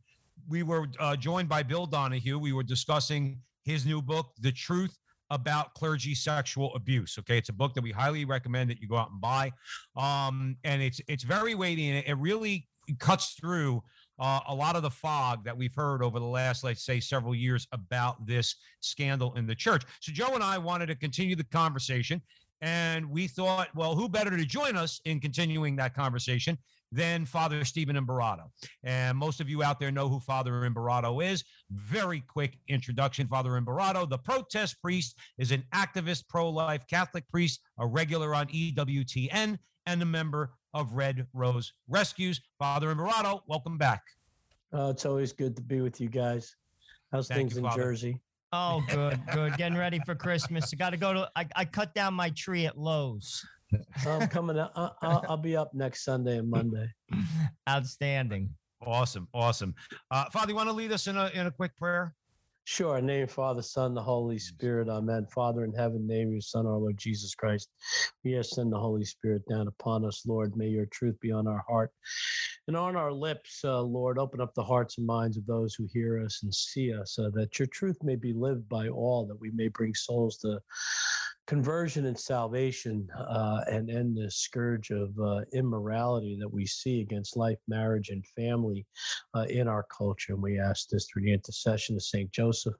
we 0.47 0.63
were 0.63 0.87
uh, 0.99 1.15
joined 1.15 1.49
by 1.49 1.63
Bill 1.63 1.85
Donohue. 1.85 2.39
We 2.39 2.53
were 2.53 2.63
discussing 2.63 3.39
his 3.63 3.85
new 3.85 4.01
book, 4.01 4.31
The 4.39 4.51
Truth 4.51 4.97
about 5.31 5.73
clergy 5.75 6.15
sexual 6.15 6.73
abuse. 6.75 7.17
Okay, 7.19 7.37
it's 7.37 7.49
a 7.49 7.53
book 7.53 7.73
that 7.75 7.81
we 7.81 7.91
highly 7.91 8.25
recommend 8.25 8.69
that 8.69 8.79
you 8.79 8.87
go 8.87 8.97
out 8.97 9.11
and 9.11 9.21
buy, 9.21 9.51
um, 9.95 10.57
and 10.63 10.81
it's 10.81 10.99
it's 11.07 11.23
very 11.23 11.53
weighty 11.53 11.89
and 11.89 11.99
it, 11.99 12.07
it 12.07 12.15
really 12.15 12.67
cuts 12.97 13.35
through 13.39 13.83
uh, 14.19 14.41
a 14.47 14.55
lot 14.55 14.75
of 14.75 14.83
the 14.83 14.89
fog 14.89 15.43
that 15.45 15.55
we've 15.55 15.73
heard 15.73 16.03
over 16.03 16.19
the 16.19 16.25
last, 16.25 16.63
let's 16.63 16.85
say, 16.85 16.99
several 16.99 17.33
years 17.33 17.67
about 17.71 18.25
this 18.25 18.55
scandal 18.81 19.33
in 19.35 19.47
the 19.47 19.55
church. 19.55 19.83
So 20.01 20.11
Joe 20.11 20.35
and 20.35 20.43
I 20.43 20.57
wanted 20.57 20.87
to 20.87 20.95
continue 20.95 21.35
the 21.35 21.43
conversation, 21.45 22.21
and 22.61 23.09
we 23.09 23.27
thought, 23.27 23.69
well, 23.75 23.95
who 23.95 24.09
better 24.09 24.35
to 24.35 24.45
join 24.45 24.75
us 24.75 24.99
in 25.05 25.19
continuing 25.19 25.75
that 25.77 25.93
conversation 25.93 26.57
than 26.91 27.25
Father 27.25 27.63
Stephen 27.63 27.95
Imbarrato. 27.95 28.49
And 28.83 29.17
most 29.17 29.41
of 29.41 29.49
you 29.49 29.63
out 29.63 29.79
there 29.79 29.91
know 29.91 30.09
who 30.09 30.19
Father 30.19 30.51
Imbarrato 30.67 31.23
is. 31.23 31.43
Very 31.71 32.21
quick 32.21 32.57
introduction. 32.67 33.27
Father 33.27 33.51
Imbarrato, 33.51 34.09
the 34.09 34.17
protest 34.17 34.81
priest, 34.81 35.15
is 35.37 35.51
an 35.51 35.63
activist 35.73 36.27
pro 36.27 36.49
life 36.49 36.85
Catholic 36.89 37.27
priest, 37.29 37.61
a 37.77 37.85
regular 37.85 38.33
on 38.33 38.47
EWTN, 38.47 39.59
and 39.85 40.01
a 40.01 40.05
member 40.05 40.51
of 40.73 40.93
Red 40.93 41.27
Rose 41.33 41.73
Rescues. 41.87 42.41
Father 42.57 42.93
Imbarrato, 42.93 43.41
welcome 43.47 43.77
back. 43.77 44.03
Uh, 44.73 44.89
it's 44.91 45.05
always 45.05 45.33
good 45.33 45.55
to 45.55 45.61
be 45.61 45.81
with 45.81 45.99
you 45.99 46.09
guys. 46.09 46.55
How's 47.11 47.27
Thank 47.27 47.39
things 47.39 47.53
you, 47.53 47.59
in 47.59 47.63
Father. 47.65 47.83
Jersey? 47.83 48.19
Oh, 48.53 48.83
good, 48.89 49.19
good. 49.33 49.57
Getting 49.57 49.77
ready 49.77 49.99
for 50.05 50.15
Christmas. 50.15 50.71
I 50.73 50.77
got 50.77 50.91
to 50.91 50.97
go 50.97 51.13
to. 51.13 51.29
I, 51.35 51.47
I 51.55 51.65
cut 51.65 51.93
down 51.93 52.13
my 52.13 52.29
tree 52.31 52.65
at 52.65 52.77
Lowe's. 52.77 53.45
I'm 54.05 54.27
coming. 54.27 54.57
Out, 54.57 54.71
I, 54.75 54.91
I'll, 55.01 55.25
I'll 55.29 55.37
be 55.37 55.55
up 55.55 55.73
next 55.73 56.03
Sunday 56.03 56.37
and 56.37 56.49
Monday. 56.49 56.87
Outstanding. 57.69 58.49
Awesome, 58.85 59.27
awesome. 59.33 59.75
Uh, 60.09 60.25
Father, 60.31 60.51
you 60.51 60.55
want 60.55 60.69
to 60.69 60.73
lead 60.73 60.91
us 60.91 61.07
in 61.07 61.17
a 61.17 61.27
in 61.33 61.47
a 61.47 61.51
quick 61.51 61.75
prayer? 61.77 62.15
Sure. 62.71 63.01
Name 63.01 63.25
Father, 63.25 63.63
Son, 63.63 63.95
the 63.95 64.01
Holy 64.01 64.37
Spirit. 64.37 64.89
Amen. 64.89 65.25
Father 65.33 65.63
in 65.63 65.73
heaven, 65.73 66.05
name 66.05 66.31
your 66.31 66.39
Son, 66.39 66.67
our 66.67 66.77
Lord 66.77 66.99
Jesus 66.99 67.33
Christ. 67.33 67.67
We 68.23 68.33
have 68.33 68.45
send 68.45 68.71
the 68.71 68.77
Holy 68.77 69.03
Spirit 69.03 69.41
down 69.49 69.67
upon 69.67 70.05
us, 70.05 70.21
Lord. 70.27 70.55
May 70.55 70.67
your 70.67 70.85
truth 70.85 71.19
be 71.19 71.31
on 71.31 71.47
our 71.47 71.65
heart 71.67 71.91
and 72.67 72.77
on 72.77 72.95
our 72.95 73.11
lips, 73.11 73.61
uh, 73.63 73.81
Lord. 73.81 74.19
Open 74.19 74.39
up 74.39 74.53
the 74.53 74.63
hearts 74.63 74.99
and 74.99 75.07
minds 75.07 75.35
of 75.35 75.47
those 75.47 75.73
who 75.73 75.87
hear 75.91 76.23
us 76.23 76.41
and 76.43 76.53
see 76.53 76.93
us, 76.93 77.17
uh, 77.17 77.31
that 77.33 77.57
your 77.57 77.67
truth 77.69 77.97
may 78.03 78.15
be 78.15 78.33
lived 78.33 78.69
by 78.69 78.87
all, 78.87 79.25
that 79.25 79.41
we 79.41 79.49
may 79.49 79.69
bring 79.69 79.95
souls 79.95 80.37
to 80.37 80.59
conversion 81.49 82.05
and 82.05 82.17
salvation 82.17 83.09
uh, 83.17 83.61
and 83.71 83.89
end 83.89 84.15
the 84.15 84.29
scourge 84.29 84.91
of 84.91 85.09
uh, 85.19 85.39
immorality 85.51 86.37
that 86.39 86.47
we 86.47 86.63
see 86.63 87.01
against 87.01 87.35
life, 87.35 87.57
marriage, 87.67 88.09
and 88.09 88.23
family 88.37 88.85
uh, 89.33 89.45
in 89.49 89.67
our 89.67 89.83
culture. 89.85 90.33
And 90.33 90.43
we 90.43 90.59
ask 90.59 90.89
this 90.89 91.07
through 91.07 91.23
the 91.23 91.33
intercession 91.33 91.95
of 91.95 92.03
St. 92.03 92.31
Joseph 92.31 92.75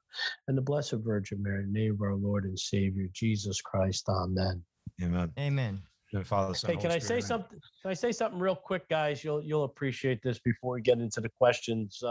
and 0.47 0.55
the 0.55 0.62
Blessed 0.62 0.97
Virgin 1.03 1.41
Mary, 1.41 1.63
in 1.63 1.73
the 1.73 1.79
name 1.79 1.93
of 1.93 2.01
our 2.03 2.13
Lord 2.13 2.43
and 2.43 2.58
Savior, 2.58 3.08
Jesus 3.12 3.60
Christ. 3.60 4.08
Amen. 4.08 4.62
Amen. 5.01 5.34
Amen. 5.39 5.82
Father, 6.23 6.53
Son, 6.53 6.69
Hey, 6.69 6.77
can 6.77 6.91
Holy 6.91 6.95
I 6.95 6.99
say 6.99 7.05
Spirit, 7.05 7.17
amen. 7.17 7.27
something? 7.27 7.60
Can 7.82 7.91
I 7.91 7.93
say 7.95 8.12
something 8.12 8.39
real 8.39 8.55
quick, 8.55 8.88
guys? 8.88 9.23
You'll 9.23 9.43
you'll 9.43 9.63
appreciate 9.63 10.21
this 10.23 10.39
before 10.39 10.73
we 10.73 10.82
get 10.82 10.99
into 10.99 11.21
the 11.21 11.29
questions. 11.29 12.03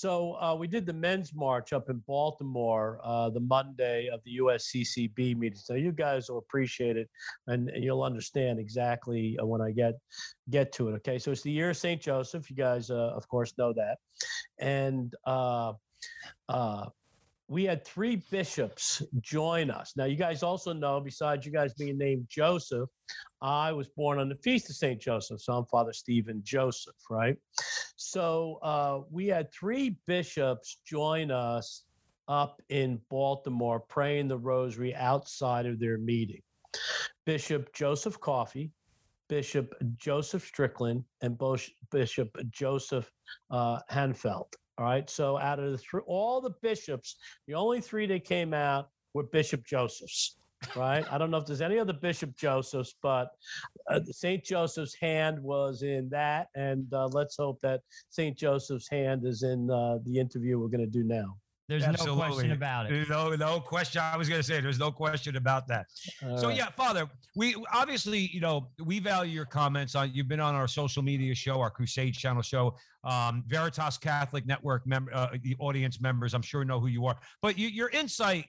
So 0.00 0.38
uh, 0.40 0.54
we 0.54 0.66
did 0.66 0.86
the 0.86 0.94
men's 0.94 1.34
march 1.34 1.74
up 1.74 1.90
in 1.90 1.98
Baltimore 2.06 3.02
uh, 3.04 3.28
the 3.28 3.40
Monday 3.40 4.08
of 4.08 4.24
the 4.24 4.38
USCCB 4.38 5.36
meeting. 5.36 5.58
So 5.58 5.74
you 5.74 5.92
guys 5.92 6.30
will 6.30 6.38
appreciate 6.38 6.96
it, 6.96 7.10
and 7.48 7.70
you'll 7.74 8.02
understand 8.02 8.58
exactly 8.58 9.36
uh, 9.38 9.44
when 9.44 9.60
I 9.60 9.72
get 9.72 9.98
get 10.48 10.72
to 10.72 10.88
it. 10.88 10.92
Okay, 10.92 11.18
so 11.18 11.32
it's 11.32 11.42
the 11.42 11.50
year 11.50 11.68
of 11.68 11.76
Saint 11.76 12.00
Joseph. 12.00 12.48
You 12.48 12.56
guys, 12.56 12.88
uh, 12.90 13.12
of 13.14 13.28
course, 13.28 13.52
know 13.58 13.74
that, 13.74 13.98
and. 14.58 15.14
Uh, 15.26 15.74
we 17.46 17.64
had 17.64 17.84
three 17.84 18.22
bishops 18.30 19.02
join 19.20 19.72
us. 19.72 19.94
Now, 19.96 20.04
you 20.04 20.14
guys 20.14 20.44
also 20.44 20.72
know, 20.72 21.00
besides 21.00 21.44
you 21.44 21.50
guys 21.50 21.74
being 21.74 21.98
named 21.98 22.26
Joseph, 22.28 22.88
I 23.42 23.72
was 23.72 23.88
born 23.88 24.20
on 24.20 24.28
the 24.28 24.36
feast 24.36 24.70
of 24.70 24.76
St. 24.76 25.00
Joseph. 25.00 25.40
So 25.40 25.54
I'm 25.54 25.64
Father 25.66 25.92
Stephen 25.92 26.42
Joseph, 26.44 26.94
right? 27.10 27.36
So 28.10 28.58
uh, 28.60 29.02
we 29.08 29.28
had 29.28 29.52
three 29.52 29.96
bishops 30.08 30.78
join 30.84 31.30
us 31.30 31.84
up 32.26 32.60
in 32.68 33.00
Baltimore 33.08 33.78
praying 33.78 34.26
the 34.26 34.36
rosary 34.36 34.92
outside 34.96 35.64
of 35.64 35.78
their 35.78 35.96
meeting. 35.96 36.42
Bishop 37.24 37.72
Joseph 37.72 38.18
Coffey, 38.18 38.72
Bishop 39.28 39.72
Joseph 39.96 40.44
Strickland, 40.44 41.04
and 41.20 41.38
Bishop 41.92 42.36
Joseph 42.50 43.08
uh, 43.52 43.78
Hanefeldt. 43.88 44.54
All 44.78 44.86
right. 44.86 45.08
So 45.08 45.38
out 45.38 45.60
of 45.60 45.70
the 45.70 45.98
all 46.00 46.40
the 46.40 46.54
bishops, 46.62 47.14
the 47.46 47.54
only 47.54 47.80
three 47.80 48.06
that 48.06 48.24
came 48.24 48.52
out 48.52 48.90
were 49.14 49.22
Bishop 49.22 49.64
Josephs. 49.64 50.34
Right? 50.76 51.04
I 51.10 51.18
don't 51.18 51.30
know 51.30 51.38
if 51.38 51.46
there's 51.46 51.60
any 51.60 51.78
other 51.78 51.92
Bishop 51.92 52.36
Josephs, 52.36 52.94
but 53.02 53.30
uh, 53.88 54.00
St. 54.04 54.44
Joseph's 54.44 54.94
hand 55.00 55.40
was 55.40 55.82
in 55.82 56.08
that. 56.10 56.48
And 56.54 56.92
uh, 56.92 57.08
let's 57.08 57.36
hope 57.36 57.60
that 57.62 57.80
St. 58.10 58.36
Joseph's 58.36 58.88
hand 58.88 59.24
is 59.24 59.42
in 59.42 59.70
uh, 59.70 59.98
the 60.04 60.18
interview 60.18 60.58
we're 60.58 60.68
going 60.68 60.80
to 60.80 60.86
do 60.86 61.04
now. 61.04 61.36
There's 61.70 61.86
no 62.04 62.16
question 62.16 62.50
about 62.50 62.90
it. 62.90 63.08
No, 63.08 63.32
no 63.36 63.60
question. 63.60 64.02
I 64.02 64.16
was 64.16 64.28
going 64.28 64.40
to 64.40 64.46
say 64.46 64.60
there's 64.60 64.80
no 64.80 64.90
question 64.90 65.36
about 65.36 65.68
that. 65.68 65.86
All 66.26 66.36
So 66.36 66.48
right. 66.48 66.56
yeah, 66.56 66.68
Father, 66.70 67.08
we 67.36 67.54
obviously, 67.72 68.28
you 68.32 68.40
know, 68.40 68.70
we 68.84 68.98
value 68.98 69.32
your 69.32 69.44
comments 69.44 69.94
on. 69.94 70.10
You've 70.12 70.26
been 70.26 70.40
on 70.40 70.56
our 70.56 70.66
social 70.66 71.00
media 71.00 71.32
show, 71.32 71.60
our 71.60 71.70
Crusade 71.70 72.14
Channel 72.14 72.42
show, 72.42 72.74
um, 73.04 73.44
Veritas 73.46 73.98
Catholic 73.98 74.46
Network 74.46 74.84
member, 74.84 75.14
uh, 75.14 75.28
the 75.44 75.54
audience 75.60 76.00
members. 76.00 76.34
I'm 76.34 76.42
sure 76.42 76.64
know 76.64 76.80
who 76.80 76.88
you 76.88 77.06
are, 77.06 77.16
but 77.40 77.56
you, 77.56 77.68
your 77.68 77.90
insight. 77.90 78.46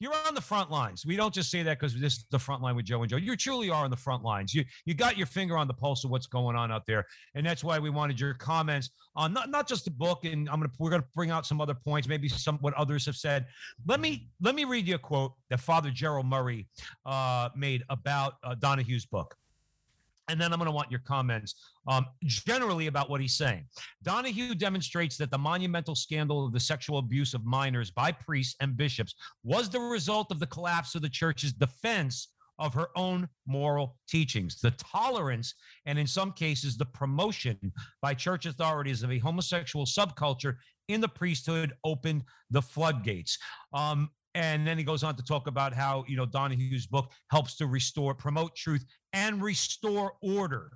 You're 0.00 0.14
on 0.26 0.34
the 0.34 0.40
front 0.40 0.70
lines. 0.70 1.04
We 1.06 1.16
don't 1.16 1.34
just 1.34 1.50
say 1.50 1.62
that 1.62 1.78
because 1.78 1.98
this 1.98 2.14
is 2.14 2.24
the 2.30 2.38
front 2.38 2.62
line 2.62 2.76
with 2.76 2.84
Joe 2.84 3.02
and 3.02 3.10
Joe. 3.10 3.16
You 3.16 3.36
truly 3.36 3.70
are 3.70 3.84
on 3.84 3.90
the 3.90 3.96
front 3.96 4.22
lines. 4.22 4.54
You 4.54 4.64
you 4.84 4.94
got 4.94 5.16
your 5.16 5.26
finger 5.26 5.56
on 5.56 5.66
the 5.66 5.74
pulse 5.74 6.04
of 6.04 6.10
what's 6.10 6.26
going 6.26 6.56
on 6.56 6.70
out 6.70 6.86
there, 6.86 7.06
and 7.34 7.44
that's 7.46 7.64
why 7.64 7.78
we 7.78 7.90
wanted 7.90 8.20
your 8.20 8.34
comments 8.34 8.90
on 9.16 9.32
not, 9.32 9.50
not 9.50 9.68
just 9.68 9.84
the 9.84 9.90
book. 9.90 10.24
And 10.24 10.48
I'm 10.48 10.60
gonna 10.60 10.72
we're 10.78 10.90
gonna 10.90 11.04
bring 11.14 11.30
out 11.30 11.46
some 11.46 11.60
other 11.60 11.74
points, 11.74 12.08
maybe 12.08 12.28
some 12.28 12.58
what 12.58 12.74
others 12.74 13.06
have 13.06 13.16
said. 13.16 13.46
Let 13.86 14.00
me 14.00 14.28
let 14.40 14.54
me 14.54 14.64
read 14.64 14.86
you 14.86 14.94
a 14.94 14.98
quote 14.98 15.32
that 15.50 15.60
Father 15.60 15.90
Gerald 15.90 16.26
Murray 16.26 16.66
uh, 17.06 17.48
made 17.56 17.82
about 17.90 18.34
uh, 18.44 18.54
Donohue's 18.54 19.06
book. 19.06 19.34
And 20.28 20.40
then 20.40 20.52
I'm 20.52 20.58
going 20.58 20.66
to 20.66 20.72
want 20.72 20.90
your 20.90 21.00
comments 21.00 21.54
um, 21.86 22.06
generally 22.24 22.86
about 22.86 23.08
what 23.08 23.20
he's 23.20 23.36
saying. 23.36 23.64
Donohue 24.02 24.54
demonstrates 24.54 25.16
that 25.16 25.30
the 25.30 25.38
monumental 25.38 25.94
scandal 25.94 26.46
of 26.46 26.52
the 26.52 26.60
sexual 26.60 26.98
abuse 26.98 27.34
of 27.34 27.44
minors 27.44 27.90
by 27.90 28.12
priests 28.12 28.54
and 28.60 28.76
bishops 28.76 29.14
was 29.42 29.70
the 29.70 29.80
result 29.80 30.30
of 30.30 30.38
the 30.38 30.46
collapse 30.46 30.94
of 30.94 31.02
the 31.02 31.08
church's 31.08 31.52
defense 31.52 32.28
of 32.58 32.74
her 32.74 32.88
own 32.96 33.28
moral 33.46 33.96
teachings, 34.08 34.60
the 34.60 34.72
tolerance, 34.72 35.54
and 35.86 35.98
in 35.98 36.06
some 36.06 36.32
cases, 36.32 36.76
the 36.76 36.84
promotion 36.86 37.56
by 38.02 38.12
church 38.14 38.46
authorities 38.46 39.02
of 39.02 39.12
a 39.12 39.18
homosexual 39.18 39.86
subculture 39.86 40.56
in 40.88 41.00
the 41.00 41.08
priesthood 41.08 41.72
opened 41.84 42.24
the 42.50 42.62
floodgates. 42.62 43.38
Um, 43.72 44.10
and 44.38 44.64
then 44.64 44.78
he 44.78 44.84
goes 44.84 45.02
on 45.02 45.16
to 45.16 45.22
talk 45.24 45.48
about 45.48 45.74
how 45.74 46.04
you 46.06 46.16
know 46.16 46.24
Donohue's 46.24 46.86
book 46.86 47.10
helps 47.30 47.56
to 47.56 47.66
restore, 47.66 48.14
promote 48.14 48.54
truth, 48.54 48.84
and 49.12 49.42
restore 49.42 50.12
order 50.22 50.70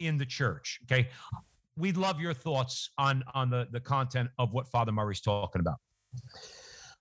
in 0.00 0.16
the 0.16 0.24
church. 0.24 0.80
Okay, 0.84 1.10
we'd 1.76 1.98
love 1.98 2.18
your 2.20 2.32
thoughts 2.32 2.90
on 2.96 3.22
on 3.34 3.50
the 3.50 3.68
the 3.70 3.80
content 3.80 4.30
of 4.38 4.52
what 4.52 4.66
Father 4.68 4.92
Murray's 4.92 5.20
talking 5.20 5.60
about. 5.60 5.76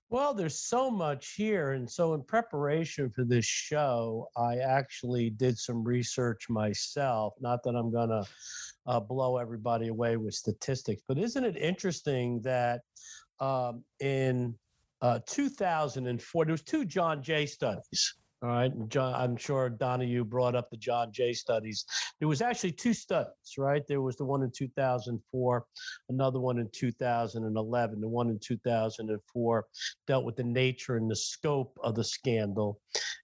Well, 0.10 0.34
there's 0.34 0.60
so 0.60 0.92
much 0.92 1.34
here. 1.36 1.72
And 1.72 1.90
so, 1.90 2.14
in 2.14 2.24
preparation 2.24 3.10
for 3.10 3.24
this 3.24 3.46
show, 3.46 4.28
I 4.38 4.58
actually 4.58 5.30
did 5.30 5.58
some 5.58 5.84
research 5.84 6.50
myself. 6.50 7.34
Not 7.40 7.64
that 7.64 7.76
I'm 7.76 7.92
going 7.92 8.10
to 8.10 8.24
uh, 8.86 9.00
blow 9.00 9.38
everybody 9.38 9.88
away 9.88 10.18
with 10.18 10.34
statistics, 10.34 11.02
but 11.08 11.18
isn't 11.18 11.44
it 11.44 11.58
interesting 11.58 12.42
that 12.42 12.82
um, 13.40 13.84
in 14.00 14.56
uh, 15.06 15.20
2004, 15.28 16.46
there 16.46 16.52
was 16.52 16.64
two 16.64 16.84
John 16.84 17.22
Jay 17.22 17.46
studies. 17.46 18.16
All 18.42 18.50
right, 18.50 18.72
John, 18.88 19.14
I'm 19.14 19.38
sure 19.38 19.70
Donohue 19.70 20.26
brought 20.26 20.56
up 20.56 20.72
the 20.72 20.78
John 20.78 21.12
Jay 21.12 21.32
studies. 21.32 21.86
There 22.20 22.28
was 22.28 22.42
actually 22.42 22.72
two 22.72 22.94
studies, 22.94 23.54
right? 23.60 23.84
There 23.88 24.02
was 24.02 24.18
the 24.18 24.26
one 24.26 24.42
in 24.42 24.52
2004, 24.52 25.66
another 26.10 26.40
one 26.40 26.58
in 26.58 26.70
2011. 26.74 28.02
The 28.02 28.08
one 28.08 28.30
in 28.30 28.40
2004 28.40 29.66
dealt 30.08 30.26
with 30.26 30.38
the 30.38 30.44
nature 30.44 30.98
and 30.98 31.10
the 31.10 31.16
scope 31.16 31.78
of 31.84 31.94
the 31.94 32.04
scandal, 32.04 32.80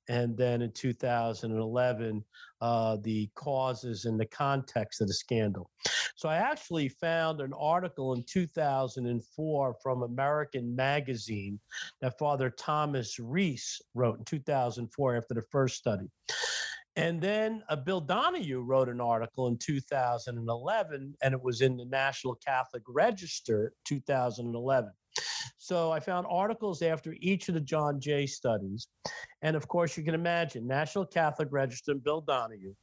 and 0.09 0.36
then 0.38 0.61
in 0.61 0.72
2011, 0.72 2.24
uh, 2.61 2.97
the 3.01 3.30
causes 3.36 4.05
and 4.05 4.19
the 4.19 4.26
context 4.26 5.01
of 5.01 5.07
the 5.07 5.13
scandal. 5.13 5.69
So 6.15 6.30
I 6.30 6.36
actually 6.36 6.89
found 6.89 7.41
an 7.41 7.53
article 7.53 8.13
in 8.13 8.24
2004 8.30 9.76
from 9.82 10.03
American 10.03 10.76
Magazine 10.76 11.59
that 12.01 12.17
Father 12.19 12.49
Thomas 12.49 13.19
Reese 13.19 13.82
wrote 13.95 14.19
in 14.19 14.26
2004 14.26 15.17
after 15.17 15.34
the 15.34 15.43
first 15.51 15.78
study. 15.78 16.07
And 16.97 17.22
then 17.22 17.63
uh, 17.69 17.78
Bill 17.78 18.01
Donohue 18.01 18.61
wrote 18.61 18.89
an 18.89 18.99
article 18.99 19.47
in 19.47 19.57
2011, 19.57 21.15
and 21.22 21.34
it 21.34 21.41
was 21.41 21.61
in 21.61 21.78
the 21.78 21.86
National 21.86 22.36
Catholic 22.36 22.84
Register 22.88 23.74
2011. 23.86 24.91
So 25.72 25.89
I 25.89 26.01
found 26.01 26.28
articles 26.30 26.82
after 26.82 27.15
each 27.22 27.47
of 27.47 27.53
the 27.53 27.61
John 27.61 27.97
Jay 27.97 28.26
studies. 28.28 28.88
And 29.41 29.55
of 29.55 29.69
course, 29.69 29.95
you 29.95 30.03
can 30.03 30.13
imagine 30.13 30.67
National 30.67 31.05
Catholic 31.05 31.47
Register 31.49 31.93
and 31.93 32.03
Bill 32.03 32.19
Donohue 32.19 32.74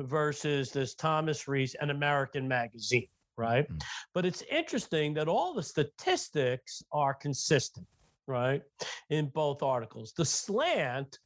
versus 0.00 0.70
this 0.70 0.94
Thomas 0.94 1.46
Reese 1.46 1.74
and 1.82 1.90
American 1.90 2.48
Magazine, 2.48 3.08
right? 3.36 3.68
Mm. 3.68 3.82
But 4.14 4.24
it's 4.24 4.42
interesting 4.50 5.12
that 5.14 5.28
all 5.28 5.52
the 5.52 5.62
statistics 5.62 6.82
are 6.92 7.12
consistent, 7.12 7.86
right? 8.26 8.62
In 9.10 9.26
both 9.26 9.62
articles. 9.62 10.14
The 10.16 10.24
slant 10.24 11.18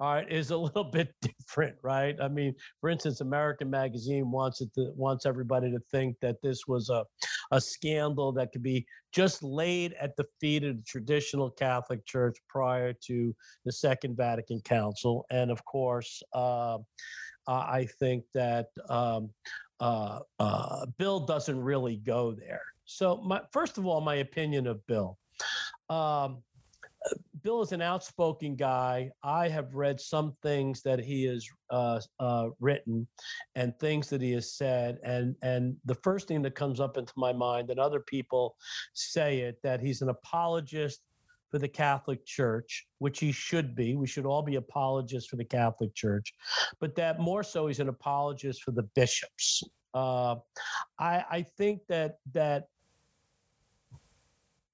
all 0.00 0.14
right, 0.14 0.32
is 0.32 0.50
a 0.50 0.56
little 0.66 0.84
bit 0.84 1.14
different, 1.20 1.76
right? 1.82 2.16
I 2.20 2.28
mean, 2.28 2.54
for 2.80 2.90
instance, 2.90 3.20
American 3.20 3.70
Magazine 3.70 4.30
wants 4.30 4.60
it 4.60 4.72
to 4.74 4.92
wants 4.96 5.26
everybody 5.26 5.70
to 5.70 5.78
think 5.90 6.16
that 6.22 6.40
this 6.42 6.66
was 6.66 6.90
a 6.90 7.04
a 7.50 7.60
scandal 7.60 8.32
that 8.32 8.52
could 8.52 8.62
be 8.62 8.86
just 9.12 9.42
laid 9.42 9.94
at 9.94 10.16
the 10.16 10.24
feet 10.40 10.64
of 10.64 10.76
the 10.76 10.82
traditional 10.82 11.50
Catholic 11.50 12.04
Church 12.06 12.36
prior 12.48 12.92
to 12.92 13.34
the 13.64 13.72
Second 13.72 14.16
Vatican 14.16 14.60
Council, 14.60 15.26
and 15.30 15.50
of 15.50 15.64
course, 15.64 16.22
uh, 16.32 16.78
I 17.48 17.88
think 17.98 18.24
that 18.34 18.66
um, 18.88 19.30
uh, 19.80 20.20
uh, 20.38 20.86
Bill 20.98 21.20
doesn't 21.20 21.58
really 21.58 21.96
go 21.96 22.32
there. 22.32 22.62
So, 22.84 23.16
my 23.16 23.40
first 23.52 23.78
of 23.78 23.86
all, 23.86 24.00
my 24.00 24.16
opinion 24.16 24.66
of 24.66 24.86
Bill. 24.86 25.18
Um, 25.88 26.42
Bill 27.42 27.62
is 27.62 27.72
an 27.72 27.80
outspoken 27.80 28.56
guy. 28.56 29.10
I 29.22 29.48
have 29.48 29.74
read 29.74 30.00
some 30.00 30.36
things 30.42 30.82
that 30.82 30.98
he 30.98 31.24
has 31.24 31.48
uh, 31.70 32.00
uh, 32.18 32.48
written 32.60 33.06
and 33.54 33.78
things 33.78 34.10
that 34.10 34.20
he 34.20 34.32
has 34.32 34.52
said, 34.52 34.98
and 35.02 35.36
and 35.42 35.76
the 35.84 35.94
first 35.94 36.28
thing 36.28 36.42
that 36.42 36.54
comes 36.54 36.80
up 36.80 36.98
into 36.98 37.12
my 37.16 37.32
mind, 37.32 37.70
and 37.70 37.80
other 37.80 38.00
people 38.00 38.56
say 38.92 39.40
it, 39.40 39.58
that 39.62 39.80
he's 39.80 40.02
an 40.02 40.10
apologist 40.10 41.00
for 41.50 41.58
the 41.58 41.68
Catholic 41.68 42.24
Church, 42.26 42.86
which 42.98 43.18
he 43.18 43.32
should 43.32 43.74
be. 43.74 43.96
We 43.96 44.06
should 44.06 44.26
all 44.26 44.42
be 44.42 44.56
apologists 44.56 45.28
for 45.28 45.36
the 45.36 45.44
Catholic 45.44 45.94
Church, 45.94 46.34
but 46.80 46.94
that 46.96 47.18
more 47.18 47.42
so, 47.42 47.66
he's 47.66 47.80
an 47.80 47.88
apologist 47.88 48.62
for 48.62 48.72
the 48.72 48.84
bishops. 48.94 49.62
Uh, 49.94 50.36
I, 50.98 51.24
I 51.30 51.42
think 51.56 51.80
that 51.88 52.18
that 52.32 52.66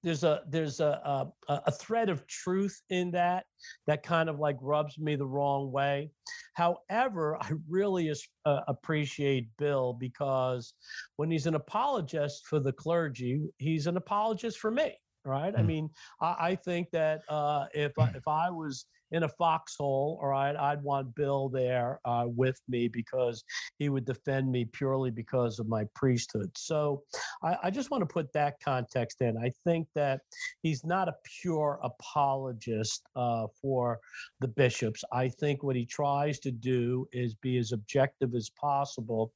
there's 0.03 0.23
a 0.23 0.41
there's 0.47 0.79
a, 0.79 1.31
a 1.49 1.53
a 1.65 1.71
thread 1.71 2.09
of 2.09 2.25
truth 2.27 2.81
in 2.89 3.11
that 3.11 3.45
that 3.87 4.03
kind 4.03 4.29
of 4.29 4.39
like 4.39 4.57
rubs 4.61 4.97
me 4.99 5.15
the 5.15 5.25
wrong 5.25 5.71
way. 5.71 6.11
However, 6.53 7.37
I 7.41 7.51
really 7.67 8.07
is, 8.09 8.27
uh, 8.45 8.61
appreciate 8.67 9.49
Bill 9.57 9.93
because 9.93 10.73
when 11.17 11.29
he's 11.31 11.45
an 11.47 11.55
apologist 11.55 12.45
for 12.47 12.59
the 12.59 12.73
clergy, 12.73 13.41
he's 13.57 13.87
an 13.87 13.97
apologist 13.97 14.59
for 14.59 14.71
me. 14.71 14.97
Right? 15.25 15.53
I 15.57 15.61
Mm. 15.61 15.65
mean, 15.65 15.89
I, 16.21 16.35
I 16.39 16.55
think 16.55 16.89
that 16.91 17.21
uh, 17.27 17.65
if 17.73 17.97
I, 17.99 18.07
if 18.15 18.27
I 18.27 18.49
was 18.49 18.85
in 19.11 19.23
a 19.23 19.29
foxhole, 19.29 20.19
all 20.21 20.29
right, 20.29 20.55
I'd 20.55 20.83
want 20.83 21.15
Bill 21.15 21.49
there 21.49 21.99
uh, 22.05 22.25
with 22.27 22.59
me 22.67 22.87
because 22.87 23.43
he 23.79 23.89
would 23.89 24.05
defend 24.05 24.51
me 24.51 24.65
purely 24.65 25.11
because 25.11 25.59
of 25.59 25.67
my 25.67 25.85
priesthood. 25.95 26.51
So 26.55 27.03
I, 27.43 27.57
I 27.63 27.69
just 27.71 27.89
want 27.89 28.01
to 28.01 28.13
put 28.13 28.33
that 28.33 28.59
context 28.63 29.21
in. 29.21 29.37
I 29.37 29.51
think 29.63 29.87
that 29.95 30.21
he's 30.61 30.83
not 30.83 31.07
a 31.07 31.15
pure 31.41 31.79
apologist 31.83 33.03
uh, 33.15 33.47
for 33.61 33.99
the 34.39 34.47
bishops. 34.47 35.03
I 35.11 35.29
think 35.29 35.63
what 35.63 35.75
he 35.75 35.85
tries 35.85 36.39
to 36.39 36.51
do 36.51 37.07
is 37.13 37.35
be 37.35 37.57
as 37.57 37.71
objective 37.71 38.35
as 38.35 38.49
possible, 38.49 39.31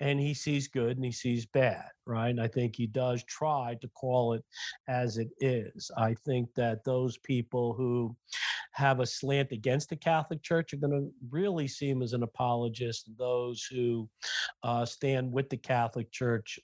and 0.00 0.18
he 0.18 0.32
sees 0.32 0.68
good 0.68 0.96
and 0.96 1.04
he 1.04 1.12
sees 1.12 1.44
bad, 1.46 1.84
right? 2.06 2.30
And 2.30 2.40
I 2.40 2.48
think 2.48 2.74
he 2.74 2.86
does 2.86 3.22
try 3.24 3.76
to 3.80 3.88
call 3.88 4.32
it 4.32 4.44
as 4.88 5.18
it 5.18 5.28
is. 5.40 5.90
I 5.96 6.14
think 6.14 6.48
that 6.54 6.84
those 6.84 7.18
people 7.18 7.74
who 7.74 8.16
have 8.72 9.00
a 9.00 9.06
slant 9.10 9.52
against 9.52 9.90
the 9.90 9.96
Catholic 9.96 10.42
Church 10.42 10.72
are 10.72 10.78
going 10.78 10.92
to 10.92 11.10
really 11.30 11.68
see 11.68 11.88
him 11.88 12.02
as 12.02 12.12
an 12.12 12.22
apologist. 12.22 13.10
Those 13.18 13.64
who 13.64 14.08
uh, 14.62 14.84
stand 14.84 15.32
with 15.32 15.48
the 15.50 15.56
Catholic 15.56 16.10
Church 16.10 16.58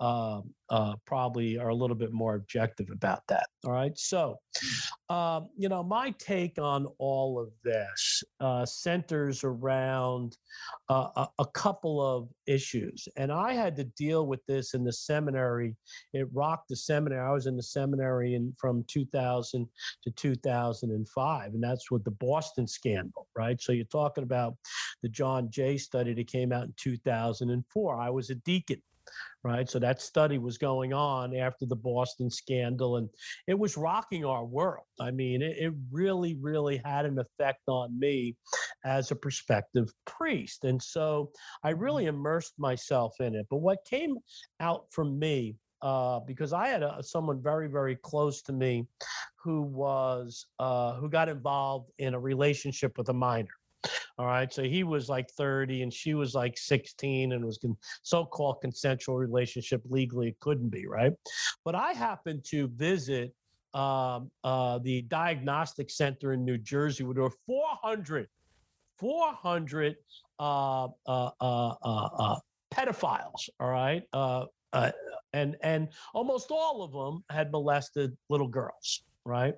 uh, 0.00 0.40
uh, 0.70 0.94
probably 1.06 1.58
are 1.58 1.68
a 1.68 1.74
little 1.74 1.96
bit 1.96 2.12
more 2.12 2.34
objective 2.34 2.88
about 2.90 3.20
that. 3.28 3.46
All 3.64 3.72
right. 3.72 3.96
So, 3.96 4.36
um, 5.08 5.48
you 5.56 5.68
know, 5.68 5.82
my 5.82 6.14
take 6.18 6.58
on 6.58 6.86
all 6.98 7.38
of 7.38 7.50
this 7.62 8.24
uh, 8.40 8.64
centers 8.64 9.44
around 9.44 10.36
uh, 10.88 11.08
a, 11.16 11.28
a 11.38 11.46
couple 11.46 12.00
of 12.00 12.28
issues. 12.46 13.06
And 13.16 13.30
I 13.30 13.52
had 13.52 13.76
to 13.76 13.84
deal 13.84 14.26
with 14.26 14.40
this 14.46 14.74
in 14.74 14.84
the 14.84 14.92
seminary. 14.92 15.76
It 16.12 16.28
rocked 16.32 16.68
the 16.70 16.76
seminary. 16.76 17.20
I 17.20 17.32
was 17.32 17.46
in 17.46 17.56
the 17.56 17.62
seminary 17.62 18.34
in, 18.34 18.54
from 18.58 18.84
2000 18.88 19.68
to 20.02 20.10
2005. 20.10 21.52
And 21.52 21.62
that's 21.62 21.90
with 21.90 22.04
the 22.04 22.10
Boston 22.12 22.66
scandal, 22.66 23.28
right? 23.36 23.60
So 23.60 23.72
you're 23.72 23.84
talking 23.86 24.24
about 24.24 24.54
the 25.02 25.08
John 25.08 25.50
Jay 25.50 25.76
study 25.76 26.14
that 26.14 26.26
came 26.26 26.52
out 26.52 26.64
in 26.64 26.74
2004. 26.78 28.00
I 28.00 28.10
was 28.10 28.30
a 28.30 28.34
deacon 28.36 28.82
right? 29.44 29.68
So 29.68 29.78
that 29.78 30.00
study 30.00 30.38
was 30.38 30.56
going 30.56 30.94
on 30.94 31.36
after 31.36 31.66
the 31.66 31.76
Boston 31.76 32.30
scandal, 32.30 32.96
and 32.96 33.08
it 33.46 33.58
was 33.58 33.76
rocking 33.76 34.24
our 34.24 34.44
world. 34.44 34.86
I 34.98 35.10
mean, 35.10 35.42
it, 35.42 35.56
it, 35.58 35.74
really, 35.92 36.34
really 36.40 36.80
had 36.84 37.04
an 37.04 37.18
effect 37.18 37.60
on 37.68 37.96
me 37.98 38.36
as 38.84 39.10
a 39.10 39.16
prospective 39.16 39.92
priest. 40.06 40.64
And 40.64 40.82
so 40.82 41.30
I 41.62 41.70
really 41.70 42.06
immersed 42.06 42.54
myself 42.58 43.14
in 43.20 43.34
it. 43.34 43.46
But 43.50 43.58
what 43.58 43.84
came 43.84 44.16
out 44.60 44.86
from 44.90 45.18
me, 45.18 45.56
uh, 45.82 46.20
because 46.20 46.54
I 46.54 46.68
had 46.68 46.82
a, 46.82 47.02
someone 47.02 47.42
very, 47.42 47.68
very 47.68 47.96
close 47.96 48.40
to 48.42 48.52
me 48.52 48.86
who 49.42 49.60
was 49.60 50.46
uh, 50.58 50.94
who 50.94 51.10
got 51.10 51.28
involved 51.28 51.90
in 51.98 52.14
a 52.14 52.18
relationship 52.18 52.96
with 52.96 53.10
a 53.10 53.12
minor 53.12 53.48
all 54.18 54.26
right. 54.26 54.52
So 54.52 54.62
he 54.62 54.84
was 54.84 55.08
like 55.08 55.28
30 55.30 55.82
and 55.82 55.92
she 55.92 56.14
was 56.14 56.34
like 56.34 56.56
16 56.56 57.32
and 57.32 57.44
was 57.44 57.58
con- 57.58 57.76
so-called 58.02 58.60
consensual 58.60 59.16
relationship 59.16 59.82
legally 59.88 60.28
it 60.28 60.40
couldn't 60.40 60.68
be, 60.68 60.86
right? 60.86 61.12
But 61.64 61.74
I 61.74 61.92
happened 61.92 62.44
to 62.50 62.68
visit 62.68 63.34
um, 63.74 64.30
uh, 64.44 64.78
the 64.78 65.02
diagnostic 65.02 65.90
center 65.90 66.32
in 66.32 66.44
New 66.44 66.58
Jersey 66.58 67.02
where 67.02 67.14
there 67.14 67.24
were 67.24 67.32
400, 67.46 68.28
400 68.98 69.96
uh, 70.38 70.84
uh, 70.84 70.88
uh, 71.06 71.30
uh, 71.40 71.74
uh, 71.82 72.36
pedophiles, 72.72 73.48
all 73.58 73.68
right? 73.68 74.02
and 75.32 75.56
and 75.62 75.88
almost 76.14 76.50
all 76.50 76.82
of 76.82 76.92
them 76.92 77.24
had 77.30 77.50
molested 77.50 78.16
little 78.28 78.48
girls 78.48 79.02
right? 79.24 79.54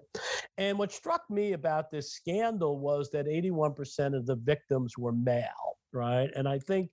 And 0.59 0.79
what 0.79 0.93
struck 0.93 1.23
me 1.31 1.53
about 1.53 1.91
this 1.91 2.13
scandal 2.13 2.79
was 2.79 3.11
that 3.11 3.27
81% 3.27 4.17
of 4.17 4.27
the 4.27 4.37
victims 4.37 4.97
were 4.97 5.13
male, 5.13 5.77
right? 5.93 6.31
And 6.37 6.49
I 6.49 6.59
think 6.59 6.91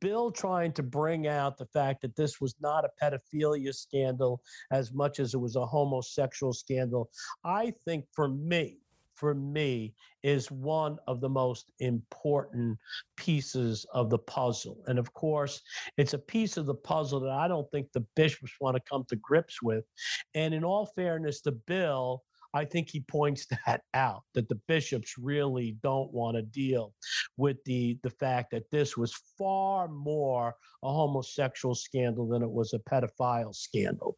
Bill 0.00 0.30
trying 0.30 0.72
to 0.72 0.82
bring 0.82 1.26
out 1.26 1.58
the 1.58 1.66
fact 1.66 2.02
that 2.02 2.16
this 2.16 2.40
was 2.40 2.54
not 2.60 2.84
a 2.84 2.90
pedophilia 3.02 3.74
scandal 3.74 4.40
as 4.70 4.92
much 4.92 5.18
as 5.18 5.34
it 5.34 5.38
was 5.38 5.56
a 5.56 5.66
homosexual 5.66 6.52
scandal, 6.52 7.10
I 7.44 7.72
think 7.84 8.04
for 8.14 8.28
me, 8.28 8.78
for 9.16 9.34
me 9.34 9.94
is 10.22 10.50
one 10.50 10.98
of 11.06 11.20
the 11.20 11.28
most 11.28 11.72
important 11.80 12.78
pieces 13.16 13.86
of 13.92 14.10
the 14.10 14.18
puzzle. 14.18 14.82
And 14.86 14.98
of 14.98 15.12
course, 15.14 15.60
it's 15.96 16.14
a 16.14 16.18
piece 16.18 16.56
of 16.56 16.66
the 16.66 16.74
puzzle 16.74 17.20
that 17.20 17.30
I 17.32 17.48
don't 17.48 17.70
think 17.70 17.88
the 17.92 18.04
bishops 18.14 18.52
want 18.60 18.76
to 18.76 18.82
come 18.88 19.04
to 19.08 19.16
grips 19.16 19.62
with. 19.62 19.84
And 20.34 20.54
in 20.54 20.64
all 20.64 20.86
fairness 20.86 21.40
to 21.42 21.52
Bill, 21.52 22.22
I 22.54 22.64
think 22.64 22.88
he 22.88 23.00
points 23.00 23.46
that 23.66 23.82
out 23.94 24.22
that 24.34 24.48
the 24.48 24.60
bishops 24.66 25.14
really 25.18 25.76
don't 25.82 26.12
want 26.12 26.36
to 26.36 26.42
deal 26.42 26.94
with 27.36 27.62
the 27.64 27.98
the 28.02 28.10
fact 28.10 28.50
that 28.52 28.70
this 28.70 28.96
was 28.96 29.14
far 29.38 29.88
more 29.88 30.54
a 30.82 30.92
homosexual 30.92 31.74
scandal 31.74 32.28
than 32.28 32.42
it 32.42 32.50
was 32.50 32.72
a 32.72 32.78
pedophile 32.78 33.54
scandal. 33.54 34.16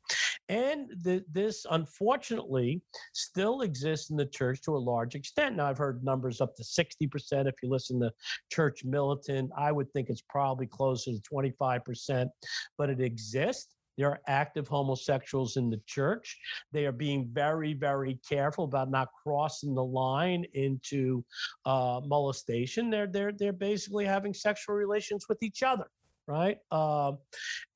And 0.48 0.90
the, 1.02 1.24
this, 1.30 1.66
unfortunately, 1.70 2.82
still 3.12 3.60
exists 3.60 4.10
in 4.10 4.16
the 4.16 4.26
church 4.26 4.62
to 4.62 4.76
a 4.76 4.78
large 4.78 5.14
extent. 5.14 5.56
Now, 5.56 5.66
I've 5.66 5.78
heard 5.78 6.02
numbers 6.02 6.40
up 6.40 6.56
to 6.56 6.62
60%. 6.62 7.46
If 7.46 7.54
you 7.62 7.68
listen 7.68 8.00
to 8.00 8.12
Church 8.50 8.84
Militant, 8.84 9.50
I 9.56 9.72
would 9.72 9.92
think 9.92 10.08
it's 10.08 10.22
probably 10.28 10.66
closer 10.66 11.12
to 11.12 11.20
25%, 11.20 12.28
but 12.78 12.88
it 12.88 13.00
exists. 13.00 13.74
There 13.98 14.08
are 14.08 14.20
active 14.28 14.68
homosexuals 14.68 15.56
in 15.56 15.70
the 15.70 15.80
church. 15.86 16.38
They 16.72 16.86
are 16.86 16.92
being 16.92 17.28
very, 17.32 17.74
very 17.74 18.20
careful 18.26 18.64
about 18.64 18.90
not 18.90 19.08
crossing 19.24 19.74
the 19.74 19.84
line 19.84 20.46
into 20.54 21.24
uh, 21.66 22.00
molestation. 22.04 22.90
They're 22.90 23.08
they're 23.08 23.32
they're 23.32 23.52
basically 23.52 24.04
having 24.04 24.32
sexual 24.32 24.76
relations 24.76 25.26
with 25.28 25.42
each 25.42 25.64
other 25.64 25.88
right? 26.28 26.58
Uh, 26.70 27.12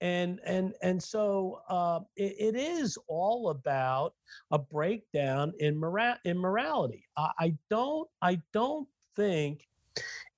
and 0.00 0.40
and 0.44 0.74
and 0.82 1.02
so 1.02 1.60
uh, 1.68 2.00
it, 2.16 2.54
it 2.54 2.56
is 2.56 2.98
all 3.08 3.50
about 3.50 4.14
a 4.52 4.58
breakdown 4.58 5.52
in 5.58 5.78
mora- 5.80 6.20
in 6.24 6.38
morality. 6.38 7.04
I, 7.16 7.30
I 7.38 7.54
don't 7.70 8.08
i 8.20 8.40
don't 8.52 8.88
think 9.16 9.66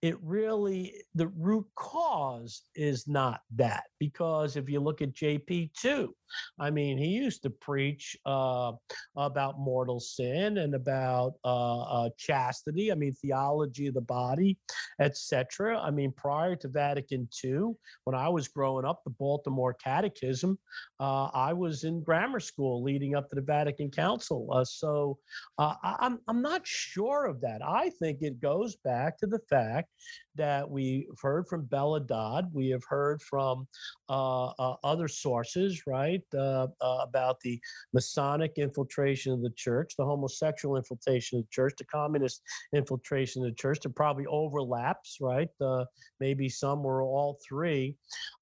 it 0.05 0.19
really 0.23 1.03
the 1.15 1.29
root 1.29 1.65
cause 1.77 2.65
is 2.75 3.09
not 3.09 3.41
that 3.57 3.85
because 3.99 4.55
if 4.55 4.69
you 4.69 4.79
look 4.79 5.01
at 5.01 5.15
jp2 5.15 6.11
I 6.59 6.71
mean, 6.71 6.99
he 6.99 7.07
used 7.07 7.43
to 7.43 7.51
preach 7.51 8.17
uh, 8.27 8.73
about 9.17 9.59
mortal 9.59 10.01
sin 10.01 10.59
and 10.59 10.75
about 10.75 11.35
uh, 11.45 11.83
uh, 11.83 12.11
chastity. 12.17 12.91
I 12.91 12.95
mean, 12.95 13.13
theology 13.13 13.87
of 13.89 13.95
the 13.95 14.01
body, 14.01 14.59
etc. 15.01 15.79
I 15.79 15.91
mean, 15.91 16.13
prior 16.13 16.57
to 16.57 16.69
Vatican 16.69 17.29
II, 17.45 17.73
when 18.05 18.17
I 18.17 18.29
was 18.29 18.49
growing 18.49 18.85
up, 18.85 19.03
the 19.05 19.11
Baltimore 19.11 19.75
Catechism, 19.75 20.59
uh, 21.01 21.27
I 21.35 21.53
was 21.53 21.85
in 21.85 22.03
grammar 22.03 22.41
school 22.41 22.83
leading 22.83 23.15
up 23.15 23.29
to 23.31 23.37
the 23.37 23.43
Vatican 23.43 23.91
Council. 23.91 24.49
Uh, 24.53 24.65
so 24.65 25.19
uh, 25.59 25.75
I'm 25.83 26.21
I'm 26.29 26.43
not 26.43 26.67
sure 26.67 27.27
of 27.27 27.41
that. 27.43 27.61
I 27.65 27.91
think 27.91 28.19
it 28.21 28.41
goes 28.41 28.77
back 28.77 29.19
to 29.19 29.27
the 29.27 29.41
fact 29.51 29.89
that 30.37 30.69
we've 30.69 31.07
heard 31.23 31.47
from 31.49 31.65
Bella 31.65 32.01
Dodd, 32.01 32.51
we 32.53 32.69
have 32.71 32.85
heard 32.89 33.23
from 33.23 33.67
other 34.09 35.09
sources, 35.09 35.83
right? 35.87 36.23
uh, 36.35 36.67
uh, 36.81 36.99
about 37.03 37.41
the 37.41 37.61
Masonic 37.93 38.53
infiltration 38.57 39.33
of 39.33 39.43
the 39.43 39.51
church, 39.51 39.95
the 39.97 40.05
homosexual 40.05 40.77
infiltration 40.77 41.39
of 41.39 41.45
the 41.45 41.51
church, 41.51 41.75
the 41.79 41.85
communist 41.85 42.43
infiltration 42.75 43.43
of 43.43 43.51
the 43.51 43.57
church. 43.57 43.81
There 43.83 43.93
probably 43.93 44.27
overlaps, 44.27 45.19
right? 45.21 45.49
Uh, 45.61 45.85
maybe 46.21 46.49
some 46.49 46.85
or 46.85 47.03
all 47.03 47.39
three, 47.47 47.97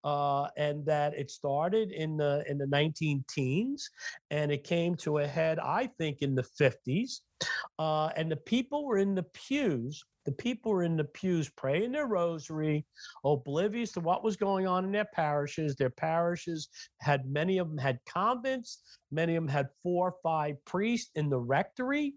uh, 0.05 0.49
and 0.57 0.85
that 0.87 1.15
it 1.15 1.31
started 1.31 1.93
in 1.93 2.17
the 2.17 2.45
in 2.49 2.59
the 2.59 2.67
19 2.67 3.25
teens, 3.29 3.89
and 4.31 4.51
it 4.51 4.65
came 4.65 4.95
to 4.97 5.19
a 5.19 5.27
head, 5.27 5.59
I 5.59 5.89
think, 5.99 6.19
in 6.23 6.35
the 6.35 6.47
50s. 6.61 7.21
Uh, 7.79 8.09
and 8.17 8.31
the 8.31 8.37
people 8.37 8.87
were 8.87 8.99
in 8.99 9.15
the 9.15 9.25
pews 9.25 10.05
the 10.25 10.33
people 10.33 10.73
were 10.73 10.85
in 10.85 10.97
the 10.97 11.05
pews 11.05 11.49
praying 11.49 11.93
their 11.93 12.07
rosary, 12.07 12.87
oblivious 13.25 13.93
to 13.93 14.01
what 14.01 14.23
was 14.23 14.37
going 14.37 14.67
on 14.67 14.85
in 14.85 14.93
their 14.93 15.09
parishes. 15.13 15.75
Their 15.75 15.91
parishes 15.91 16.69
had 17.01 17.31
many 17.31 17.59
of 17.59 17.69
them 17.69 17.79
had 17.79 17.99
convents, 18.07 18.83
many 19.11 19.37
of 19.37 19.45
them 19.45 19.53
had 19.53 19.69
four 19.83 20.09
or 20.09 20.15
five 20.23 20.57
priests 20.65 21.11
in 21.15 21.29
the 21.29 21.39
rectory, 21.39 22.15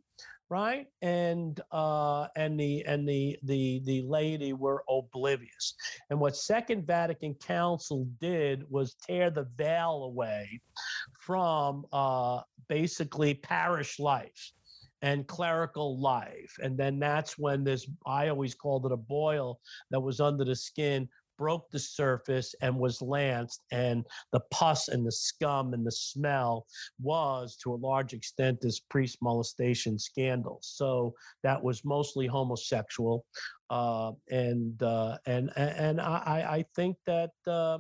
right? 0.50 0.88
And 1.02 1.60
uh, 1.72 2.28
and 2.36 2.60
the 2.60 2.86
and 2.86 3.08
the 3.08 3.38
the 3.44 3.82
the 3.86 4.02
laity 4.04 4.54
were 4.54 4.84
oblivious. 4.90 5.74
And 6.10 6.20
what 6.20 6.36
Second 6.36 6.86
Vatican 6.86 7.34
Council 7.36 8.08
did 8.22 8.70
was 8.70 8.96
tear 8.96 9.30
the 9.32 9.48
veil 9.56 10.04
away 10.04 10.62
from 11.20 11.86
uh, 11.92 12.42
basically 12.68 13.34
parish 13.34 14.00
life 14.00 14.52
and 15.06 15.28
clerical 15.28 16.02
life. 16.02 16.58
And 16.64 16.76
then 16.76 16.98
that's 16.98 17.38
when 17.38 17.64
this, 17.64 17.88
I 18.08 18.30
always 18.30 18.56
called 18.56 18.88
it 18.88 18.92
a 18.92 18.98
boil 18.98 19.60
that 19.92 20.00
was 20.00 20.20
under 20.20 20.44
the 20.44 20.56
skin, 20.56 21.08
broke 21.38 21.70
the 21.70 21.78
surface 21.78 22.56
and 22.64 22.76
was 22.76 23.04
lanced. 23.04 23.62
And 23.72 24.04
the 24.34 24.40
pus 24.50 24.88
and 24.88 25.06
the 25.06 25.12
scum 25.12 25.76
and 25.76 25.86
the 25.86 25.92
smell 25.92 26.66
was, 27.00 27.56
to 27.58 27.74
a 27.74 27.76
large 27.76 28.14
extent, 28.14 28.62
this 28.62 28.80
priest 28.80 29.20
molestation 29.22 30.00
scandal. 30.00 30.58
So 30.64 31.14
that 31.44 31.62
was 31.62 31.86
mostly 31.86 32.26
homosexual. 32.26 33.26
Uh, 33.70 34.12
and 34.30 34.82
uh, 34.84 35.18
and 35.26 35.50
and 35.56 36.00
I, 36.00 36.46
I 36.48 36.66
think 36.76 36.98
that 37.08 37.32
uh, 37.48 37.80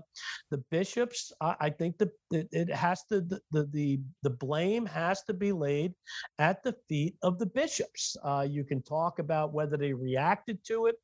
the 0.49 0.57
bishops 0.71 1.31
I, 1.41 1.55
I 1.59 1.69
think 1.69 1.97
that 1.99 2.09
it 2.31 2.69
has 2.69 3.03
to 3.09 3.21
the, 3.21 3.39
the 3.51 3.99
the 4.23 4.29
blame 4.29 4.85
has 4.87 5.21
to 5.23 5.33
be 5.33 5.51
laid 5.51 5.93
at 6.39 6.63
the 6.63 6.75
feet 6.89 7.15
of 7.21 7.37
the 7.37 7.45
bishops. 7.45 8.17
Uh, 8.23 8.45
you 8.49 8.63
can 8.63 8.81
talk 8.81 9.19
about 9.19 9.53
whether 9.53 9.77
they 9.77 9.93
reacted 9.93 10.63
to 10.65 10.87
it. 10.87 10.95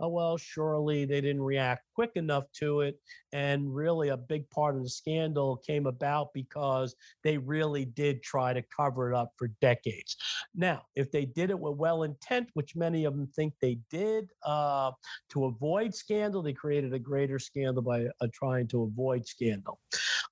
Oh, 0.00 0.08
well, 0.08 0.36
surely 0.36 1.04
they 1.04 1.20
didn't 1.20 1.42
react 1.42 1.82
quick 1.94 2.12
enough 2.14 2.44
to 2.60 2.80
it, 2.80 2.98
and 3.32 3.74
really 3.74 4.08
a 4.08 4.16
big 4.16 4.48
part 4.50 4.76
of 4.76 4.82
the 4.82 4.88
scandal 4.88 5.58
came 5.58 5.86
about 5.86 6.28
because 6.32 6.94
they 7.22 7.36
really 7.36 7.84
did 7.84 8.22
try 8.22 8.52
to 8.52 8.62
cover 8.74 9.12
it 9.12 9.16
up 9.16 9.32
for 9.36 9.48
decades. 9.60 10.16
Now, 10.54 10.82
if 10.94 11.10
they 11.10 11.24
did 11.26 11.50
it 11.50 11.58
with 11.58 11.76
well 11.76 12.02
intent, 12.04 12.48
which 12.54 12.76
many 12.76 13.04
of 13.04 13.14
them 13.14 13.26
think 13.34 13.54
they 13.60 13.78
did, 13.90 14.29
uh, 14.44 14.90
to 15.30 15.46
avoid 15.46 15.94
scandal, 15.94 16.42
they 16.42 16.52
created 16.52 16.92
a 16.94 16.98
greater 16.98 17.38
scandal 17.38 17.82
by 17.82 18.06
uh, 18.20 18.26
trying 18.32 18.66
to 18.68 18.82
avoid 18.82 19.26
scandal. 19.26 19.78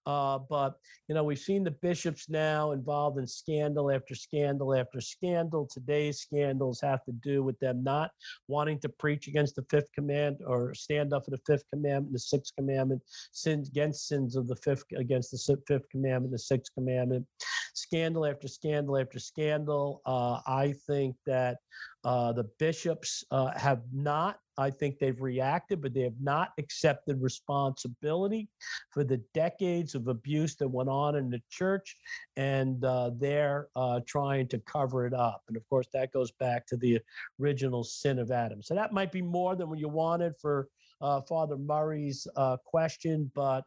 Uh, 0.06 0.38
but 0.48 0.74
you 1.08 1.14
know, 1.14 1.24
we've 1.24 1.38
seen 1.38 1.64
the 1.64 1.70
bishops 1.70 2.28
now 2.28 2.72
involved 2.72 3.18
in 3.18 3.26
scandal 3.26 3.90
after 3.90 4.14
scandal 4.14 4.74
after 4.74 5.00
scandal. 5.00 5.68
Today's 5.70 6.20
scandals 6.20 6.80
have 6.80 7.04
to 7.04 7.12
do 7.12 7.42
with 7.42 7.58
them 7.58 7.82
not 7.82 8.10
wanting 8.46 8.78
to 8.80 8.88
preach 8.88 9.28
against 9.28 9.56
the 9.56 9.64
fifth 9.70 9.92
command 9.94 10.38
or 10.46 10.72
stand 10.74 11.12
up 11.12 11.24
for 11.24 11.30
the 11.30 11.40
fifth 11.46 11.64
commandment, 11.72 12.12
the 12.12 12.18
sixth 12.18 12.54
commandment, 12.56 13.02
sins 13.32 13.68
against 13.68 14.08
sins 14.08 14.36
of 14.36 14.48
the 14.48 14.56
fifth 14.56 14.84
against 14.96 15.30
the 15.30 15.56
fifth 15.66 15.88
commandment, 15.90 16.32
the 16.32 16.38
sixth 16.38 16.72
commandment. 16.74 17.26
Scandal 17.74 18.26
after 18.26 18.48
scandal 18.48 18.96
after 18.96 19.18
scandal. 19.18 20.00
Uh, 20.06 20.40
I 20.46 20.74
think 20.86 21.16
that 21.26 21.58
uh, 22.04 22.32
the 22.32 22.44
bishops 22.58 23.24
uh, 23.30 23.50
have 23.56 23.82
not, 23.92 24.38
I 24.56 24.70
think 24.70 24.98
they've 24.98 25.20
reacted, 25.20 25.82
but 25.82 25.94
they 25.94 26.02
have 26.02 26.20
not 26.20 26.52
accepted 26.58 27.20
responsibility 27.20 28.48
for 28.90 29.04
the 29.04 29.18
decades 29.34 29.94
of 29.94 30.08
abuse 30.08 30.56
that 30.56 30.68
went 30.68 30.88
on 30.88 31.16
in 31.16 31.30
the 31.30 31.42
church, 31.50 31.96
and 32.36 32.84
uh, 32.84 33.10
they're 33.16 33.68
uh, 33.76 34.00
trying 34.06 34.48
to 34.48 34.58
cover 34.60 35.06
it 35.06 35.14
up. 35.14 35.42
And 35.48 35.56
of 35.56 35.68
course, 35.68 35.88
that 35.92 36.12
goes 36.12 36.30
back 36.32 36.66
to 36.68 36.76
the 36.76 37.00
original 37.40 37.84
sin 37.84 38.18
of 38.18 38.30
Adam. 38.30 38.62
So 38.62 38.74
that 38.74 38.92
might 38.92 39.12
be 39.12 39.22
more 39.22 39.56
than 39.56 39.68
what 39.68 39.78
you 39.78 39.88
wanted 39.88 40.34
for 40.40 40.68
uh, 41.00 41.20
Father 41.22 41.56
Murray's 41.56 42.26
uh, 42.36 42.56
question, 42.64 43.30
but 43.34 43.64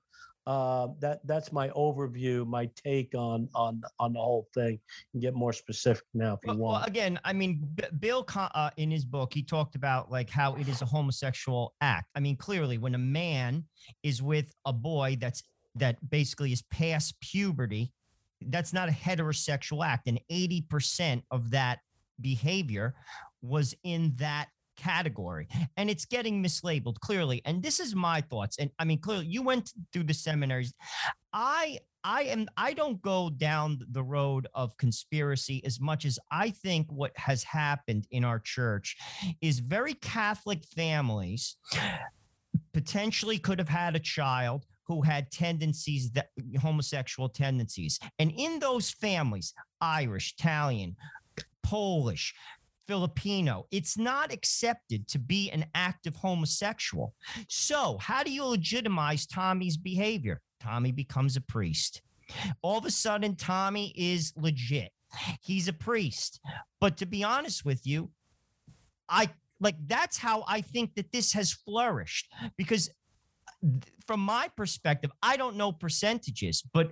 uh, 0.47 0.87
that 0.99 1.19
that's 1.25 1.51
my 1.51 1.69
overview, 1.69 2.45
my 2.47 2.69
take 2.75 3.13
on 3.15 3.47
on 3.53 3.81
on 3.99 4.13
the 4.13 4.19
whole 4.19 4.47
thing. 4.53 4.79
And 5.13 5.21
get 5.21 5.33
more 5.33 5.53
specific 5.53 6.03
now 6.13 6.33
if 6.33 6.39
you 6.43 6.49
Well, 6.49 6.57
well, 6.57 6.71
want. 6.73 6.87
again, 6.87 7.19
I 7.23 7.33
mean, 7.33 7.67
B- 7.75 7.83
Bill, 7.99 8.25
uh, 8.35 8.71
in 8.77 8.89
his 8.89 9.05
book, 9.05 9.33
he 9.33 9.43
talked 9.43 9.75
about 9.75 10.11
like 10.11 10.29
how 10.29 10.55
it 10.55 10.67
is 10.67 10.81
a 10.81 10.85
homosexual 10.85 11.73
act. 11.81 12.09
I 12.15 12.19
mean, 12.19 12.37
clearly, 12.37 12.77
when 12.77 12.95
a 12.95 12.99
man 12.99 13.65
is 14.03 14.21
with 14.21 14.51
a 14.65 14.73
boy 14.73 15.17
that's 15.19 15.43
that 15.75 15.97
basically 16.09 16.51
is 16.51 16.63
past 16.63 17.19
puberty, 17.21 17.93
that's 18.47 18.73
not 18.73 18.89
a 18.89 18.91
heterosexual 18.91 19.85
act, 19.85 20.07
and 20.07 20.19
eighty 20.29 20.61
percent 20.61 21.23
of 21.29 21.51
that 21.51 21.79
behavior 22.19 22.95
was 23.41 23.75
in 23.83 24.13
that 24.17 24.47
category 24.77 25.47
and 25.77 25.89
it's 25.89 26.05
getting 26.05 26.43
mislabeled 26.43 26.99
clearly 26.99 27.41
and 27.45 27.61
this 27.61 27.79
is 27.79 27.95
my 27.95 28.21
thoughts 28.21 28.57
and 28.57 28.69
i 28.79 28.85
mean 28.85 28.99
clearly 28.99 29.25
you 29.25 29.41
went 29.41 29.73
through 29.91 30.03
the 30.03 30.13
seminaries. 30.13 30.73
I 31.33 31.79
I 32.03 32.23
am 32.23 32.47
I 32.57 32.73
don't 32.73 33.01
go 33.01 33.29
down 33.29 33.79
the 33.91 34.03
road 34.03 34.47
of 34.53 34.75
conspiracy 34.77 35.61
as 35.65 35.79
much 35.79 36.05
as 36.05 36.17
I 36.31 36.49
think 36.49 36.87
what 36.89 37.11
has 37.15 37.43
happened 37.43 38.07
in 38.11 38.23
our 38.23 38.39
church 38.39 38.97
is 39.41 39.59
very 39.59 39.93
Catholic 39.93 40.63
families 40.65 41.57
potentially 42.73 43.37
could 43.37 43.59
have 43.59 43.69
had 43.69 43.95
a 43.95 43.99
child 43.99 44.65
who 44.87 45.01
had 45.01 45.31
tendencies 45.31 46.11
that 46.11 46.29
homosexual 46.59 47.29
tendencies 47.29 47.99
and 48.19 48.31
in 48.35 48.59
those 48.59 48.89
families 48.89 49.53
Irish 49.79 50.33
Italian 50.37 50.95
Polish 51.63 52.33
Filipino. 52.91 53.67
It's 53.71 53.97
not 53.97 54.33
accepted 54.33 55.07
to 55.07 55.17
be 55.17 55.49
an 55.49 55.65
active 55.73 56.13
homosexual. 56.17 57.13
So, 57.47 57.97
how 58.01 58.21
do 58.21 58.33
you 58.33 58.43
legitimize 58.43 59.25
Tommy's 59.25 59.77
behavior? 59.77 60.41
Tommy 60.59 60.91
becomes 60.91 61.37
a 61.37 61.41
priest. 61.41 62.01
All 62.61 62.79
of 62.79 62.83
a 62.83 62.91
sudden, 62.91 63.37
Tommy 63.37 63.93
is 63.95 64.33
legit. 64.35 64.91
He's 65.41 65.69
a 65.69 65.73
priest. 65.73 66.41
But 66.81 66.97
to 66.97 67.05
be 67.05 67.23
honest 67.23 67.63
with 67.63 67.87
you, 67.87 68.11
I 69.07 69.29
like 69.61 69.75
that's 69.87 70.17
how 70.17 70.43
I 70.45 70.59
think 70.59 70.95
that 70.95 71.13
this 71.13 71.31
has 71.31 71.53
flourished 71.53 72.27
because 72.57 72.89
uh, 72.89 73.51
th- 73.61 73.93
from 74.05 74.19
my 74.19 74.49
perspective, 74.57 75.11
I 75.23 75.37
don't 75.37 75.55
know 75.55 75.71
percentages, 75.71 76.61
but 76.73 76.91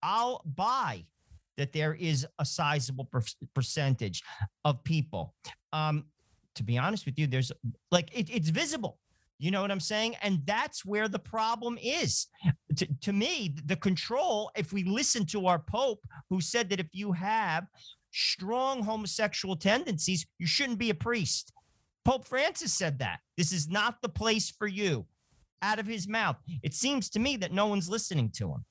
I'll 0.00 0.42
buy 0.44 1.06
that 1.56 1.72
there 1.72 1.94
is 1.94 2.26
a 2.38 2.44
sizable 2.44 3.04
per- 3.04 3.22
percentage 3.54 4.22
of 4.64 4.82
people. 4.84 5.34
Um, 5.72 6.04
to 6.54 6.62
be 6.62 6.78
honest 6.78 7.06
with 7.06 7.18
you, 7.18 7.26
there's 7.26 7.52
like 7.90 8.10
it, 8.12 8.28
it's 8.30 8.48
visible. 8.48 8.98
You 9.38 9.50
know 9.50 9.62
what 9.62 9.70
I'm 9.70 9.80
saying? 9.80 10.16
And 10.20 10.42
that's 10.44 10.84
where 10.84 11.08
the 11.08 11.18
problem 11.18 11.78
is. 11.82 12.26
To, 12.76 12.86
to 13.00 13.12
me, 13.12 13.56
the 13.64 13.76
control, 13.76 14.50
if 14.54 14.70
we 14.70 14.84
listen 14.84 15.24
to 15.26 15.46
our 15.46 15.58
Pope, 15.58 16.00
who 16.28 16.42
said 16.42 16.68
that 16.68 16.80
if 16.80 16.88
you 16.92 17.12
have 17.12 17.66
strong 18.12 18.82
homosexual 18.82 19.56
tendencies, 19.56 20.26
you 20.38 20.46
shouldn't 20.46 20.78
be 20.78 20.90
a 20.90 20.94
priest. 20.94 21.54
Pope 22.04 22.26
Francis 22.26 22.74
said 22.74 22.98
that. 22.98 23.20
This 23.38 23.50
is 23.52 23.68
not 23.68 24.02
the 24.02 24.10
place 24.10 24.50
for 24.50 24.66
you. 24.66 25.06
Out 25.62 25.78
of 25.78 25.86
his 25.86 26.06
mouth. 26.08 26.36
It 26.62 26.74
seems 26.74 27.08
to 27.10 27.18
me 27.18 27.36
that 27.38 27.52
no 27.52 27.66
one's 27.66 27.88
listening 27.88 28.30
to 28.36 28.52
him. 28.52 28.64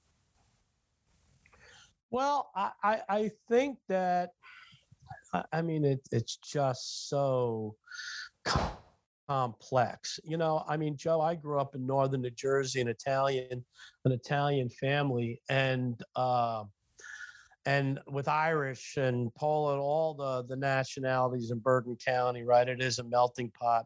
Well, 2.11 2.49
I, 2.55 2.71
I, 2.83 3.01
I 3.09 3.31
think 3.47 3.77
that, 3.87 4.31
I, 5.53 5.61
mean, 5.61 5.85
it, 5.85 6.01
it's 6.11 6.37
just 6.37 7.09
so 7.09 7.75
complex. 9.27 10.19
You 10.23 10.37
know, 10.37 10.63
I 10.67 10.75
mean, 10.75 10.97
Joe, 10.97 11.21
I 11.21 11.35
grew 11.35 11.59
up 11.59 11.75
in 11.75 11.85
northern 11.85 12.21
New 12.21 12.31
Jersey, 12.31 12.81
an 12.81 12.87
Italian, 12.87 13.63
an 14.05 14.11
Italian 14.11 14.69
family, 14.69 15.39
and 15.49 16.01
uh, 16.15 16.63
and 17.65 17.99
with 18.07 18.27
Irish 18.27 18.97
and 18.97 19.33
Poland, 19.35 19.79
all 19.79 20.15
the 20.15 20.43
the 20.45 20.55
nationalities 20.55 21.51
in 21.51 21.59
Bergen 21.59 21.95
County, 22.03 22.43
right? 22.43 22.67
It 22.67 22.81
is 22.81 22.97
a 22.97 23.03
melting 23.03 23.51
pot. 23.51 23.85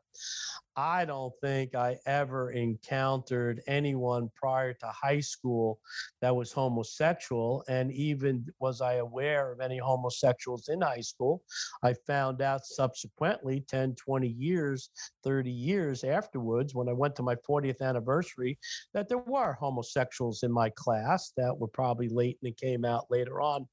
I 0.76 1.06
don't 1.06 1.34
think 1.40 1.76
I 1.76 1.98
ever 2.08 2.52
encountered 2.52 3.62
anyone 3.68 4.32
prior 4.36 4.74
to 4.74 4.88
high 4.88 5.20
school 5.20 5.80
that 6.22 6.36
was 6.36 6.52
homosexual. 6.52 7.64
And 7.68 7.92
even 7.92 8.46
was 8.60 8.82
I 8.82 8.96
aware 8.96 9.52
of 9.52 9.60
any 9.60 9.78
homosexuals 9.78 10.70
in 10.70 10.82
high 10.82 11.02
school, 11.02 11.44
I 11.84 11.94
found 12.08 12.42
out 12.42 12.66
subsequently 12.66 13.64
10, 13.68 13.96
20 13.96 14.28
years, 14.28 14.90
30 15.24 15.52
years 15.52 16.04
afterwards, 16.04 16.74
when 16.74 16.90
I 16.90 16.94
went 16.94 17.16
to 17.18 17.24
my 17.24 17.36
40th 17.48 17.82
anniversary, 17.82 18.58
that 18.94 19.10
there 19.10 19.20
were 19.20 19.54
homosexuals 19.54 20.42
in 20.42 20.52
my 20.52 20.72
class 20.72 21.34
that 21.38 21.56
were 21.56 21.68
probably 21.68 22.10
late 22.10 22.40
and 22.42 22.58
came 22.58 22.84
out 22.84 23.06
later 23.12 23.42
on. 23.42 23.68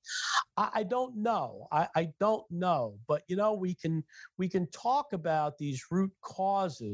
I, 0.58 0.70
I 0.74 0.82
don't 0.82 1.16
know. 1.16 1.66
I, 1.72 1.88
I 1.96 2.08
don't 2.20 2.44
know. 2.50 2.96
But 3.08 3.22
you 3.28 3.36
know, 3.36 3.54
we 3.54 3.74
can 3.74 4.04
we 4.36 4.48
can 4.48 4.66
talk 4.70 5.12
about 5.14 5.56
these 5.56 5.82
root 5.90 6.12
causes 6.22 6.89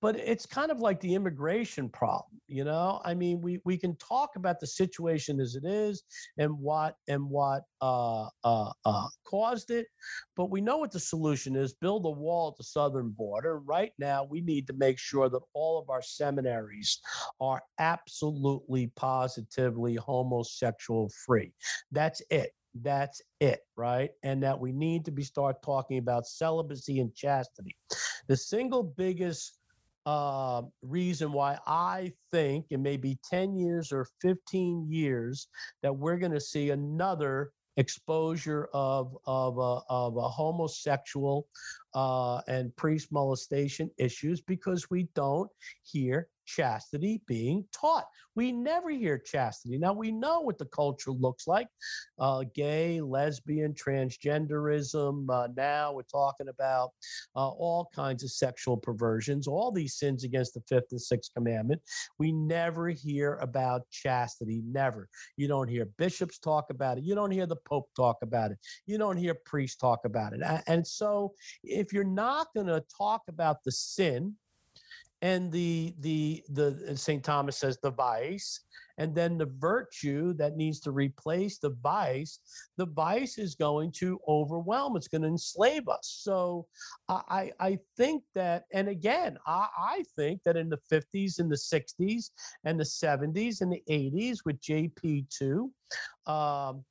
but 0.00 0.16
it's 0.16 0.46
kind 0.46 0.70
of 0.70 0.80
like 0.80 1.00
the 1.00 1.14
immigration 1.14 1.88
problem 1.88 2.40
you 2.46 2.64
know? 2.64 3.00
I 3.04 3.14
mean 3.14 3.40
we 3.40 3.60
we 3.64 3.76
can 3.76 3.96
talk 3.96 4.36
about 4.36 4.60
the 4.60 4.66
situation 4.66 5.40
as 5.40 5.54
it 5.54 5.64
is 5.64 6.02
and 6.38 6.58
what 6.58 6.96
and 7.08 7.28
what 7.28 7.62
uh, 7.80 8.28
uh, 8.44 8.72
uh, 8.84 9.08
caused 9.24 9.70
it 9.70 9.86
but 10.36 10.50
we 10.50 10.60
know 10.60 10.78
what 10.78 10.92
the 10.92 11.00
solution 11.00 11.56
is 11.56 11.74
build 11.74 12.04
a 12.06 12.10
wall 12.10 12.48
at 12.48 12.56
the 12.56 12.64
southern 12.64 13.10
border. 13.10 13.58
Right 13.60 13.92
now 13.98 14.24
we 14.24 14.40
need 14.40 14.66
to 14.66 14.72
make 14.74 14.98
sure 14.98 15.28
that 15.28 15.42
all 15.54 15.78
of 15.78 15.90
our 15.90 16.02
seminaries 16.02 17.00
are 17.40 17.62
absolutely 17.78 18.92
positively 18.96 19.94
homosexual 19.94 21.10
free. 21.26 21.52
That's 21.92 22.22
it 22.30 22.50
that's 22.82 23.22
it 23.40 23.60
right? 23.76 24.10
And 24.22 24.42
that 24.42 24.58
we 24.58 24.72
need 24.72 25.04
to 25.04 25.12
be 25.12 25.22
start 25.22 25.62
talking 25.62 25.98
about 25.98 26.26
celibacy 26.26 27.00
and 27.00 27.14
chastity 27.14 27.76
the 28.26 28.36
single 28.36 28.82
biggest 28.82 29.58
uh, 30.06 30.62
reason 30.82 31.32
why 31.32 31.58
I 31.66 32.12
think 32.30 32.66
it 32.70 32.78
may 32.78 32.96
be 32.96 33.18
10 33.28 33.56
years 33.56 33.92
or 33.92 34.06
15 34.20 34.86
years 34.88 35.48
that 35.82 35.94
we're 35.94 36.18
going 36.18 36.32
to 36.32 36.40
see 36.40 36.70
another 36.70 37.52
exposure 37.76 38.68
of 38.72 39.16
of 39.26 39.58
a, 39.58 39.80
of 39.88 40.16
a 40.16 40.28
homosexual 40.28 41.48
uh, 41.94 42.40
and 42.46 42.74
priest 42.76 43.10
molestation 43.10 43.90
issues 43.98 44.40
because 44.40 44.88
we 44.90 45.08
don't 45.14 45.50
hear 45.82 46.28
chastity 46.44 47.22
being 47.26 47.64
taught. 47.72 48.06
We 48.34 48.52
never 48.52 48.90
hear 48.90 49.18
chastity. 49.18 49.78
Now 49.78 49.92
we 49.92 50.10
know 50.10 50.40
what 50.40 50.58
the 50.58 50.66
culture 50.66 51.10
looks 51.12 51.46
like: 51.46 51.68
uh, 52.18 52.44
gay, 52.54 53.00
lesbian, 53.00 53.74
transgenderism. 53.74 55.26
Uh, 55.30 55.48
now 55.56 55.92
we're 55.92 56.02
talking 56.02 56.48
about 56.48 56.90
uh, 57.36 57.48
all 57.48 57.90
kinds 57.94 58.24
of 58.24 58.30
sexual 58.30 58.76
perversions, 58.76 59.46
all 59.46 59.70
these 59.70 59.96
sins 59.96 60.24
against 60.24 60.54
the 60.54 60.62
fifth 60.68 60.90
and 60.90 61.00
sixth 61.00 61.32
commandment. 61.34 61.80
We 62.18 62.32
never 62.32 62.88
hear 62.88 63.34
about 63.36 63.82
chastity. 63.90 64.62
Never. 64.66 65.08
You 65.36 65.48
don't 65.48 65.68
hear 65.68 65.86
bishops 65.98 66.38
talk 66.38 66.70
about 66.70 66.98
it. 66.98 67.04
You 67.04 67.14
don't 67.14 67.30
hear 67.30 67.46
the 67.46 67.56
Pope 67.56 67.88
talk 67.96 68.18
about 68.22 68.50
it. 68.50 68.58
You 68.86 68.98
don't 68.98 69.16
hear 69.16 69.34
priests 69.46 69.76
talk 69.76 70.00
about 70.04 70.32
it. 70.32 70.40
And 70.66 70.86
so, 70.86 71.32
if 71.62 71.92
you're 71.92 72.04
not 72.04 72.48
going 72.54 72.66
to 72.66 72.82
talk 72.96 73.22
about 73.28 73.62
the 73.64 73.72
sin, 73.72 74.34
and 75.22 75.50
the 75.50 75.94
the 76.00 76.42
the 76.50 76.96
St. 76.96 77.22
Thomas 77.24 77.58
says 77.58 77.78
the 77.82 77.90
vice, 77.90 78.60
and 78.98 79.14
then 79.14 79.38
the 79.38 79.50
virtue 79.58 80.34
that 80.34 80.56
needs 80.56 80.80
to 80.80 80.92
replace 80.92 81.58
the 81.58 81.70
vice, 81.82 82.40
the 82.76 82.86
vice 82.86 83.38
is 83.38 83.54
going 83.54 83.90
to 83.92 84.20
overwhelm. 84.28 84.96
It's 84.96 85.08
going 85.08 85.22
to 85.22 85.28
enslave 85.28 85.88
us. 85.88 86.20
So 86.22 86.66
I 87.08 87.50
I 87.58 87.78
think 87.96 88.22
that, 88.34 88.64
and 88.72 88.88
again, 88.88 89.38
I, 89.46 89.68
I 89.78 90.04
think 90.16 90.42
that 90.44 90.56
in 90.56 90.68
the 90.68 90.80
50s 90.92 91.38
and 91.38 91.50
the 91.50 91.56
60s 91.56 92.30
and 92.64 92.78
the 92.78 92.84
70s 92.84 93.60
and 93.60 93.72
the 93.72 93.82
80s 93.88 94.38
with 94.44 94.60
JP 94.60 95.28
two. 95.30 95.72
Um, 96.26 96.84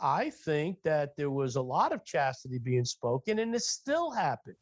I 0.00 0.30
think 0.30 0.78
that 0.84 1.16
there 1.16 1.30
was 1.30 1.56
a 1.56 1.62
lot 1.62 1.92
of 1.92 2.04
chastity 2.04 2.58
being 2.58 2.84
spoken, 2.84 3.38
and 3.38 3.54
it 3.54 3.62
still 3.62 4.10
happened. 4.10 4.56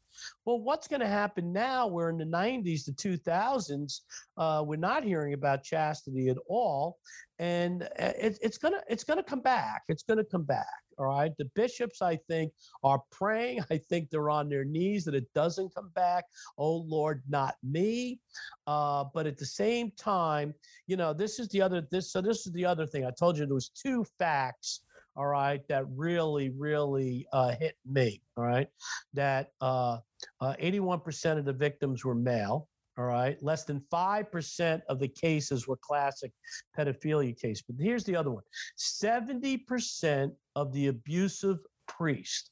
Well, 0.45 0.61
what's 0.61 0.89
going 0.89 1.01
to 1.01 1.09
happen 1.09 1.53
now? 1.53 1.87
We're 1.87 2.11
in 2.11 2.19
the 2.19 2.25
90s, 2.25 2.85
the 2.85 2.93
2000s. 2.93 4.01
Uh, 4.37 4.63
we're 4.67 4.77
not 4.77 5.05
hearing 5.05 5.35
about 5.35 5.65
chastity 5.65 6.29
at 6.29 6.37
all, 6.49 6.99
and 7.39 7.85
uh, 7.85 8.13
it, 8.19 8.39
it's 8.43 8.59
gonna 8.59 8.81
it's 8.89 9.05
gonna 9.05 9.23
come 9.23 9.41
back. 9.41 9.83
It's 9.89 10.03
gonna 10.03 10.25
come 10.25 10.45
back. 10.45 10.67
All 10.99 11.07
right. 11.07 11.33
The 11.37 11.47
bishops, 11.57 12.01
I 12.03 12.17
think, 12.29 12.53
are 12.85 13.03
praying. 13.11 13.65
I 13.71 13.79
think 13.79 14.11
they're 14.11 14.31
on 14.31 14.49
their 14.49 14.65
knees 14.65 15.05
that 15.05 15.15
it 15.15 15.27
doesn't 15.35 15.75
come 15.75 15.91
back. 15.95 16.25
Oh 16.59 16.77
Lord, 16.77 17.23
not 17.29 17.57
me. 17.63 18.21
Uh, 18.67 19.05
but 19.13 19.27
at 19.27 19.37
the 19.37 19.47
same 19.47 19.91
time, 19.99 20.55
you 20.87 20.97
know, 20.97 21.13
this 21.13 21.39
is 21.39 21.49
the 21.49 21.61
other 21.61 21.87
this. 21.91 22.13
So 22.13 22.21
this 22.21 22.47
is 22.47 22.53
the 22.53 22.65
other 22.65 22.87
thing. 22.87 23.05
I 23.05 23.11
told 23.11 23.37
you 23.37 23.47
there 23.47 23.55
was 23.55 23.71
two 23.71 24.05
facts 24.19 24.81
all 25.17 25.27
right, 25.27 25.67
that 25.69 25.85
really, 25.95 26.51
really 26.51 27.27
uh, 27.33 27.55
hit 27.59 27.77
me, 27.87 28.21
all 28.37 28.45
right, 28.45 28.69
that 29.13 29.51
uh, 29.61 29.99
uh, 30.41 30.55
81% 30.61 31.39
of 31.39 31.45
the 31.45 31.53
victims 31.53 32.05
were 32.05 32.15
male, 32.15 32.69
all 32.99 33.05
right, 33.05 33.41
less 33.43 33.65
than 33.65 33.83
5% 33.93 34.83
of 34.89 34.99
the 34.99 35.09
cases 35.09 35.67
were 35.67 35.77
classic 35.77 36.33
pedophilia 36.77 37.39
case. 37.39 37.63
But 37.63 37.77
here's 37.79 38.05
the 38.05 38.17
other 38.17 38.31
one 38.31 38.45
70% 38.79 40.33
of 40.57 40.73
the 40.73 40.89
abusive 40.89 41.59
priests 41.87 42.51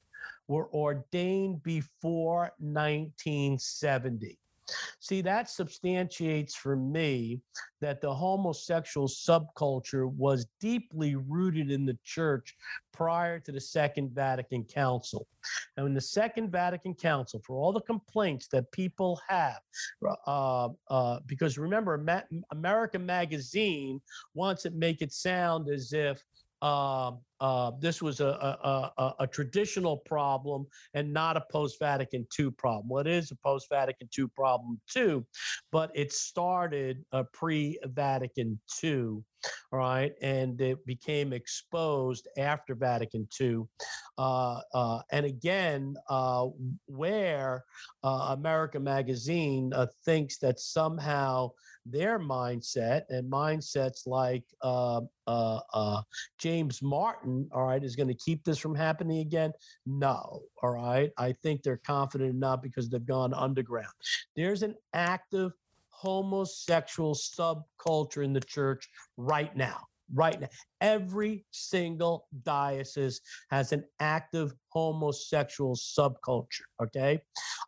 were 0.48 0.68
ordained 0.72 1.62
before 1.62 2.52
1970. 2.58 4.38
See, 5.00 5.20
that 5.22 5.50
substantiates 5.50 6.54
for 6.54 6.76
me 6.76 7.40
that 7.80 8.00
the 8.00 8.14
homosexual 8.14 9.08
subculture 9.08 10.10
was 10.10 10.46
deeply 10.60 11.16
rooted 11.16 11.70
in 11.70 11.84
the 11.84 11.98
church 12.04 12.56
prior 12.92 13.40
to 13.40 13.52
the 13.52 13.60
Second 13.60 14.12
Vatican 14.14 14.64
Council. 14.64 15.26
And 15.76 15.86
in 15.86 15.94
the 15.94 16.00
Second 16.00 16.50
Vatican 16.52 16.94
Council, 16.94 17.40
for 17.44 17.56
all 17.56 17.72
the 17.72 17.80
complaints 17.80 18.46
that 18.48 18.70
people 18.70 19.20
have, 19.28 19.58
uh, 20.26 20.68
uh, 20.88 21.18
because 21.26 21.58
remember, 21.58 21.98
Ma- 21.98 22.22
American 22.52 23.04
Magazine 23.04 24.00
wants 24.34 24.62
to 24.62 24.70
make 24.70 25.02
it 25.02 25.12
sound 25.12 25.68
as 25.68 25.92
if 25.92 26.22
uh, 26.62 27.12
uh, 27.42 27.72
this 27.80 28.00
was 28.00 28.20
a, 28.20 28.26
a, 28.26 28.92
a, 29.02 29.14
a, 29.18 29.26
traditional 29.26 29.96
problem 29.96 30.64
and 30.94 31.12
not 31.12 31.36
a 31.36 31.42
post 31.50 31.76
Vatican 31.80 32.24
II 32.38 32.52
problem. 32.52 32.88
Well, 32.88 33.00
it 33.00 33.08
is 33.08 33.32
a 33.32 33.36
post 33.36 33.66
Vatican 33.68 34.08
II 34.16 34.26
problem 34.28 34.80
too, 34.88 35.26
but 35.72 35.90
it 35.92 36.12
started 36.12 37.04
uh, 37.10 37.24
pre 37.32 37.80
Vatican 37.84 38.60
II, 38.84 39.24
right, 39.72 40.12
and 40.22 40.60
it 40.60 40.86
became 40.86 41.32
exposed 41.32 42.28
after 42.38 42.76
Vatican 42.76 43.26
II. 43.40 43.64
Uh, 44.18 44.60
uh, 44.74 45.00
and 45.10 45.24
again, 45.26 45.96
uh, 46.08 46.46
where 46.86 47.64
America 48.04 48.78
Magazine 48.78 49.72
thinks 50.04 50.38
that 50.38 50.60
somehow 50.60 51.50
their 51.86 52.18
mindset 52.18 53.02
and 53.08 53.30
mindsets 53.30 54.06
like 54.06 54.44
James 56.38 56.82
Martin, 56.82 57.31
all 57.52 57.66
right, 57.66 57.82
is 57.82 57.96
going 57.96 58.08
to 58.08 58.14
keep 58.14 58.44
this 58.44 58.58
from 58.58 58.74
happening 58.74 59.18
again? 59.18 59.52
No, 59.86 60.42
all 60.62 60.70
right. 60.70 61.10
I 61.18 61.32
think 61.32 61.62
they're 61.62 61.80
confident 61.86 62.30
enough 62.30 62.62
because 62.62 62.88
they've 62.88 63.04
gone 63.04 63.34
underground. 63.34 63.92
There's 64.36 64.62
an 64.62 64.74
active 64.94 65.52
homosexual 65.90 67.14
subculture 67.14 68.24
in 68.24 68.32
the 68.32 68.40
church 68.40 68.88
right 69.16 69.54
now. 69.56 69.78
Right 70.14 70.38
now, 70.38 70.48
every 70.82 71.46
single 71.52 72.26
diocese 72.42 73.22
has 73.50 73.72
an 73.72 73.84
active 73.98 74.52
homosexual 74.68 75.74
subculture. 75.74 76.66
Okay, 76.82 77.22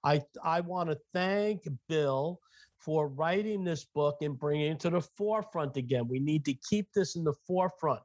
I 0.04 0.20
I 0.42 0.60
want 0.60 0.90
to 0.90 0.98
thank 1.14 1.66
Bill 1.88 2.38
for 2.84 3.08
writing 3.08 3.64
this 3.64 3.84
book 3.84 4.18
and 4.20 4.38
bringing 4.38 4.72
it 4.72 4.80
to 4.80 4.90
the 4.90 5.00
forefront 5.00 5.76
again. 5.76 6.06
We 6.06 6.20
need 6.20 6.44
to 6.44 6.54
keep 6.68 6.88
this 6.94 7.16
in 7.16 7.24
the 7.24 7.32
forefront 7.46 8.02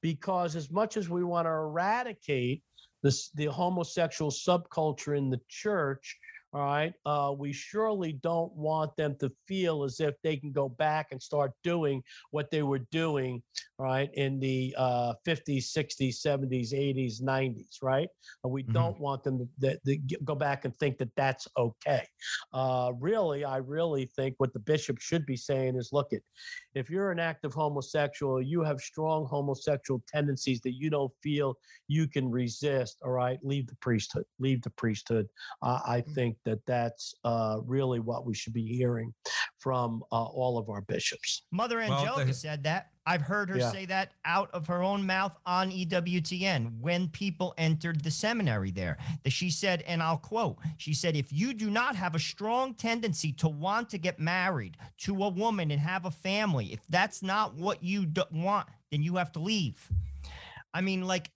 because, 0.00 0.56
as 0.56 0.70
much 0.70 0.96
as 0.96 1.08
we 1.08 1.22
want 1.22 1.46
to 1.46 1.50
eradicate 1.50 2.62
this, 3.02 3.30
the 3.30 3.46
homosexual 3.46 4.30
subculture 4.30 5.18
in 5.18 5.28
the 5.28 5.40
church, 5.48 6.18
all 6.54 6.64
right. 6.64 6.92
Uh, 7.06 7.32
we 7.36 7.50
surely 7.52 8.12
don't 8.12 8.54
want 8.54 8.94
them 8.96 9.16
to 9.20 9.32
feel 9.48 9.84
as 9.84 10.00
if 10.00 10.14
they 10.22 10.36
can 10.36 10.52
go 10.52 10.68
back 10.68 11.08
and 11.10 11.22
start 11.22 11.52
doing 11.64 12.02
what 12.30 12.50
they 12.50 12.62
were 12.62 12.80
doing, 12.90 13.42
right, 13.82 14.10
in 14.14 14.38
the 14.38 14.74
uh, 14.78 15.14
50s, 15.26 15.64
60s, 15.76 16.24
70s, 16.24 16.72
80s, 16.72 17.20
90s, 17.20 17.82
right? 17.82 18.08
And 18.44 18.52
we 18.52 18.62
mm-hmm. 18.62 18.72
don't 18.72 19.00
want 19.00 19.24
them 19.24 19.48
to, 19.60 19.76
to, 19.84 19.96
to, 19.98 20.18
go 20.24 20.36
back 20.36 20.64
and 20.64 20.74
think 20.76 20.98
that 20.98 21.10
that's 21.16 21.48
okay. 21.56 22.06
Uh, 22.52 22.92
really, 23.00 23.44
I 23.44 23.56
really 23.56 24.06
think 24.14 24.36
what 24.38 24.52
the 24.52 24.60
bishop 24.60 25.00
should 25.00 25.26
be 25.26 25.36
saying 25.36 25.76
is 25.76 25.90
look, 25.92 26.08
it, 26.12 26.22
if 26.74 26.90
you're 26.90 27.10
an 27.10 27.18
active 27.18 27.52
homosexual, 27.52 28.40
you 28.40 28.62
have 28.62 28.80
strong 28.80 29.26
homosexual 29.26 30.00
tendencies 30.06 30.60
that 30.60 30.74
you 30.74 30.88
don't 30.88 31.12
feel 31.20 31.56
you 31.88 32.06
can 32.06 32.30
resist, 32.30 32.98
all 33.04 33.10
right, 33.10 33.38
leave 33.42 33.66
the 33.66 33.76
priesthood, 33.76 34.24
leave 34.38 34.62
the 34.62 34.70
priesthood. 34.70 35.28
I 35.62 36.02
mm. 36.06 36.14
think 36.14 36.36
that 36.44 36.64
that's 36.66 37.14
uh, 37.24 37.58
really 37.64 37.98
what 38.00 38.24
we 38.24 38.34
should 38.34 38.52
be 38.52 38.66
hearing 38.66 39.12
from 39.58 40.04
uh, 40.12 40.24
all 40.24 40.56
of 40.58 40.68
our 40.70 40.82
bishops. 40.82 41.42
Mother 41.50 41.80
Angelica 41.80 42.24
well, 42.24 42.32
said 42.32 42.62
that. 42.64 42.91
I've 43.04 43.22
heard 43.22 43.50
her 43.50 43.58
yeah. 43.58 43.72
say 43.72 43.84
that 43.86 44.12
out 44.24 44.50
of 44.52 44.66
her 44.68 44.82
own 44.82 45.04
mouth 45.04 45.36
on 45.44 45.70
EWTN 45.70 46.80
when 46.80 47.08
people 47.08 47.52
entered 47.58 48.02
the 48.02 48.10
seminary 48.10 48.70
there. 48.70 48.96
That 49.24 49.30
she 49.30 49.50
said, 49.50 49.82
and 49.82 50.02
I'll 50.02 50.18
quote, 50.18 50.58
she 50.78 50.94
said, 50.94 51.16
if 51.16 51.32
you 51.32 51.52
do 51.52 51.70
not 51.70 51.96
have 51.96 52.14
a 52.14 52.20
strong 52.20 52.74
tendency 52.74 53.32
to 53.34 53.48
want 53.48 53.90
to 53.90 53.98
get 53.98 54.20
married 54.20 54.76
to 54.98 55.24
a 55.24 55.28
woman 55.28 55.70
and 55.70 55.80
have 55.80 56.04
a 56.04 56.10
family, 56.10 56.72
if 56.72 56.80
that's 56.88 57.22
not 57.22 57.54
what 57.54 57.82
you 57.82 58.06
want, 58.30 58.68
then 58.90 59.02
you 59.02 59.16
have 59.16 59.32
to 59.32 59.40
leave. 59.40 59.88
I 60.74 60.80
mean, 60.80 61.02
like 61.06 61.30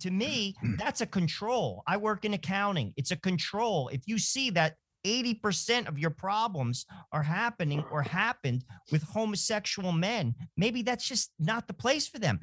to 0.00 0.10
me, 0.10 0.54
that's 0.78 1.00
a 1.00 1.06
control. 1.06 1.82
I 1.86 1.96
work 1.96 2.24
in 2.24 2.34
accounting. 2.34 2.94
It's 2.96 3.10
a 3.10 3.16
control. 3.16 3.88
If 3.88 4.02
you 4.06 4.18
see 4.18 4.50
that 4.50 4.76
80% 5.04 5.88
of 5.88 5.98
your 5.98 6.10
problems 6.10 6.86
are 7.12 7.22
happening 7.22 7.84
or 7.90 8.02
happened 8.02 8.64
with 8.90 9.02
homosexual 9.02 9.92
men, 9.92 10.34
maybe 10.56 10.82
that's 10.82 11.06
just 11.06 11.32
not 11.38 11.66
the 11.66 11.74
place 11.74 12.08
for 12.08 12.18
them. 12.18 12.40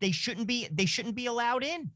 They 0.00 0.10
shouldn't 0.10 0.46
be 0.46 0.68
they 0.72 0.86
shouldn't 0.86 1.14
be 1.14 1.26
allowed 1.26 1.64
in. 1.64 1.90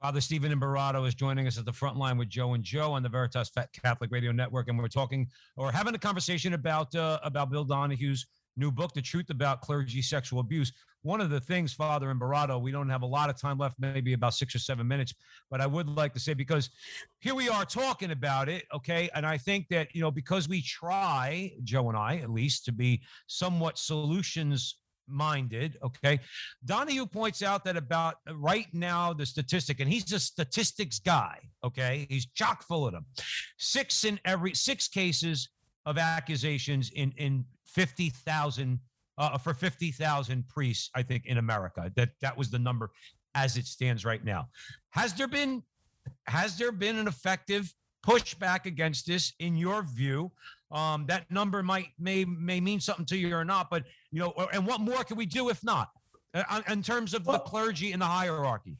Father 0.00 0.20
Stephen 0.20 0.50
Imbarrato 0.50 1.06
is 1.06 1.14
joining 1.14 1.46
us 1.46 1.58
at 1.58 1.64
the 1.64 1.72
front 1.72 1.96
line 1.96 2.18
with 2.18 2.28
Joe 2.28 2.54
and 2.54 2.64
Joe 2.64 2.92
on 2.92 3.04
the 3.04 3.08
Veritas 3.08 3.52
Catholic 3.72 4.10
Radio 4.10 4.32
Network, 4.32 4.68
and 4.68 4.76
we're 4.76 4.88
talking 4.88 5.28
or 5.56 5.70
having 5.70 5.94
a 5.94 5.98
conversation 5.98 6.54
about 6.54 6.92
uh, 6.96 7.20
about 7.22 7.50
Bill 7.50 7.64
Donohue's 7.64 8.26
new 8.56 8.72
book, 8.72 8.92
The 8.94 9.02
Truth 9.02 9.30
About 9.30 9.60
Clergy 9.60 10.02
Sexual 10.02 10.40
Abuse. 10.40 10.72
One 11.02 11.20
of 11.20 11.30
the 11.30 11.40
things, 11.40 11.72
Father 11.72 12.14
Imbarrato, 12.14 12.60
we 12.60 12.70
don't 12.70 12.88
have 12.88 13.02
a 13.02 13.06
lot 13.06 13.28
of 13.28 13.40
time 13.40 13.58
left, 13.58 13.76
maybe 13.78 14.12
about 14.12 14.34
six 14.34 14.54
or 14.54 14.60
seven 14.60 14.86
minutes, 14.86 15.12
but 15.50 15.60
I 15.60 15.66
would 15.66 15.88
like 15.88 16.12
to 16.14 16.20
say 16.20 16.32
because 16.32 16.70
here 17.18 17.34
we 17.34 17.48
are 17.48 17.64
talking 17.64 18.12
about 18.12 18.48
it, 18.48 18.66
okay? 18.72 19.10
And 19.14 19.26
I 19.26 19.36
think 19.36 19.68
that, 19.68 19.94
you 19.94 20.00
know, 20.00 20.10
because 20.10 20.48
we 20.48 20.62
try, 20.62 21.52
Joe 21.64 21.88
and 21.88 21.98
I 21.98 22.16
at 22.18 22.30
least, 22.30 22.64
to 22.66 22.72
be 22.72 23.02
somewhat 23.26 23.78
solutions 23.78 24.76
minded. 25.08 25.76
Okay. 25.82 26.18
Donohue 26.64 27.06
points 27.06 27.42
out 27.42 27.64
that 27.64 27.76
about 27.76 28.16
uh, 28.28 28.36
right 28.36 28.68
now, 28.72 29.12
the 29.12 29.26
statistic, 29.26 29.80
and 29.80 29.92
he's 29.92 30.12
a 30.12 30.18
statistics 30.18 30.98
guy. 30.98 31.38
Okay. 31.64 32.06
He's 32.08 32.26
chock 32.26 32.62
full 32.62 32.86
of 32.86 32.92
them. 32.92 33.06
Six 33.58 34.04
in 34.04 34.18
every 34.24 34.54
six 34.54 34.88
cases 34.88 35.48
of 35.86 35.98
accusations 35.98 36.90
in 36.90 37.12
in 37.16 37.44
50,000 37.66 38.78
uh, 39.18 39.38
for 39.38 39.54
50,000 39.54 40.48
priests, 40.48 40.90
I 40.94 41.02
think, 41.02 41.26
in 41.26 41.38
America. 41.38 41.90
That 41.96 42.10
that 42.20 42.36
was 42.36 42.50
the 42.50 42.58
number 42.58 42.90
as 43.34 43.56
it 43.56 43.66
stands 43.66 44.04
right 44.04 44.24
now. 44.24 44.48
Has 44.90 45.14
there 45.14 45.28
been 45.28 45.62
has 46.26 46.58
there 46.58 46.72
been 46.72 46.96
an 46.96 47.06
effective 47.06 47.72
pushback 48.04 48.66
against 48.66 49.06
this 49.06 49.32
in 49.38 49.56
your 49.56 49.82
view? 49.82 50.32
Um, 50.70 51.04
that 51.06 51.30
number 51.30 51.62
might 51.62 51.88
may 51.98 52.24
may 52.24 52.60
mean 52.60 52.80
something 52.80 53.06
to 53.06 53.16
you 53.16 53.34
or 53.34 53.44
not, 53.44 53.70
but 53.70 53.84
you 54.10 54.20
know, 54.20 54.32
and 54.52 54.66
what 54.66 54.80
more 54.80 55.04
can 55.04 55.16
we 55.16 55.26
do 55.26 55.50
if 55.50 55.62
not, 55.62 55.90
uh, 56.34 56.62
in 56.68 56.82
terms 56.82 57.14
of 57.14 57.24
the 57.24 57.38
clergy 57.40 57.92
and 57.92 58.00
the 58.00 58.06
hierarchy? 58.06 58.76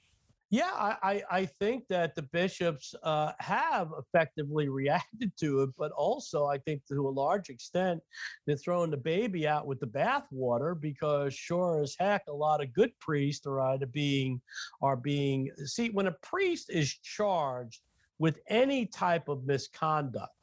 Yeah, 0.52 0.70
I, 0.74 1.22
I, 1.30 1.46
think 1.46 1.88
that 1.88 2.14
the 2.14 2.20
bishops 2.20 2.94
uh, 3.04 3.32
have 3.40 3.88
effectively 3.98 4.68
reacted 4.82 5.32
to 5.38 5.62
it, 5.62 5.70
but 5.78 5.92
also 5.92 6.44
I 6.44 6.58
think 6.58 6.84
to 6.88 7.08
a 7.08 7.10
large 7.10 7.48
extent 7.48 8.02
they're 8.46 8.58
throwing 8.58 8.90
the 8.90 8.98
baby 8.98 9.48
out 9.48 9.66
with 9.66 9.80
the 9.80 9.86
bathwater 9.86 10.78
because 10.78 11.32
sure 11.32 11.80
as 11.80 11.96
heck 11.98 12.24
a 12.28 12.32
lot 12.34 12.62
of 12.62 12.74
good 12.74 12.92
priests 13.00 13.46
are 13.46 13.60
either 13.60 13.86
being 13.86 14.42
are 14.82 14.94
being 14.94 15.50
see 15.64 15.88
when 15.88 16.08
a 16.08 16.16
priest 16.22 16.68
is 16.68 16.98
charged 16.98 17.80
with 18.18 18.38
any 18.48 18.84
type 18.84 19.28
of 19.30 19.46
misconduct, 19.46 20.34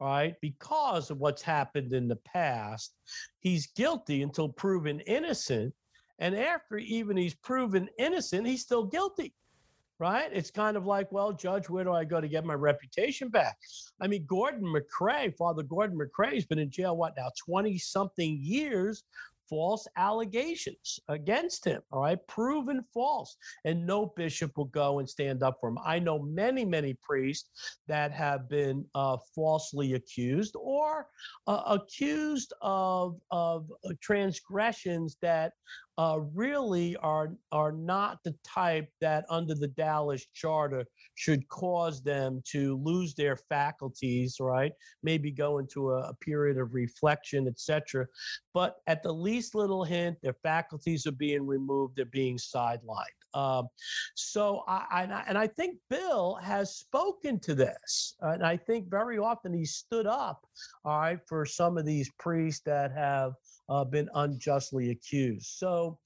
right? 0.00 0.36
Because 0.40 1.10
of 1.10 1.18
what's 1.18 1.42
happened 1.42 1.92
in 1.92 2.06
the 2.06 2.20
past, 2.24 2.94
he's 3.40 3.66
guilty 3.74 4.22
until 4.22 4.50
proven 4.50 5.00
innocent. 5.00 5.74
And 6.20 6.36
after 6.36 6.78
even 6.78 7.16
he's 7.16 7.34
proven 7.34 7.88
innocent, 7.98 8.46
he's 8.46 8.62
still 8.62 8.84
guilty 8.84 9.34
right? 9.98 10.30
It's 10.32 10.50
kind 10.50 10.76
of 10.76 10.86
like, 10.86 11.10
well, 11.10 11.32
Judge, 11.32 11.68
where 11.68 11.84
do 11.84 11.92
I 11.92 12.04
go 12.04 12.20
to 12.20 12.28
get 12.28 12.44
my 12.44 12.54
reputation 12.54 13.28
back? 13.28 13.56
I 14.00 14.06
mean, 14.06 14.24
Gordon 14.26 14.62
MacRae, 14.62 15.34
Father 15.36 15.62
Gordon 15.62 15.98
MacRae, 15.98 16.34
has 16.34 16.46
been 16.46 16.58
in 16.58 16.70
jail, 16.70 16.96
what 16.96 17.14
now, 17.16 17.30
20 17.46 17.76
something 17.78 18.38
years 18.40 19.04
false 19.48 19.86
allegations 19.96 21.00
against 21.08 21.64
him, 21.64 21.80
all 21.90 22.02
right, 22.02 22.18
proven 22.26 22.84
false. 22.92 23.36
And 23.64 23.86
no 23.86 24.12
bishop 24.16 24.56
will 24.56 24.66
go 24.66 24.98
and 24.98 25.08
stand 25.08 25.42
up 25.42 25.56
for 25.60 25.70
him. 25.70 25.78
I 25.84 25.98
know 25.98 26.18
many, 26.18 26.64
many 26.64 26.94
priests 27.02 27.78
that 27.86 28.12
have 28.12 28.48
been 28.48 28.84
uh, 28.94 29.16
falsely 29.34 29.94
accused 29.94 30.54
or 30.58 31.06
uh, 31.46 31.62
accused 31.66 32.52
of, 32.60 33.18
of 33.30 33.72
uh, 33.84 33.92
transgressions 34.00 35.16
that 35.22 35.52
uh, 35.98 36.20
really 36.32 36.96
are 36.98 37.32
are 37.50 37.72
not 37.72 38.18
the 38.24 38.34
type 38.44 38.88
that 39.00 39.24
under 39.28 39.54
the 39.54 39.66
Dallas 39.66 40.24
Charter 40.32 40.84
should 41.16 41.46
cause 41.48 42.00
them 42.00 42.40
to 42.52 42.76
lose 42.76 43.14
their 43.14 43.36
faculties, 43.36 44.36
right? 44.40 44.72
Maybe 45.02 45.32
go 45.32 45.58
into 45.58 45.90
a, 45.90 46.10
a 46.10 46.14
period 46.14 46.56
of 46.56 46.72
reflection, 46.72 47.48
etc. 47.48 48.06
But 48.54 48.76
at 48.86 49.02
the 49.02 49.12
least 49.12 49.56
little 49.56 49.82
hint, 49.82 50.18
their 50.22 50.36
faculties 50.44 51.04
are 51.06 51.12
being 51.12 51.44
removed, 51.44 51.96
they're 51.96 52.04
being 52.06 52.38
sidelined. 52.38 53.06
Um, 53.38 53.68
so 54.14 54.64
I, 54.66 54.84
I, 54.90 55.24
and 55.28 55.38
I 55.38 55.46
think 55.46 55.78
Bill 55.88 56.38
has 56.42 56.76
spoken 56.76 57.38
to 57.40 57.54
this, 57.54 58.14
and 58.20 58.44
I 58.44 58.56
think 58.56 58.90
very 58.90 59.18
often 59.18 59.52
he 59.52 59.64
stood 59.64 60.06
up, 60.06 60.46
all 60.84 61.00
right, 61.00 61.20
for 61.26 61.46
some 61.46 61.78
of 61.78 61.86
these 61.86 62.10
priests 62.18 62.62
that 62.66 62.90
have 62.92 63.32
uh, 63.68 63.84
been 63.84 64.08
unjustly 64.14 64.90
accused. 64.90 65.46
So, 65.46 65.98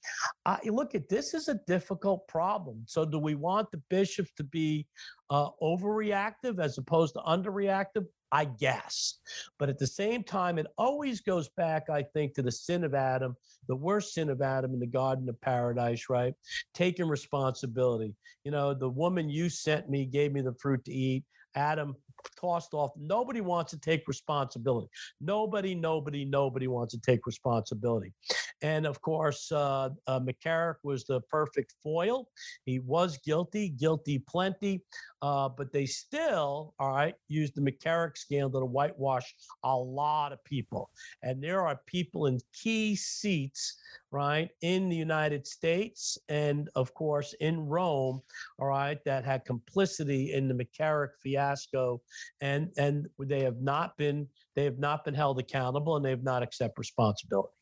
uh, 0.45 0.59
look 0.67 0.95
at 0.95 1.09
this 1.09 1.33
is 1.33 1.49
a 1.49 1.61
difficult 1.67 2.27
problem. 2.29 2.83
So, 2.87 3.05
do 3.05 3.19
we 3.19 3.35
want 3.35 3.71
the 3.71 3.81
bishops 3.89 4.33
to 4.37 4.45
be 4.45 4.87
uh, 5.31 5.49
overreactive 5.63 6.61
as 6.61 6.77
opposed 6.79 7.15
to 7.15 7.21
underreactive? 7.21 8.07
I 8.33 8.47
guess. 8.47 9.19
But 9.59 9.69
at 9.69 9.79
the 9.79 9.87
same 9.87 10.25
time, 10.25 10.59
it 10.59 10.67
always 10.79 11.21
goes 11.21 11.51
back, 11.51 11.91
I 11.91 12.03
think, 12.03 12.35
to 12.35 12.43
the 12.43 12.51
sin 12.51 12.83
of 12.83 12.95
Adam, 12.95 13.37
the 13.69 13.77
worst 13.77 14.15
sin 14.15 14.31
of 14.31 14.41
Adam 14.41 14.73
in 14.73 14.81
the 14.81 14.87
Garden 14.87 15.29
of 15.29 15.41
Paradise, 15.43 16.07
right? 16.09 16.35
Taking 16.73 17.09
responsibility. 17.09 18.15
You 18.45 18.51
know, 18.51 18.73
the 18.73 18.89
woman 18.89 19.29
you 19.29 19.51
sent 19.51 19.91
me 19.91 20.07
gave 20.07 20.33
me 20.33 20.41
the 20.41 20.55
fruit 20.55 20.83
to 20.87 20.93
eat. 20.93 21.25
Adam 21.55 21.95
tossed 22.41 22.73
off. 22.73 22.93
Nobody 22.97 23.41
wants 23.41 23.73
to 23.73 23.79
take 23.79 24.09
responsibility. 24.09 24.89
Nobody, 25.21 25.75
nobody, 25.75 26.25
nobody 26.25 26.67
wants 26.67 26.95
to 26.95 27.01
take 27.01 27.27
responsibility. 27.27 28.13
And 28.63 28.87
of 28.87 29.01
course, 29.03 29.51
uh, 29.53 29.91
uh, 30.07 30.21
McCarrick 30.21 30.77
was 30.83 31.05
the 31.05 31.21
perfect 31.23 31.75
foil. 31.83 32.29
He 32.65 32.79
was 32.79 33.19
guilty, 33.19 33.69
guilty 33.69 34.21
plenty, 34.21 34.83
uh, 35.23 35.49
but 35.49 35.73
they 35.73 35.87
still, 35.87 36.75
all 36.79 36.91
right, 36.91 37.15
use 37.29 37.53
the 37.53 37.61
McCarrick 37.61 38.19
scandal 38.19 38.61
to 38.61 38.67
whitewash 38.67 39.35
a 39.65 39.75
lot 39.75 40.33
of 40.33 40.43
people. 40.45 40.91
And 41.23 41.43
there 41.43 41.67
are 41.67 41.81
people 41.87 42.27
in 42.27 42.39
key 42.53 42.97
seats 42.97 43.79
right, 44.13 44.51
in 44.61 44.89
the 44.89 44.97
United 44.97 45.47
States 45.47 46.19
and, 46.29 46.69
of 46.77 46.93
course, 46.95 47.35
in 47.41 47.67
Rome, 47.67 48.21
all 48.59 48.69
right, 48.69 49.03
that 49.05 49.25
had 49.25 49.45
complicity 49.45 50.35
in 50.35 50.47
the 50.49 50.55
McCarrick 50.55 51.17
fiasco, 51.21 52.01
and 52.41 52.71
and 52.77 53.09
they 53.19 53.41
have 53.41 53.61
not 53.61 53.97
been 53.97 54.29
they 54.55 54.65
have 54.65 54.79
not 54.79 55.05
been 55.05 55.15
held 55.15 55.39
accountable, 55.39 55.97
and 55.97 56.05
they 56.05 56.11
have 56.11 56.23
not 56.23 56.43
accept 56.43 56.79
responsibility. 56.79 57.55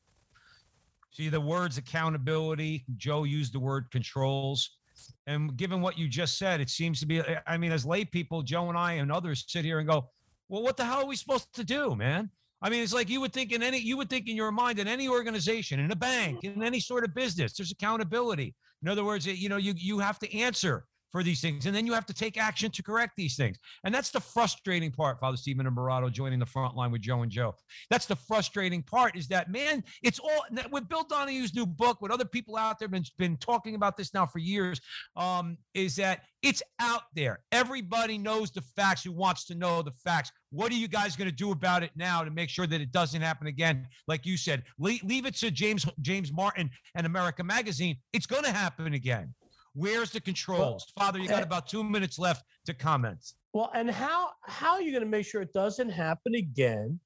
See 1.13 1.29
the 1.29 1.41
words 1.41 1.79
accountability. 1.79 2.85
Joe 2.97 3.25
used 3.25 3.53
the 3.53 3.61
word 3.61 3.91
controls. 3.91 4.79
And 5.27 5.57
given 5.57 5.81
what 5.81 5.99
you 5.99 6.09
just 6.09 6.39
said, 6.39 6.61
it 6.61 6.71
seems 6.71 7.01
to 7.01 7.07
be, 7.07 7.23
I 7.47 7.57
mean, 7.57 7.73
as 7.73 7.85
lay 7.87 8.05
people, 8.05 8.43
Joe 8.43 8.69
and 8.69 8.79
I 8.79 8.95
and 8.95 9.11
others 9.13 9.45
sit 9.49 9.65
here 9.65 9.79
and 9.79 9.89
go, 9.89 10.09
well, 10.49 10.63
what 10.63 10.77
the 10.77 10.85
hell 10.85 11.03
are 11.03 11.07
we 11.07 11.17
supposed 11.17 11.53
to 11.55 11.65
do, 11.65 11.95
man? 11.95 12.31
I 12.63 12.69
mean, 12.69 12.83
it's 12.83 12.93
like 12.93 13.09
you 13.09 13.21
would 13.21 13.33
think 13.33 13.53
in 13.53 13.63
any, 13.63 13.79
you 13.79 13.97
would 13.97 14.11
think 14.11 14.29
in 14.29 14.37
your 14.37 14.53
mind 14.53 14.79
in 14.79 14.87
any 14.87 15.09
organization, 15.09 15.81
in 15.81 15.91
a 15.91 15.97
bank, 15.97 16.45
in 16.45 16.63
any 16.63 16.81
sort 16.81 17.05
of 17.05 17.15
business, 17.15 17.55
there's 17.55 17.73
accountability. 17.73 18.55
In 18.83 18.89
other 18.89 19.05
words, 19.05 19.27
you 19.27 19.49
know, 19.49 19.57
you 19.57 19.75
you 19.77 19.99
have 19.99 20.19
to 20.19 20.37
answer 20.37 20.85
for 21.11 21.23
these 21.23 21.41
things. 21.41 21.67
And 21.67 21.75
then 21.75 21.87
you 21.87 21.93
have 21.93 22.07
to 22.07 22.15
take 22.15 22.37
action 22.37 22.71
to 22.71 22.83
correct 22.83 23.15
these 23.17 23.37
things. 23.37 23.59
And 23.85 23.95
that's 23.95 24.11
the 24.11 24.21
frustrating 24.21 24.91
part, 24.91 25.21
Father 25.21 25.37
Stephen 25.37 25.67
Imbarrato 25.67 26.11
joining 26.13 26.39
the 26.39 26.47
front 26.47 26.77
line 26.77 26.91
with 26.91 27.01
Joe 27.01 27.23
and 27.23 27.31
Joe. 27.31 27.55
That's 27.91 28.07
the 28.07 28.17
frustrating 28.17 28.83
part 28.83 29.17
is 29.17 29.29
that, 29.29 29.51
man, 29.51 29.83
it's 30.03 30.19
all 30.19 30.45
with 30.71 30.89
Bill 30.89 31.05
Donohue's 31.05 31.55
new 31.55 31.67
book, 31.67 32.01
with 32.01 32.13
other 32.13 32.25
people 32.25 32.57
out 32.57 32.79
there 32.79 32.89
been, 32.89 33.05
been 33.19 33.37
talking 33.37 33.75
about 33.75 33.97
this 33.97 34.15
now 34.15 34.27
for 34.27 34.39
years, 34.39 34.81
um, 35.17 35.57
is 35.75 35.97
that 35.97 36.23
it's 36.43 36.63
out 36.81 37.03
there. 37.15 37.41
Everybody 37.53 38.17
knows 38.17 38.51
the 38.51 38.63
facts 38.63 39.05
who 39.05 39.13
wants 39.13 39.45
to 39.47 39.55
know 39.55 39.83
the 39.83 39.91
facts. 39.91 40.31
What 40.51 40.73
are 40.73 40.77
you 40.77 40.89
guys 40.89 41.17
going 41.17 41.29
to 41.29 41.37
do 41.37 41.53
about 41.53 41.83
it 41.83 41.91
now 41.97 42.25
to 42.25 42.31
make 42.31 42.49
sure 42.49 42.67
that 42.67 42.81
it 42.81 42.93
doesn't 42.93 43.21
happen 43.21 43.47
again? 43.47 43.87
Like 44.09 44.25
you 44.25 44.37
said, 44.37 44.65
leave, 44.79 45.03
leave 45.05 45.27
it 45.27 45.35
to 45.37 45.51
James 45.51 45.87
James 46.01 46.33
Martin 46.33 46.71
and 46.95 47.07
America 47.07 47.45
Magazine. 47.45 47.97
It's 48.13 48.27
going 48.27 48.45
to 48.45 48.53
happen 48.53 48.95
again. 48.95 49.35
Where's 49.75 50.11
the 50.11 50.21
controls? 50.21 50.93
Well, 50.97 51.07
Father, 51.07 51.19
you 51.19 51.29
got 51.29 51.43
about 51.43 51.69
two 51.69 51.85
minutes 51.85 52.19
left 52.19 52.45
to 52.67 52.75
comment. 52.75 53.35
Well, 53.53 53.71
and 53.75 53.91
how 53.91 54.31
how 54.43 54.73
are 54.73 54.83
you 54.83 54.91
going 54.91 55.05
to 55.05 55.09
make 55.09 55.27
sure 55.27 55.43
it 55.43 55.53
doesn't 55.53 55.91
happen 55.91 56.35
again 56.35 56.99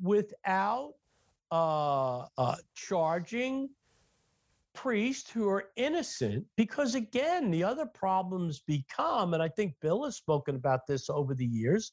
without 0.00 0.94
uh, 1.50 2.26
uh, 2.38 2.56
charging 2.74 3.68
priests 4.74 5.30
who 5.30 5.48
are 5.48 5.66
innocent 5.76 6.44
because 6.56 6.94
again 6.94 7.50
the 7.50 7.62
other 7.62 7.86
problems 7.86 8.60
become 8.66 9.34
and 9.34 9.42
i 9.42 9.48
think 9.48 9.74
bill 9.82 10.04
has 10.04 10.16
spoken 10.16 10.56
about 10.56 10.86
this 10.86 11.10
over 11.10 11.34
the 11.34 11.44
years 11.44 11.92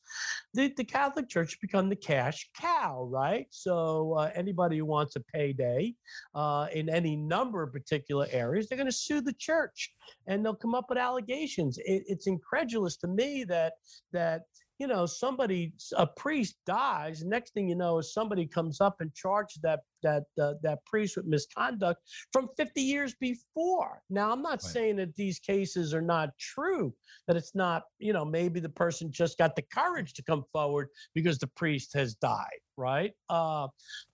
the, 0.54 0.74
the 0.78 0.84
catholic 0.84 1.28
church 1.28 1.60
become 1.62 1.90
the 1.90 1.96
cash 1.96 2.50
cow 2.56 3.10
right? 3.10 3.48
So 3.50 4.14
uh, 4.18 4.32
anybody 4.36 4.78
who 4.78 4.86
wants 4.86 5.16
a 5.16 5.22
payday 5.22 5.94
uh, 6.36 6.68
in 6.74 6.90
any 6.90 7.16
number 7.16 7.64
of 7.64 7.74
particular 7.74 8.28
areas 8.32 8.68
they're 8.68 8.78
going 8.78 8.90
to 8.90 8.92
sue 8.92 9.22
the 9.22 9.34
church 9.34 9.94
and 10.28 10.44
they'll 10.44 10.56
come 10.56 10.76
up 10.76 10.86
with 10.90 10.98
allegations. 10.98 11.78
It, 11.80 12.04
it's 12.08 12.28
incredulous 12.28 12.98
to 12.98 13.08
me 13.08 13.44
that 13.46 13.74
that 14.14 14.44
you 14.80 14.88
know, 14.88 15.06
somebody, 15.06 15.74
a 15.98 16.08
priest 16.08 16.56
dies. 16.66 17.24
Next 17.24 17.54
thing 17.54 17.68
you 17.68 17.76
know 17.76 18.00
is 18.00 18.14
somebody 18.14 18.48
comes 18.48 18.80
up 18.80 19.02
and 19.02 19.14
charges 19.14 19.60
that 19.62 19.82
that 20.02 20.24
uh, 20.42 20.54
that 20.64 20.84
priest 20.86 21.18
with 21.18 21.26
misconduct 21.26 22.02
from 22.32 22.48
50 22.56 22.82
years 22.82 23.14
before. 23.20 24.02
Now, 24.10 24.32
I'm 24.32 24.42
not 24.42 24.52
right. 24.52 24.62
saying 24.62 24.96
that 24.96 25.16
these 25.16 25.38
cases 25.38 25.94
are 25.94 26.02
not 26.02 26.30
true. 26.40 26.94
That 27.28 27.36
it's 27.36 27.54
not, 27.54 27.84
you 28.00 28.14
know, 28.14 28.24
maybe 28.24 28.62
the 28.62 28.70
person 28.70 29.12
just 29.12 29.38
got 29.38 29.58
the 29.58 29.66
courage 29.74 30.14
to 30.14 30.24
come 30.24 30.46
forward 30.54 30.88
because 31.14 31.38
the 31.38 31.48
priest 31.48 31.94
has 31.94 32.16
died, 32.16 32.48
right? 32.78 33.12
Uh, 33.30 33.68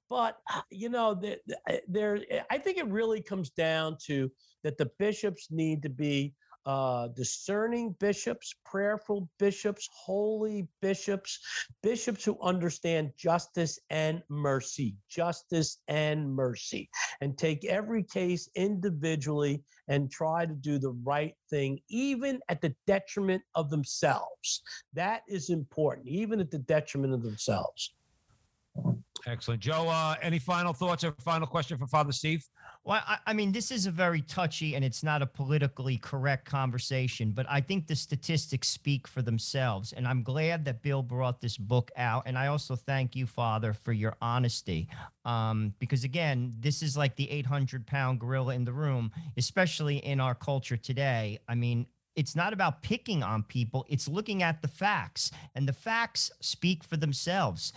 but 0.10 0.38
uh, 0.54 0.62
you 0.72 0.90
know, 0.90 1.20
there, 1.88 2.20
I 2.50 2.58
think 2.58 2.78
it 2.78 2.88
really 2.88 3.22
comes 3.22 3.52
down 3.52 3.98
to 4.08 4.32
that 4.64 4.78
the 4.80 4.90
bishops 4.98 5.50
need 5.52 5.84
to 5.84 5.90
be 5.90 6.34
uh, 6.66 7.08
discerning 7.10 7.96
bishops, 8.00 8.56
prayerful 8.66 9.30
bishops, 9.38 9.90
holy 9.94 10.68
bishops, 10.82 11.40
bishops 11.84 12.26
who 12.26 12.38
understand 12.42 13.12
justice 13.18 13.80
and 13.90 14.24
mercy, 14.30 14.96
justice 15.10 15.78
and 15.88 16.34
mercy, 16.34 16.90
and 17.22 17.38
take 17.38 17.66
every 17.66 18.04
case 18.04 18.50
individually 18.56 19.64
and 19.88 20.10
try 20.10 20.46
to 20.46 20.54
do 20.54 20.80
the 20.80 20.96
right 21.04 21.36
thing, 21.50 21.80
even 21.90 22.40
at 22.50 22.62
the 22.62 22.74
detriment 22.88 23.44
of 23.54 23.70
themselves. 23.70 24.62
That 24.94 25.22
is 25.28 25.50
important, 25.50 26.08
even 26.08 26.40
at 26.40 26.50
the 26.50 26.60
detriment 26.60 27.14
of 27.14 27.22
themselves. 27.22 27.94
Excellent. 29.28 29.60
Joe, 29.60 29.88
uh, 29.90 30.16
any 30.22 30.38
final 30.38 30.72
thoughts 30.72 31.04
or 31.04 31.12
final 31.20 31.48
question 31.48 31.78
for 31.78 31.88
Father 31.88 32.12
Steve? 32.12 32.48
Well, 32.84 33.02
I, 33.08 33.18
I, 33.28 33.34
mean, 33.34 33.52
this 33.52 33.72
is 33.72 33.88
a 33.88 33.92
very 33.92 34.22
touchy 34.22 34.76
and 34.76 34.86
it's 34.86 35.02
not 35.02 35.24
a 35.24 35.26
politically 35.26 35.98
correct 35.98 36.46
conversation, 36.46 37.32
but 37.32 37.48
I 37.50 37.60
think 37.60 37.88
the 37.88 37.96
statistics 37.96 38.68
speak 38.68 39.08
for 39.08 39.24
themselves. 39.24 39.94
And 39.94 40.08
I'm 40.08 40.22
glad 40.22 40.64
that 40.66 40.84
Bill 40.84 41.02
brought 41.02 41.42
this 41.42 41.58
book 41.58 41.90
out. 41.98 42.24
And 42.28 42.38
I 42.38 42.48
also 42.48 42.76
thank 42.76 43.16
you, 43.16 43.26
Father, 43.26 43.74
for 43.74 43.94
your 43.94 44.16
honesty. 44.22 44.88
Um, 45.24 45.74
because 45.80 46.04
again, 46.04 46.54
this 46.60 46.84
is 46.84 46.96
like 46.96 47.16
the 47.16 47.30
800 47.32 47.88
pound 47.88 48.20
gorilla 48.20 48.54
in 48.54 48.64
the 48.64 48.74
room, 48.74 49.12
especially 49.38 49.98
in 49.98 50.20
our 50.20 50.36
culture 50.36 50.78
today. 50.78 51.40
I 51.48 51.56
mean, 51.56 51.88
it's 52.16 52.36
not 52.36 52.54
about 52.54 52.82
picking 52.82 53.24
on 53.24 53.44
people. 53.44 53.86
It's 53.90 54.08
looking 54.08 54.42
at 54.42 54.62
the 54.62 54.68
facts, 54.68 55.32
and 55.54 55.68
the 55.68 55.74
facts 55.74 56.32
speak 56.40 56.84
for 56.84 56.96
themselves. 56.96 57.74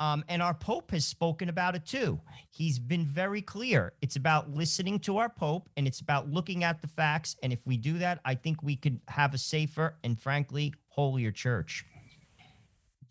Um, 0.00 0.24
and 0.28 0.42
our 0.42 0.54
Pope 0.54 0.90
has 0.92 1.04
spoken 1.04 1.50
about 1.50 1.76
it 1.76 1.84
too. 1.84 2.18
He's 2.50 2.78
been 2.78 3.04
very 3.04 3.42
clear. 3.42 3.92
It's 4.00 4.16
about 4.16 4.50
listening 4.50 4.98
to 5.00 5.18
our 5.18 5.28
Pope 5.28 5.68
and 5.76 5.86
it's 5.86 6.00
about 6.00 6.30
looking 6.30 6.64
at 6.64 6.80
the 6.80 6.88
facts. 6.88 7.36
And 7.42 7.52
if 7.52 7.60
we 7.66 7.76
do 7.76 7.98
that, 7.98 8.18
I 8.24 8.34
think 8.34 8.62
we 8.62 8.76
could 8.76 8.98
have 9.08 9.34
a 9.34 9.38
safer 9.38 9.98
and, 10.02 10.18
frankly, 10.18 10.72
holier 10.88 11.30
church. 11.30 11.84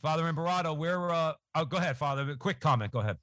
Father 0.02 0.24
Imbarrato, 0.24 0.76
we're, 0.76 1.12
uh, 1.12 1.34
oh, 1.54 1.66
go 1.66 1.78
ahead, 1.78 1.96
Father. 1.96 2.36
Quick 2.36 2.60
comment. 2.60 2.92
Go 2.92 3.00
ahead. 3.00 3.18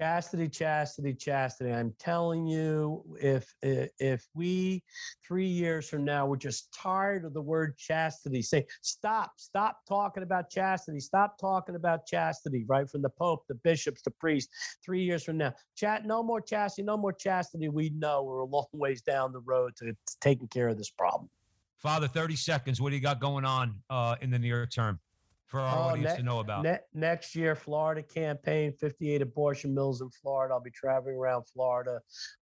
Chastity, 0.00 0.48
chastity, 0.48 1.14
chastity. 1.14 1.72
I'm 1.72 1.94
telling 2.00 2.48
you, 2.48 3.04
if 3.20 3.54
if 3.62 4.26
we 4.34 4.82
three 5.24 5.46
years 5.46 5.88
from 5.88 6.04
now 6.04 6.26
we're 6.26 6.36
just 6.36 6.74
tired 6.74 7.24
of 7.24 7.32
the 7.32 7.40
word 7.40 7.78
chastity, 7.78 8.42
say 8.42 8.66
stop, 8.82 9.34
stop 9.36 9.78
talking 9.88 10.24
about 10.24 10.50
chastity, 10.50 10.98
stop 10.98 11.38
talking 11.38 11.76
about 11.76 12.06
chastity, 12.06 12.64
right? 12.66 12.90
From 12.90 13.02
the 13.02 13.08
Pope, 13.08 13.44
the 13.48 13.54
bishops, 13.54 14.02
the 14.02 14.10
priests. 14.10 14.52
Three 14.84 15.04
years 15.04 15.22
from 15.22 15.38
now, 15.38 15.54
chat, 15.76 16.04
no 16.04 16.24
more 16.24 16.40
chastity, 16.40 16.82
no 16.82 16.96
more 16.96 17.12
chastity. 17.12 17.68
We 17.68 17.90
know 17.90 18.24
we're 18.24 18.40
a 18.40 18.46
long 18.46 18.66
ways 18.72 19.00
down 19.00 19.32
the 19.32 19.40
road 19.40 19.76
to, 19.76 19.96
taking 20.20 20.48
care 20.48 20.66
of 20.66 20.76
this 20.76 20.90
problem. 20.90 21.30
Father, 21.78 22.08
30 22.08 22.34
seconds. 22.34 22.80
What 22.80 22.90
do 22.90 22.96
you 22.96 23.02
got 23.02 23.20
going 23.20 23.44
on 23.44 23.76
uh, 23.90 24.16
in 24.20 24.30
the 24.30 24.40
near 24.40 24.66
term? 24.66 24.98
For 25.46 25.60
our 25.60 25.76
Oh, 25.76 25.82
audience 25.90 26.12
ne- 26.12 26.16
to 26.18 26.22
know 26.22 26.38
about. 26.40 26.62
Ne- 26.64 26.78
next 26.94 27.34
year, 27.34 27.54
Florida 27.54 28.02
campaign, 28.02 28.72
58 28.80 29.22
abortion 29.22 29.74
mills 29.74 30.00
in 30.00 30.10
Florida. 30.10 30.54
I'll 30.54 30.60
be 30.60 30.70
traveling 30.70 31.16
around 31.16 31.44
Florida. 31.44 32.00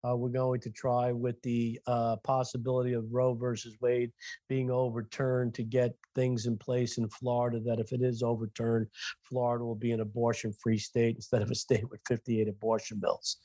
Uh, 0.08 0.16
we're 0.16 0.28
going 0.30 0.60
to 0.60 0.70
try 0.70 1.12
with 1.12 1.40
the 1.42 1.78
uh, 1.86 2.16
possibility 2.16 2.92
of 2.92 3.04
Roe 3.10 3.34
versus 3.34 3.76
Wade 3.80 4.12
being 4.48 4.70
overturned 4.70 5.54
to 5.54 5.62
get 5.64 5.94
things 6.14 6.46
in 6.46 6.56
place 6.56 6.98
in 6.98 7.08
Florida 7.08 7.60
that 7.60 7.80
if 7.80 7.92
it 7.92 8.02
is 8.02 8.22
overturned, 8.22 8.86
Florida 9.22 9.64
will 9.64 9.74
be 9.74 9.92
an 9.92 10.00
abortion 10.00 10.52
free 10.62 10.78
state 10.78 11.16
instead 11.16 11.42
of 11.42 11.50
a 11.50 11.54
state 11.54 11.88
with 11.90 12.00
58 12.06 12.48
abortion 12.48 13.00
mills. 13.00 13.38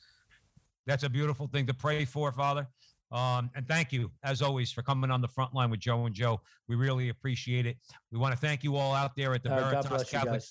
That's 0.86 1.04
a 1.04 1.10
beautiful 1.10 1.48
thing 1.48 1.66
to 1.66 1.74
pray 1.74 2.04
for, 2.04 2.32
Father. 2.32 2.66
Um, 3.10 3.50
and 3.54 3.66
thank 3.66 3.92
you, 3.92 4.10
as 4.22 4.42
always, 4.42 4.70
for 4.70 4.82
coming 4.82 5.10
on 5.10 5.20
the 5.20 5.28
front 5.28 5.54
line 5.54 5.70
with 5.70 5.80
Joe 5.80 6.06
and 6.06 6.14
Joe. 6.14 6.40
We 6.68 6.76
really 6.76 7.08
appreciate 7.08 7.66
it. 7.66 7.76
We 8.12 8.18
want 8.18 8.34
to 8.34 8.40
thank 8.40 8.62
you 8.62 8.76
all 8.76 8.94
out 8.94 9.12
there 9.16 9.34
at 9.34 9.42
the 9.42 9.52
Uh, 9.52 9.70
Veritas 9.70 10.12
you 10.12 10.18
Catholic. 10.18 10.42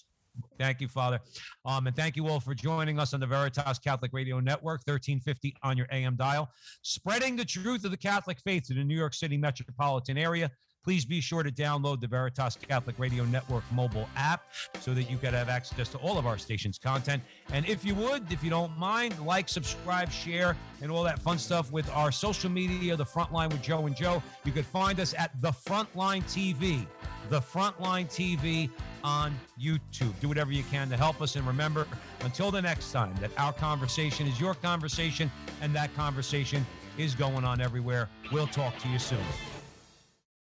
Thank 0.60 0.82
you, 0.82 0.88
Father. 0.88 1.20
Um, 1.66 1.88
and 1.88 1.96
thank 1.96 2.16
you 2.16 2.28
all 2.28 2.40
for 2.40 2.54
joining 2.54 3.00
us 3.00 3.14
on 3.14 3.20
the 3.20 3.28
Veritas 3.28 3.80
Catholic 3.80 4.12
Radio 4.14 4.40
Network, 4.40 4.82
1350 4.86 5.56
on 5.64 5.78
your 5.78 5.88
AM 5.92 6.16
dial, 6.16 6.50
spreading 6.82 7.36
the 7.36 7.46
truth 7.46 7.86
of 7.86 7.92
the 7.92 7.98
Catholic 7.98 8.40
faith 8.42 8.68
to 8.68 8.74
the 8.74 8.84
New 8.84 8.96
York 8.96 9.14
City 9.14 9.38
metropolitan 9.38 10.18
area. 10.18 10.52
Please 10.88 11.04
be 11.04 11.20
sure 11.20 11.44
to 11.44 11.52
download 11.52 12.00
the 12.00 12.08
Veritas 12.08 12.56
Catholic 12.56 12.98
Radio 12.98 13.26
Network 13.26 13.66
mobile 13.74 14.08
app 14.16 14.44
so 14.80 14.94
that 14.94 15.12
you 15.12 15.18
can 15.18 15.34
have 15.34 15.50
access 15.50 15.90
to 15.90 15.98
all 15.98 16.18
of 16.18 16.26
our 16.26 16.38
station's 16.38 16.80
content. 16.80 17.22
And 17.52 17.68
if 17.68 17.84
you 17.84 17.94
would, 17.96 18.32
if 18.32 18.42
you 18.42 18.50
don't 18.50 18.72
mind, 18.78 19.20
like, 19.20 19.50
subscribe, 19.50 20.10
share, 20.10 20.56
and 20.82 20.90
all 20.90 21.04
that 21.04 21.20
fun 21.20 21.40
stuff 21.40 21.74
with 21.74 21.92
our 21.92 22.10
social 22.10 22.50
media, 22.50 22.96
The 22.96 23.04
Frontline 23.04 23.50
with 23.50 23.62
Joe 23.62 23.86
and 23.86 23.98
Joe. 23.98 24.24
You 24.46 24.54
could 24.54 24.66
find 24.66 25.02
us 25.02 25.14
at 25.14 25.32
The 25.42 25.52
Frontline 25.52 26.24
TV, 26.24 26.88
The 27.30 27.42
Frontline 27.42 28.08
TV 28.08 28.70
on 29.04 29.38
YouTube. 29.62 30.18
Do 30.22 30.30
whatever 30.30 30.54
you 30.54 30.64
can 30.72 30.88
to 30.90 30.96
help 30.96 31.22
us. 31.22 31.36
And 31.36 31.46
remember, 31.46 31.86
until 32.22 32.50
the 32.50 32.62
next 32.62 32.94
time, 32.94 33.14
that 33.20 33.32
our 33.38 33.52
conversation 33.52 34.26
is 34.26 34.40
your 34.40 34.54
conversation 34.54 35.30
and 35.62 35.76
that 35.76 35.94
conversation 35.98 36.66
is 36.98 37.14
going 37.14 37.44
on 37.44 37.60
everywhere. 37.60 38.08
We'll 38.32 38.48
talk 38.48 38.78
to 38.78 38.88
you 38.88 39.00
soon. 39.00 39.20